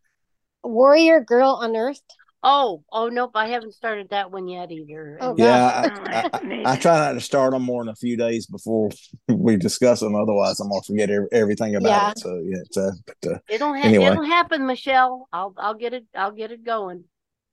Warrior 0.63 1.21
Girl 1.21 1.59
Unearthed. 1.61 2.03
Oh, 2.43 2.85
oh 2.93 3.09
nope, 3.09 3.33
I 3.35 3.49
haven't 3.49 3.75
started 3.75 4.11
that 4.11 4.31
one 4.31 4.49
yet 4.49 4.71
either. 4.71 5.19
Oh, 5.21 5.35
Yeah. 5.37 5.89
I, 6.13 6.17
I, 6.19 6.25
I, 6.33 6.73
I 6.73 6.77
try 6.77 6.99
not 6.99 7.13
to 7.13 7.21
start 7.21 7.53
them 7.53 7.63
more 7.63 7.83
than 7.83 7.91
a 7.93 7.97
few 7.97 8.17
days 8.17 8.47
before 8.47 8.91
we 9.29 9.57
discuss 9.57 10.01
them. 10.01 10.15
Otherwise, 10.15 10.61
I'm 10.61 10.69
gonna 10.69 10.83
forget 10.83 11.11
everything 11.33 11.75
about 11.77 11.91
Yeah. 11.91 12.11
it. 12.11 12.19
So 12.19 12.43
yeah, 12.45 12.59
it's, 12.59 12.77
uh, 12.77 12.93
but, 13.07 13.33
uh, 13.33 13.39
It'll 13.49 13.75
ha- 13.75 13.89
Anyway. 13.89 14.11
it'll 14.11 14.25
happen, 14.25 14.67
Michelle. 14.67 15.29
I'll 15.33 15.55
I'll 15.57 15.75
get 15.75 15.95
it 15.95 16.07
I'll 16.15 16.33
get 16.33 16.51
it 16.51 16.65
going. 16.65 17.05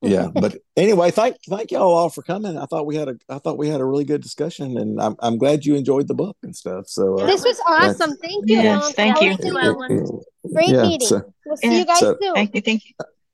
Yeah. 0.02 0.28
But 0.34 0.58
anyway, 0.76 1.12
thank 1.12 1.38
thank 1.48 1.72
y'all 1.72 1.94
all 1.94 2.10
for 2.10 2.22
coming. 2.24 2.58
I 2.58 2.66
thought 2.66 2.86
we 2.86 2.96
had 2.96 3.08
a 3.10 3.18
I 3.30 3.40
thought 3.40 3.58
we 3.58 3.70
had 3.70 3.82
a 3.82 3.86
really 3.86 4.04
good 4.06 4.22
discussion, 4.22 4.78
and 4.78 5.02
I'm 5.02 5.16
I'm 5.20 5.38
glad 5.38 5.66
you 5.66 5.76
enjoyed 5.76 6.08
the 6.08 6.14
book 6.16 6.38
and 6.44 6.56
stuff. 6.56 6.88
So 6.88 7.20
uh, 7.20 7.26
This 7.26 7.44
was 7.44 7.60
awesome. 7.68 8.16
Thank 8.18 8.50
you. 8.50 8.58
Yes, 8.58 8.82
Ellen. 8.84 8.94
thank 8.94 9.22
you. 9.22 9.28
Ellen, 9.30 9.40
You, 9.46 9.52
too. 9.52 9.60
Ellen. 9.60 10.22
Great 10.54 10.70
Yeah, 10.70 10.82
meeting. 10.84 11.08
so- 11.08 11.34
we'll 11.46 11.58
see 11.58 11.80
you 11.80 11.86
guys 11.86 12.00
So- 12.00 12.18
soon. 12.22 12.34
Thank 12.34 12.56
you, 12.56 12.62
thank 12.62 12.84
you. 12.86 12.94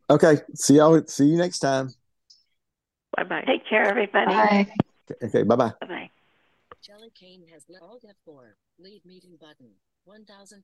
okay. 0.09 0.41
See 0.55 0.75
y'all. 0.75 1.01
See 1.07 1.25
you 1.25 1.37
next 1.37 1.59
time. 1.59 1.93
Bye 3.15 3.23
bye. 3.23 3.43
Take 3.47 3.65
care, 3.67 3.83
everybody. 3.87 4.27
Bye. 4.33 4.67
Okay. 5.23 5.43
Bye 5.43 5.55
bye. 5.55 5.71
Bye 5.81 5.87
bye. 5.87 6.09
Jelly 6.81 7.11
Kane 7.15 7.43
has 7.53 7.63
all 7.81 7.99
that 8.03 8.15
for 8.25 8.55
leave 8.79 9.03
meeting 9.05 9.37
button. 9.39 9.71
1000 10.05 10.63